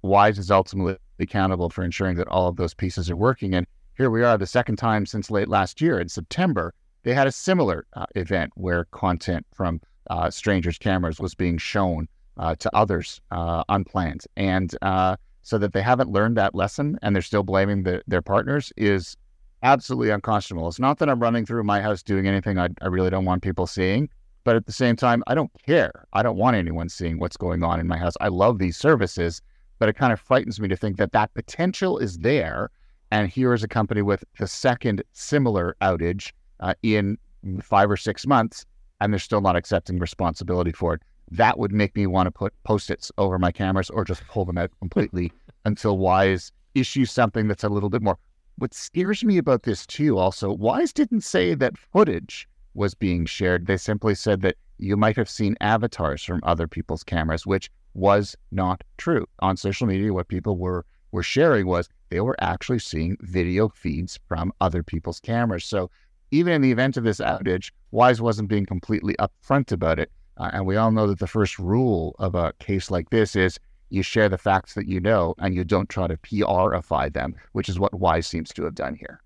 Wyze 0.04 0.38
is 0.38 0.50
ultimately 0.50 0.96
accountable 1.18 1.70
for 1.70 1.85
ensuring 1.85 2.16
that 2.16 2.29
all 2.29 2.48
of 2.48 2.57
those 2.57 2.74
pieces 2.74 3.11
are 3.11 3.16
working. 3.16 3.55
And 3.55 3.66
here 3.96 4.11
we 4.11 4.22
are, 4.22 4.37
the 4.37 4.46
second 4.46 4.77
time 4.77 5.07
since 5.07 5.31
late 5.31 5.48
last 5.48 5.81
year 5.81 6.00
in 6.00 6.09
September, 6.09 6.74
they 7.05 7.14
had 7.14 7.27
a 7.27 7.33
similar 7.33 7.87
uh, 7.94 8.07
event 8.16 8.53
where 8.57 8.87
content 8.87 9.46
from 9.55 9.81
uh, 10.11 10.31
strangers' 10.31 10.79
cameras 10.79 11.20
was 11.20 11.35
being 11.35 11.59
shown 11.59 12.09
uh, 12.37 12.55
to 12.57 12.74
others 12.74 13.20
uh, 13.31 13.62
unplanned. 13.68 14.24
And 14.37 14.74
uh, 14.83 15.16
so 15.42 15.59
that 15.59 15.72
they 15.72 15.83
haven't 15.83 16.11
learned 16.11 16.37
that 16.37 16.55
lesson 16.55 16.98
and 17.03 17.14
they're 17.14 17.22
still 17.22 17.42
blaming 17.42 17.85
the, 17.85 18.03
their 18.09 18.22
partners 18.22 18.72
is 18.77 19.16
absolutely 19.62 20.11
unconscionable. 20.11 20.68
It's 20.68 20.81
not 20.81 20.98
that 20.98 21.09
I'm 21.09 21.20
running 21.20 21.46
through 21.46 21.64
my 21.64 21.81
house 21.81 22.03
doing 22.03 22.27
anything 22.27 22.59
I, 22.59 22.68
I 22.81 22.87
really 22.87 23.11
don't 23.11 23.24
want 23.24 23.42
people 23.42 23.66
seeing, 23.66 24.09
but 24.44 24.57
at 24.57 24.66
the 24.66 24.72
same 24.72 24.96
time, 24.96 25.22
I 25.27 25.35
don't 25.35 25.50
care. 25.66 26.07
I 26.12 26.22
don't 26.22 26.37
want 26.37 26.57
anyone 26.57 26.88
seeing 26.88 27.18
what's 27.18 27.37
going 27.37 27.62
on 27.62 27.81
in 27.81 27.87
my 27.87 27.96
house. 27.96 28.14
I 28.20 28.29
love 28.29 28.59
these 28.59 28.77
services 28.77 29.40
but 29.78 29.88
it 29.88 29.96
kind 29.96 30.12
of 30.12 30.20
frightens 30.20 30.60
me 30.60 30.68
to 30.68 30.76
think 30.76 30.96
that 30.96 31.12
that 31.12 31.32
potential 31.34 31.98
is 31.98 32.18
there. 32.18 32.70
And 33.10 33.28
here 33.28 33.52
is 33.52 33.62
a 33.62 33.68
company 33.68 34.02
with 34.02 34.24
the 34.38 34.46
second 34.46 35.02
similar 35.12 35.76
outage 35.82 36.32
uh, 36.60 36.74
in 36.82 37.18
five 37.62 37.90
or 37.90 37.96
six 37.96 38.26
months, 38.26 38.64
and 39.00 39.12
they're 39.12 39.20
still 39.20 39.40
not 39.40 39.56
accepting 39.56 39.98
responsibility 39.98 40.72
for 40.72 40.94
it. 40.94 41.02
That 41.30 41.58
would 41.58 41.72
make 41.72 41.94
me 41.96 42.06
want 42.06 42.26
to 42.26 42.30
put 42.30 42.52
post 42.64 42.90
its 42.90 43.10
over 43.18 43.38
my 43.38 43.52
cameras 43.52 43.90
or 43.90 44.04
just 44.04 44.26
pull 44.28 44.44
them 44.44 44.58
out 44.58 44.70
completely 44.78 45.32
until 45.64 45.98
Wyze 45.98 46.50
issues 46.74 47.10
something 47.10 47.48
that's 47.48 47.64
a 47.64 47.68
little 47.68 47.90
bit 47.90 48.02
more. 48.02 48.18
What 48.56 48.74
scares 48.74 49.24
me 49.24 49.38
about 49.38 49.64
this 49.64 49.87
too, 49.87 50.18
also, 50.18 50.56
Wyze 50.56 50.92
didn't 50.92 51.22
say 51.22 51.54
that 51.54 51.78
footage 51.78 52.48
was 52.74 52.94
being 52.94 53.26
shared. 53.26 53.66
They 53.66 53.76
simply 53.76 54.14
said 54.14 54.42
that 54.42 54.56
you 54.78 54.96
might 54.96 55.16
have 55.16 55.30
seen 55.30 55.56
avatars 55.60 56.22
from 56.22 56.40
other 56.42 56.66
people's 56.66 57.04
cameras, 57.04 57.46
which 57.46 57.70
was 57.94 58.37
not 58.50 58.85
true. 58.98 59.26
On 59.40 59.57
social 59.57 59.87
media, 59.87 60.12
what 60.12 60.28
people 60.28 60.57
were 60.57 60.85
were 61.12 61.22
sharing 61.22 61.66
was 61.66 61.88
they 62.11 62.20
were 62.20 62.37
actually 62.40 62.80
seeing 62.80 63.16
video 63.20 63.68
feeds 63.68 64.18
from 64.26 64.52
other 64.61 64.83
people's 64.83 65.20
cameras. 65.20 65.64
So 65.64 65.88
even 66.33 66.52
in 66.52 66.61
the 66.61 66.72
event 66.72 66.96
of 66.96 67.04
this 67.04 67.20
outage, 67.20 67.70
Wyze 67.92 68.20
wasn't 68.20 68.48
being 68.48 68.66
completely 68.66 69.14
upfront 69.20 69.70
about 69.70 70.00
it. 70.00 70.11
Uh, 70.37 70.50
and 70.52 70.66
we 70.66 70.76
all 70.76 70.90
know 70.90 71.07
that 71.07 71.20
the 71.20 71.28
first 71.28 71.59
rule 71.61 72.16
of 72.18 72.35
a 72.35 72.52
case 72.59 72.90
like 72.90 73.11
this 73.11 73.37
is 73.37 73.61
you 73.90 74.02
share 74.02 74.28
the 74.28 74.38
facts 74.38 74.74
that 74.74 74.88
you 74.88 74.98
know 74.98 75.35
and 75.38 75.54
you 75.54 75.62
don't 75.62 75.88
try 75.88 76.09
to 76.09 76.16
PRify 76.16 77.12
them, 77.12 77.37
which 77.52 77.68
is 77.68 77.78
what 77.78 77.92
Wyze 77.92 78.24
seems 78.24 78.52
to 78.52 78.64
have 78.64 78.74
done 78.74 78.96
here. 78.96 79.20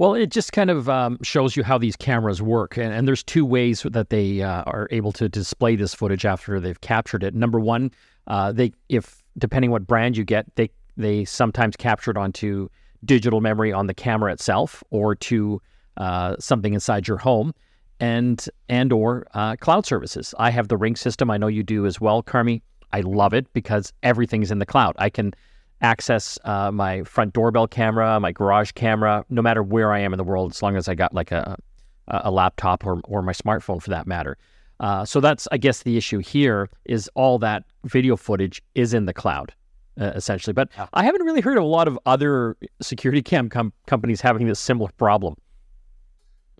Well, 0.00 0.14
it 0.14 0.30
just 0.30 0.54
kind 0.54 0.70
of 0.70 0.88
um, 0.88 1.18
shows 1.22 1.56
you 1.56 1.62
how 1.62 1.76
these 1.76 1.94
cameras 1.94 2.40
work. 2.40 2.78
And, 2.78 2.90
and 2.90 3.06
there's 3.06 3.22
two 3.22 3.44
ways 3.44 3.82
that 3.82 4.08
they 4.08 4.40
uh, 4.40 4.62
are 4.62 4.88
able 4.90 5.12
to 5.12 5.28
display 5.28 5.76
this 5.76 5.92
footage 5.92 6.24
after 6.24 6.58
they've 6.58 6.80
captured 6.80 7.22
it. 7.22 7.34
Number 7.34 7.60
one, 7.60 7.90
uh, 8.26 8.50
they 8.50 8.72
if 8.88 9.22
depending 9.36 9.70
what 9.70 9.86
brand 9.86 10.16
you 10.16 10.24
get, 10.24 10.46
they 10.54 10.70
they 10.96 11.26
sometimes 11.26 11.76
capture 11.76 12.10
it 12.10 12.16
onto 12.16 12.70
digital 13.04 13.42
memory 13.42 13.74
on 13.74 13.88
the 13.88 13.92
camera 13.92 14.32
itself 14.32 14.82
or 14.88 15.14
to 15.16 15.60
uh, 15.98 16.34
something 16.38 16.72
inside 16.72 17.06
your 17.06 17.18
home 17.18 17.52
and 18.00 18.48
and 18.70 18.94
or 18.94 19.26
uh, 19.34 19.54
cloud 19.56 19.84
services. 19.84 20.34
I 20.38 20.48
have 20.48 20.68
the 20.68 20.78
Ring 20.78 20.96
system. 20.96 21.30
I 21.30 21.36
know 21.36 21.46
you 21.46 21.62
do 21.62 21.84
as 21.84 22.00
well, 22.00 22.22
Carmi. 22.22 22.62
I 22.94 23.02
love 23.02 23.34
it 23.34 23.52
because 23.52 23.92
everything's 24.02 24.50
in 24.50 24.60
the 24.60 24.66
cloud. 24.66 24.96
I 24.98 25.10
can 25.10 25.34
access 25.82 26.38
uh, 26.44 26.70
my 26.70 27.02
front 27.04 27.32
doorbell 27.32 27.66
camera, 27.66 28.18
my 28.20 28.32
garage 28.32 28.72
camera, 28.72 29.24
no 29.30 29.42
matter 29.42 29.62
where 29.62 29.92
I 29.92 30.00
am 30.00 30.12
in 30.12 30.18
the 30.18 30.24
world, 30.24 30.52
as 30.52 30.62
long 30.62 30.76
as 30.76 30.88
I 30.88 30.94
got 30.94 31.14
like 31.14 31.32
a 31.32 31.56
a 32.08 32.30
laptop 32.30 32.84
or 32.84 33.00
or 33.04 33.22
my 33.22 33.32
smartphone 33.32 33.80
for 33.80 33.90
that 33.90 34.06
matter. 34.06 34.36
Uh, 34.80 35.04
so 35.04 35.20
that's 35.20 35.46
I 35.52 35.58
guess 35.58 35.82
the 35.82 35.96
issue 35.96 36.18
here 36.18 36.68
is 36.84 37.08
all 37.14 37.38
that 37.38 37.64
video 37.84 38.16
footage 38.16 38.62
is 38.74 38.94
in 38.94 39.06
the 39.06 39.12
cloud. 39.12 39.52
Uh, 40.00 40.12
essentially, 40.14 40.54
but. 40.54 40.70
I 40.94 41.04
haven't 41.04 41.22
really 41.24 41.42
heard 41.42 41.58
of 41.58 41.64
a 41.64 41.66
lot 41.66 41.86
of 41.86 41.98
other 42.06 42.56
security 42.80 43.20
cam 43.30 43.50
com- 43.50 43.72
companies 43.86 44.20
having 44.20 44.46
this 44.46 44.58
similar 44.58 44.90
problem. 44.96 45.34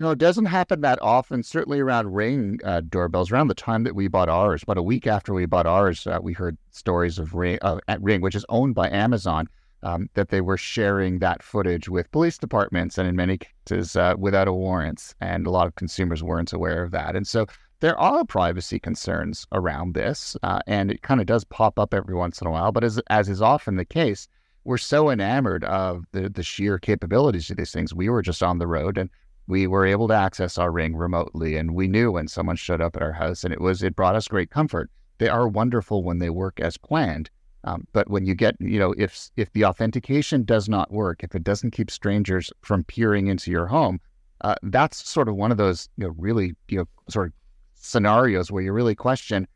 No, 0.00 0.12
it 0.12 0.18
doesn't 0.18 0.46
happen 0.46 0.80
that 0.80 0.98
often. 1.02 1.42
Certainly 1.42 1.80
around 1.80 2.14
Ring 2.14 2.58
uh, 2.64 2.80
doorbells, 2.80 3.30
around 3.30 3.48
the 3.48 3.54
time 3.54 3.84
that 3.84 3.94
we 3.94 4.08
bought 4.08 4.30
ours, 4.30 4.62
about 4.62 4.78
a 4.78 4.82
week 4.82 5.06
after 5.06 5.34
we 5.34 5.44
bought 5.44 5.66
ours, 5.66 6.06
uh, 6.06 6.18
we 6.22 6.32
heard 6.32 6.56
stories 6.70 7.18
of 7.18 7.34
Ring, 7.34 7.58
uh, 7.60 7.78
Ring, 8.00 8.22
which 8.22 8.34
is 8.34 8.46
owned 8.48 8.74
by 8.74 8.88
Amazon, 8.88 9.46
um, 9.82 10.08
that 10.14 10.30
they 10.30 10.40
were 10.40 10.56
sharing 10.56 11.18
that 11.18 11.42
footage 11.42 11.86
with 11.90 12.10
police 12.12 12.38
departments, 12.38 12.96
and 12.96 13.06
in 13.06 13.14
many 13.14 13.38
cases 13.66 13.94
uh, 13.94 14.14
without 14.16 14.48
a 14.48 14.54
warrant. 14.54 15.14
And 15.20 15.46
a 15.46 15.50
lot 15.50 15.66
of 15.66 15.74
consumers 15.74 16.22
weren't 16.22 16.54
aware 16.54 16.82
of 16.82 16.92
that. 16.92 17.14
And 17.14 17.26
so 17.26 17.44
there 17.80 17.98
are 17.98 18.24
privacy 18.24 18.78
concerns 18.78 19.46
around 19.52 19.92
this, 19.92 20.34
uh, 20.42 20.60
and 20.66 20.90
it 20.90 21.02
kind 21.02 21.20
of 21.20 21.26
does 21.26 21.44
pop 21.44 21.78
up 21.78 21.92
every 21.92 22.14
once 22.14 22.40
in 22.40 22.46
a 22.46 22.50
while. 22.50 22.72
But 22.72 22.84
as 22.84 22.98
as 23.10 23.28
is 23.28 23.42
often 23.42 23.76
the 23.76 23.84
case, 23.84 24.28
we're 24.64 24.78
so 24.78 25.10
enamored 25.10 25.64
of 25.64 26.06
the 26.12 26.30
the 26.30 26.42
sheer 26.42 26.78
capabilities 26.78 27.50
of 27.50 27.58
these 27.58 27.72
things. 27.72 27.92
We 27.92 28.08
were 28.08 28.22
just 28.22 28.42
on 28.42 28.58
the 28.58 28.66
road 28.66 28.96
and 28.96 29.10
we 29.50 29.66
were 29.66 29.84
able 29.84 30.08
to 30.08 30.14
access 30.14 30.56
our 30.56 30.70
ring 30.70 30.96
remotely 30.96 31.56
and 31.56 31.74
we 31.74 31.88
knew 31.88 32.12
when 32.12 32.28
someone 32.28 32.56
showed 32.56 32.80
up 32.80 32.96
at 32.96 33.02
our 33.02 33.12
house 33.12 33.44
and 33.44 33.52
it 33.52 33.60
was 33.60 33.82
it 33.82 33.96
brought 33.96 34.16
us 34.16 34.28
great 34.28 34.50
comfort. 34.50 34.90
They 35.18 35.28
are 35.28 35.48
wonderful 35.48 36.02
when 36.02 36.20
they 36.20 36.30
work 36.30 36.60
as 36.60 36.78
planned 36.78 37.28
um, 37.64 37.86
but 37.92 38.08
when 38.08 38.24
you 38.24 38.34
get 38.34 38.56
you 38.58 38.78
know 38.78 38.94
if 38.96 39.30
if 39.36 39.52
the 39.52 39.64
authentication 39.64 40.44
does 40.44 40.68
not 40.68 40.90
work 40.90 41.22
if 41.22 41.34
it 41.34 41.44
doesn't 41.44 41.72
keep 41.72 41.90
strangers 41.90 42.50
from 42.62 42.84
peering 42.84 43.26
into 43.26 43.50
your 43.50 43.66
home 43.66 44.00
uh, 44.42 44.54
that's 44.62 45.06
sort 45.08 45.28
of 45.28 45.34
one 45.34 45.50
of 45.50 45.58
those 45.58 45.88
you 45.96 46.06
know 46.06 46.14
really 46.16 46.54
you 46.68 46.78
know 46.78 46.86
sort 47.08 47.28
of 47.28 47.32
scenarios 47.74 48.50
where 48.50 48.62
you 48.62 48.72
really 48.72 48.94
question 48.94 49.46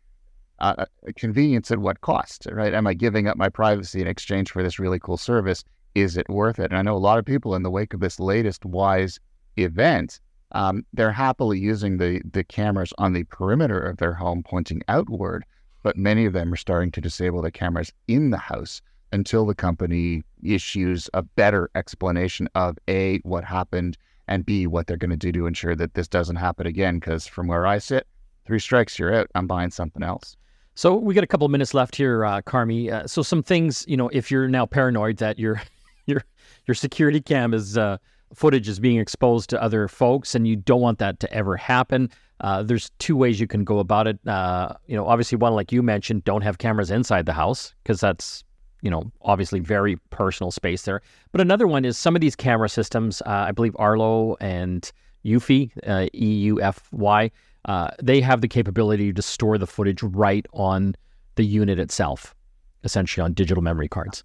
uh, 0.59 0.75
uh 0.79 0.85
convenience 1.17 1.71
at 1.71 1.79
what 1.79 2.01
cost 2.01 2.47
right? 2.53 2.75
Am 2.75 2.87
i 2.87 2.95
giving 2.95 3.27
up 3.27 3.37
my 3.37 3.49
privacy 3.49 4.01
in 4.01 4.07
exchange 4.07 4.51
for 4.51 4.63
this 4.63 4.79
really 4.79 4.99
cool 4.99 5.17
service? 5.17 5.65
Is 5.95 6.17
it 6.17 6.29
worth 6.29 6.59
it? 6.59 6.71
And 6.71 6.77
i 6.77 6.83
know 6.83 6.97
a 6.97 6.99
lot 6.99 7.19
of 7.19 7.25
people 7.25 7.55
in 7.55 7.63
the 7.63 7.71
wake 7.71 7.95
of 7.95 8.01
this 8.01 8.21
latest 8.21 8.63
Wyze 8.63 9.19
event, 9.57 10.21
um, 10.53 10.85
they're 10.93 11.13
happily 11.13 11.59
using 11.59 11.99
the 11.99 12.21
the 12.33 12.45
cameras 12.45 12.93
on 12.99 13.13
the 13.13 13.25
perimeter 13.25 13.79
of 13.79 13.97
their 13.99 14.15
home 14.15 14.43
pointing 14.43 14.83
outward, 14.89 15.45
but 15.83 15.97
many 15.97 16.25
of 16.25 16.33
them 16.33 16.53
are 16.53 16.57
starting 16.57 16.91
to 16.93 17.01
disable 17.01 17.43
the 17.43 17.51
cameras 17.51 17.93
in 18.09 18.31
the 18.31 18.39
house 18.39 18.81
until 19.13 19.47
the 19.47 19.55
company 19.55 20.23
issues 20.43 21.09
a 21.15 21.23
better 21.23 21.71
explanation 21.75 22.49
of 22.55 22.77
a 22.89 23.19
what 23.19 23.45
happened 23.45 23.97
and 24.27 24.45
b 24.45 24.67
what 24.67 24.87
they're 24.87 24.97
going 24.97 25.11
to 25.11 25.17
do 25.17 25.33
to 25.33 25.47
ensure 25.47 25.75
that 25.77 25.95
this 25.95 26.09
doesn't 26.09 26.37
happen 26.37 26.67
again. 26.67 26.99
Because 26.99 27.27
from 27.27 27.47
where 27.47 27.67
I 27.67 27.79
sit, 27.79 28.07
three 28.47 28.59
strikes, 28.59 28.99
you're 28.99 29.15
out. 29.15 29.31
I'm 29.35 29.47
buying 29.47 29.71
something 29.71 30.03
else. 30.03 30.37
So 30.77 30.97
we 30.97 31.15
got 31.15 31.23
a 31.23 31.29
couple 31.29 31.49
minutes 31.49 31.73
left 31.73 31.95
here, 31.95 32.25
uh, 32.25 32.43
Carmi. 32.43 32.91
Uh, 32.91 33.07
so 33.07 33.23
some 33.23 33.43
things, 33.43 33.85
you 33.87 33.97
know, 33.97 34.09
if 34.09 34.31
you're 34.31 34.49
now 34.49 34.67
paranoid 34.67 35.19
that 35.19 35.39
your 35.39 35.63
your 36.07 36.23
your 36.67 36.75
security 36.75 37.21
cam 37.21 37.55
is 37.55 37.77
uh, 37.77 37.97
footage 38.35 38.69
is 38.69 38.81
being 38.81 38.99
exposed 38.99 39.51
to 39.51 39.63
other 39.63 39.89
folks, 39.89 40.35
and 40.35 40.47
you 40.47 40.57
don't 40.57 40.81
want 40.81 40.99
that 40.99 41.21
to 41.21 41.33
ever 41.33 41.57
happen. 41.57 42.11
Uh, 42.41 42.63
there's 42.63 42.91
two 42.99 43.17
ways 43.17 43.39
you 43.39 43.47
can 43.47 43.65
go 43.65 43.79
about 43.79 44.07
it. 44.07 44.19
Uh, 44.27 44.75
you 44.87 44.97
know, 44.97 45.07
obviously, 45.07 45.37
one 45.37 45.55
like 45.55 45.73
you 45.73 45.83
mentioned, 45.83 46.25
don't 46.25 46.43
have 46.43 46.59
cameras 46.59 46.91
inside 46.91 47.27
the 47.27 47.33
house 47.33 47.75
because 47.83 48.01
that's 48.01 48.45
you 48.83 48.91
know 48.91 49.11
obviously 49.23 49.61
very 49.61 49.97
personal 50.11 50.51
space 50.51 50.83
there. 50.83 51.01
But 51.33 51.41
another 51.41 51.67
one 51.67 51.85
is 51.85 51.97
some 51.97 52.15
of 52.17 52.21
these 52.21 52.37
camera 52.37 52.69
systems. 52.69 53.23
Uh, 53.23 53.47
I 53.49 53.53
believe 53.53 53.77
Arlo 53.79 54.37
and 54.41 54.91
Eufy, 55.25 55.71
uh, 55.87 56.09
E 56.15 56.35
U 56.51 56.61
F 56.61 56.89
Y, 56.93 57.31
uh, 57.65 57.91
they 58.03 58.21
have 58.21 58.41
the 58.41 58.49
capability 58.49 59.13
to 59.13 59.23
store 59.23 59.59
the 59.59 59.67
footage 59.67 60.03
right 60.03 60.47
on 60.53 60.95
the 61.37 61.45
unit 61.45 61.79
itself, 61.79 62.35
essentially 62.83 63.25
on 63.25 63.33
digital 63.33 63.63
memory 63.63 63.89
cards. 63.89 64.25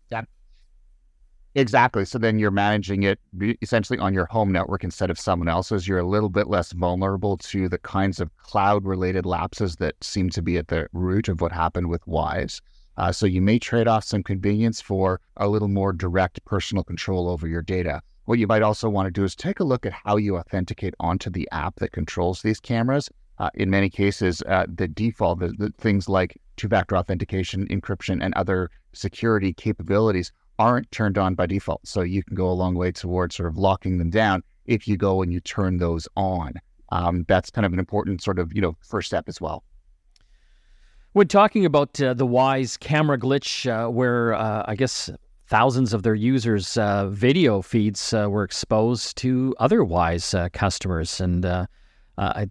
Exactly. 1.56 2.06
So 2.06 2.20
then 2.20 2.38
you're 2.38 2.52
managing 2.52 3.04
it 3.04 3.20
essentially 3.62 3.98
on 3.98 4.14
your 4.14 4.28
home 4.28 4.52
network 4.52 4.84
instead 4.84 5.10
of 5.10 5.20
someone 5.20 5.48
else's. 5.48 5.88
You're 5.88 6.00
a 6.00 6.08
little 6.08 6.30
bit 6.30 6.48
less 6.48 6.72
vulnerable 6.74 7.38
to 7.38 7.68
the 7.68 7.80
kinds 7.80 8.20
of 8.20 8.36
cloud 8.38 8.86
related 8.86 9.26
lapses 9.26 9.78
that 9.78 9.96
seem 10.02 10.30
to 10.32 10.42
be 10.44 10.58
at 10.58 10.68
the 10.68 10.88
root 10.94 11.28
of 11.28 11.42
what 11.42 11.52
happened 11.52 11.90
with 11.90 12.06
Wyze. 12.06 12.62
Uh, 12.98 13.12
so 13.12 13.26
you 13.26 13.42
may 13.42 13.58
trade 13.58 13.88
off 13.88 14.04
some 14.04 14.22
convenience 14.22 14.80
for 14.80 15.22
a 15.38 15.48
little 15.48 15.70
more 15.70 15.92
direct 15.92 16.44
personal 16.46 16.84
control 16.84 17.28
over 17.30 17.48
your 17.48 17.62
data. 17.62 18.02
What 18.26 18.38
you 18.38 18.46
might 18.46 18.62
also 18.62 18.90
want 18.90 19.08
to 19.08 19.12
do 19.12 19.24
is 19.24 19.36
take 19.36 19.60
a 19.60 19.64
look 19.64 19.86
at 19.88 19.94
how 19.94 20.18
you 20.18 20.38
authenticate 20.38 20.94
onto 21.00 21.32
the 21.32 21.48
app 21.52 21.78
that 21.78 21.94
controls 21.94 22.42
these 22.44 22.60
cameras. 22.60 23.10
Uh, 23.40 23.50
in 23.56 23.70
many 23.70 23.90
cases, 23.90 24.44
uh, 24.48 24.66
the 24.72 24.88
default, 24.88 25.40
the, 25.40 25.48
the 25.58 25.74
things 25.80 26.08
like 26.08 26.38
two 26.58 26.68
factor 26.68 26.96
authentication, 26.96 27.68
encryption, 27.70 28.20
and 28.22 28.34
other 28.36 28.70
security 28.94 29.54
capabilities 29.54 30.32
aren't 30.60 30.92
turned 30.92 31.18
on 31.18 31.34
by 31.34 31.48
default. 31.48 31.88
So 31.88 32.02
you 32.02 32.22
can 32.22 32.36
go 32.36 32.50
a 32.50 32.54
long 32.54 32.76
way 32.76 32.92
towards 32.92 33.36
sort 33.36 33.48
of 33.50 33.58
locking 33.58 33.98
them 33.98 34.12
down 34.12 34.44
if 34.66 34.88
you 34.88 34.98
go 34.98 35.24
and 35.24 35.34
you 35.34 35.40
turn 35.40 35.78
those 35.78 36.08
on. 36.16 36.54
Um, 36.92 37.26
that's 37.28 37.50
kind 37.50 37.66
of 37.66 37.74
an 37.74 37.80
important 37.80 38.22
sort 38.22 38.38
of 38.38 38.54
you 38.54 38.62
know 38.62 38.76
first 38.82 39.08
step 39.08 39.28
as 39.28 39.40
well. 39.40 39.64
When 41.14 41.28
talking 41.28 41.66
about 41.66 42.00
uh, 42.02 42.14
the 42.14 42.28
Wyze 42.28 42.80
camera 42.80 43.18
glitch, 43.18 43.70
uh, 43.70 43.90
where 43.90 44.34
uh, 44.36 44.64
I 44.68 44.76
guess 44.76 45.10
thousands 45.48 45.94
of 45.94 46.04
their 46.04 46.14
users' 46.14 46.78
uh, 46.78 47.10
video 47.10 47.64
feeds 47.64 48.14
uh, 48.14 48.28
were 48.30 48.44
exposed 48.44 49.18
to 49.18 49.56
other 49.60 49.80
Wyze 49.80 50.38
uh, 50.38 50.50
customers, 50.54 51.20
and 51.20 51.44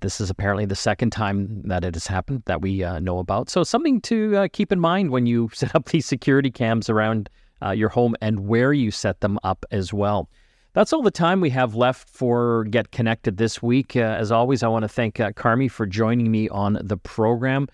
this 0.00 0.20
is 0.20 0.30
apparently 0.30 0.64
the 0.64 0.74
second 0.74 1.10
time 1.10 1.62
that 1.62 1.84
it 1.84 1.94
has 1.94 2.06
happened 2.06 2.42
that 2.46 2.60
we 2.60 2.78
know 3.00 3.18
about. 3.18 3.48
So 3.48 3.62
something 3.62 4.00
to 4.02 4.48
keep 4.48 4.72
in 4.72 4.80
mind 4.80 5.10
when 5.10 5.26
you 5.26 5.50
set 5.54 5.74
up 5.74 5.86
these 5.86 6.06
security 6.06 6.50
cams 6.50 6.90
around 6.90 7.30
uh, 7.62 7.70
your 7.70 7.88
home 7.88 8.14
and 8.20 8.46
where 8.46 8.72
you 8.72 8.90
set 8.90 9.20
them 9.20 9.38
up 9.42 9.64
as 9.70 9.92
well. 9.92 10.28
That's 10.74 10.92
all 10.92 11.02
the 11.02 11.10
time 11.10 11.40
we 11.40 11.50
have 11.50 11.74
left 11.74 12.08
for 12.08 12.64
Get 12.64 12.92
Connected 12.92 13.36
this 13.36 13.62
week. 13.62 13.96
Uh, 13.96 14.00
as 14.00 14.30
always, 14.30 14.62
I 14.62 14.68
want 14.68 14.84
to 14.84 14.88
thank 14.88 15.18
uh, 15.18 15.32
Carmi 15.32 15.70
for 15.70 15.86
joining 15.86 16.30
me 16.30 16.48
on 16.50 16.78
the 16.82 16.96
program. 16.96 17.68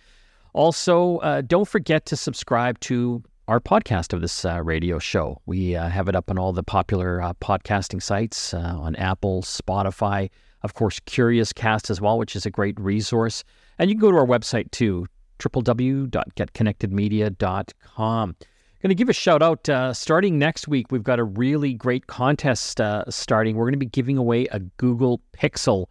Also, 0.54 1.18
uh, 1.18 1.42
don't 1.42 1.68
forget 1.68 2.06
to 2.06 2.16
subscribe 2.16 2.80
to 2.80 3.22
our 3.48 3.60
podcast 3.60 4.12
of 4.12 4.20
this 4.20 4.44
uh, 4.44 4.62
radio 4.62 4.98
show. 4.98 5.40
We 5.44 5.76
uh, 5.76 5.88
have 5.88 6.08
it 6.08 6.16
up 6.16 6.30
on 6.30 6.38
all 6.38 6.52
the 6.52 6.62
popular 6.62 7.20
uh, 7.20 7.34
podcasting 7.34 8.02
sites 8.02 8.54
on 8.54 8.96
Apple, 8.96 9.42
Spotify, 9.42 10.30
of 10.62 10.74
course, 10.74 11.00
Curiouscast 11.00 11.90
as 11.90 12.00
well, 12.00 12.16
which 12.16 12.34
is 12.34 12.46
a 12.46 12.50
great 12.50 12.80
resource. 12.80 13.44
And 13.78 13.90
you 13.90 13.96
can 13.96 14.00
go 14.00 14.12
to 14.12 14.16
our 14.16 14.26
website 14.26 14.70
too, 14.70 15.06
www.getconnectedmedia.com. 15.40 18.36
Going 18.84 18.90
to 18.90 18.96
give 18.96 19.08
a 19.08 19.14
shout 19.14 19.42
out. 19.42 19.66
Uh, 19.66 19.94
starting 19.94 20.38
next 20.38 20.68
week, 20.68 20.92
we've 20.92 21.02
got 21.02 21.18
a 21.18 21.24
really 21.24 21.72
great 21.72 22.06
contest 22.06 22.82
uh, 22.82 23.04
starting. 23.08 23.56
We're 23.56 23.64
going 23.64 23.72
to 23.72 23.78
be 23.78 23.86
giving 23.86 24.18
away 24.18 24.44
a 24.48 24.58
Google 24.58 25.22
Pixel 25.34 25.86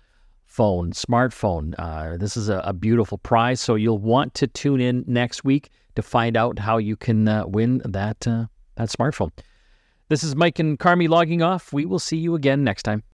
phone, 0.46 0.92
smartphone. 0.92 1.74
Uh, 1.80 2.18
this 2.18 2.38
is 2.38 2.50
a, 2.50 2.60
a, 2.60 2.72
beautiful 2.72 3.18
prize, 3.18 3.60
so 3.60 3.74
you'll 3.74 3.98
want 3.98 4.36
to 4.36 4.46
tune 4.46 4.80
in 4.80 5.04
next 5.08 5.44
week 5.44 5.72
to 5.96 6.04
find 6.04 6.38
out 6.38 6.60
how 6.60 6.78
you 6.78 6.96
can 6.96 7.28
uh, 7.28 7.48
win 7.48 7.82
that 7.84 8.28
uh, 8.28 8.46
that 8.76 8.90
smartphone. 8.90 9.32
This 10.10 10.24
is 10.24 10.36
Mike 10.36 10.60
and 10.60 10.78
Carmi 10.78 11.10
logging 11.10 11.42
off. 11.42 11.74
We 11.74 11.86
will 11.86 11.98
see 11.98 12.18
you 12.18 12.36
again 12.36 12.64
next 12.64 12.84
time. 12.84 13.04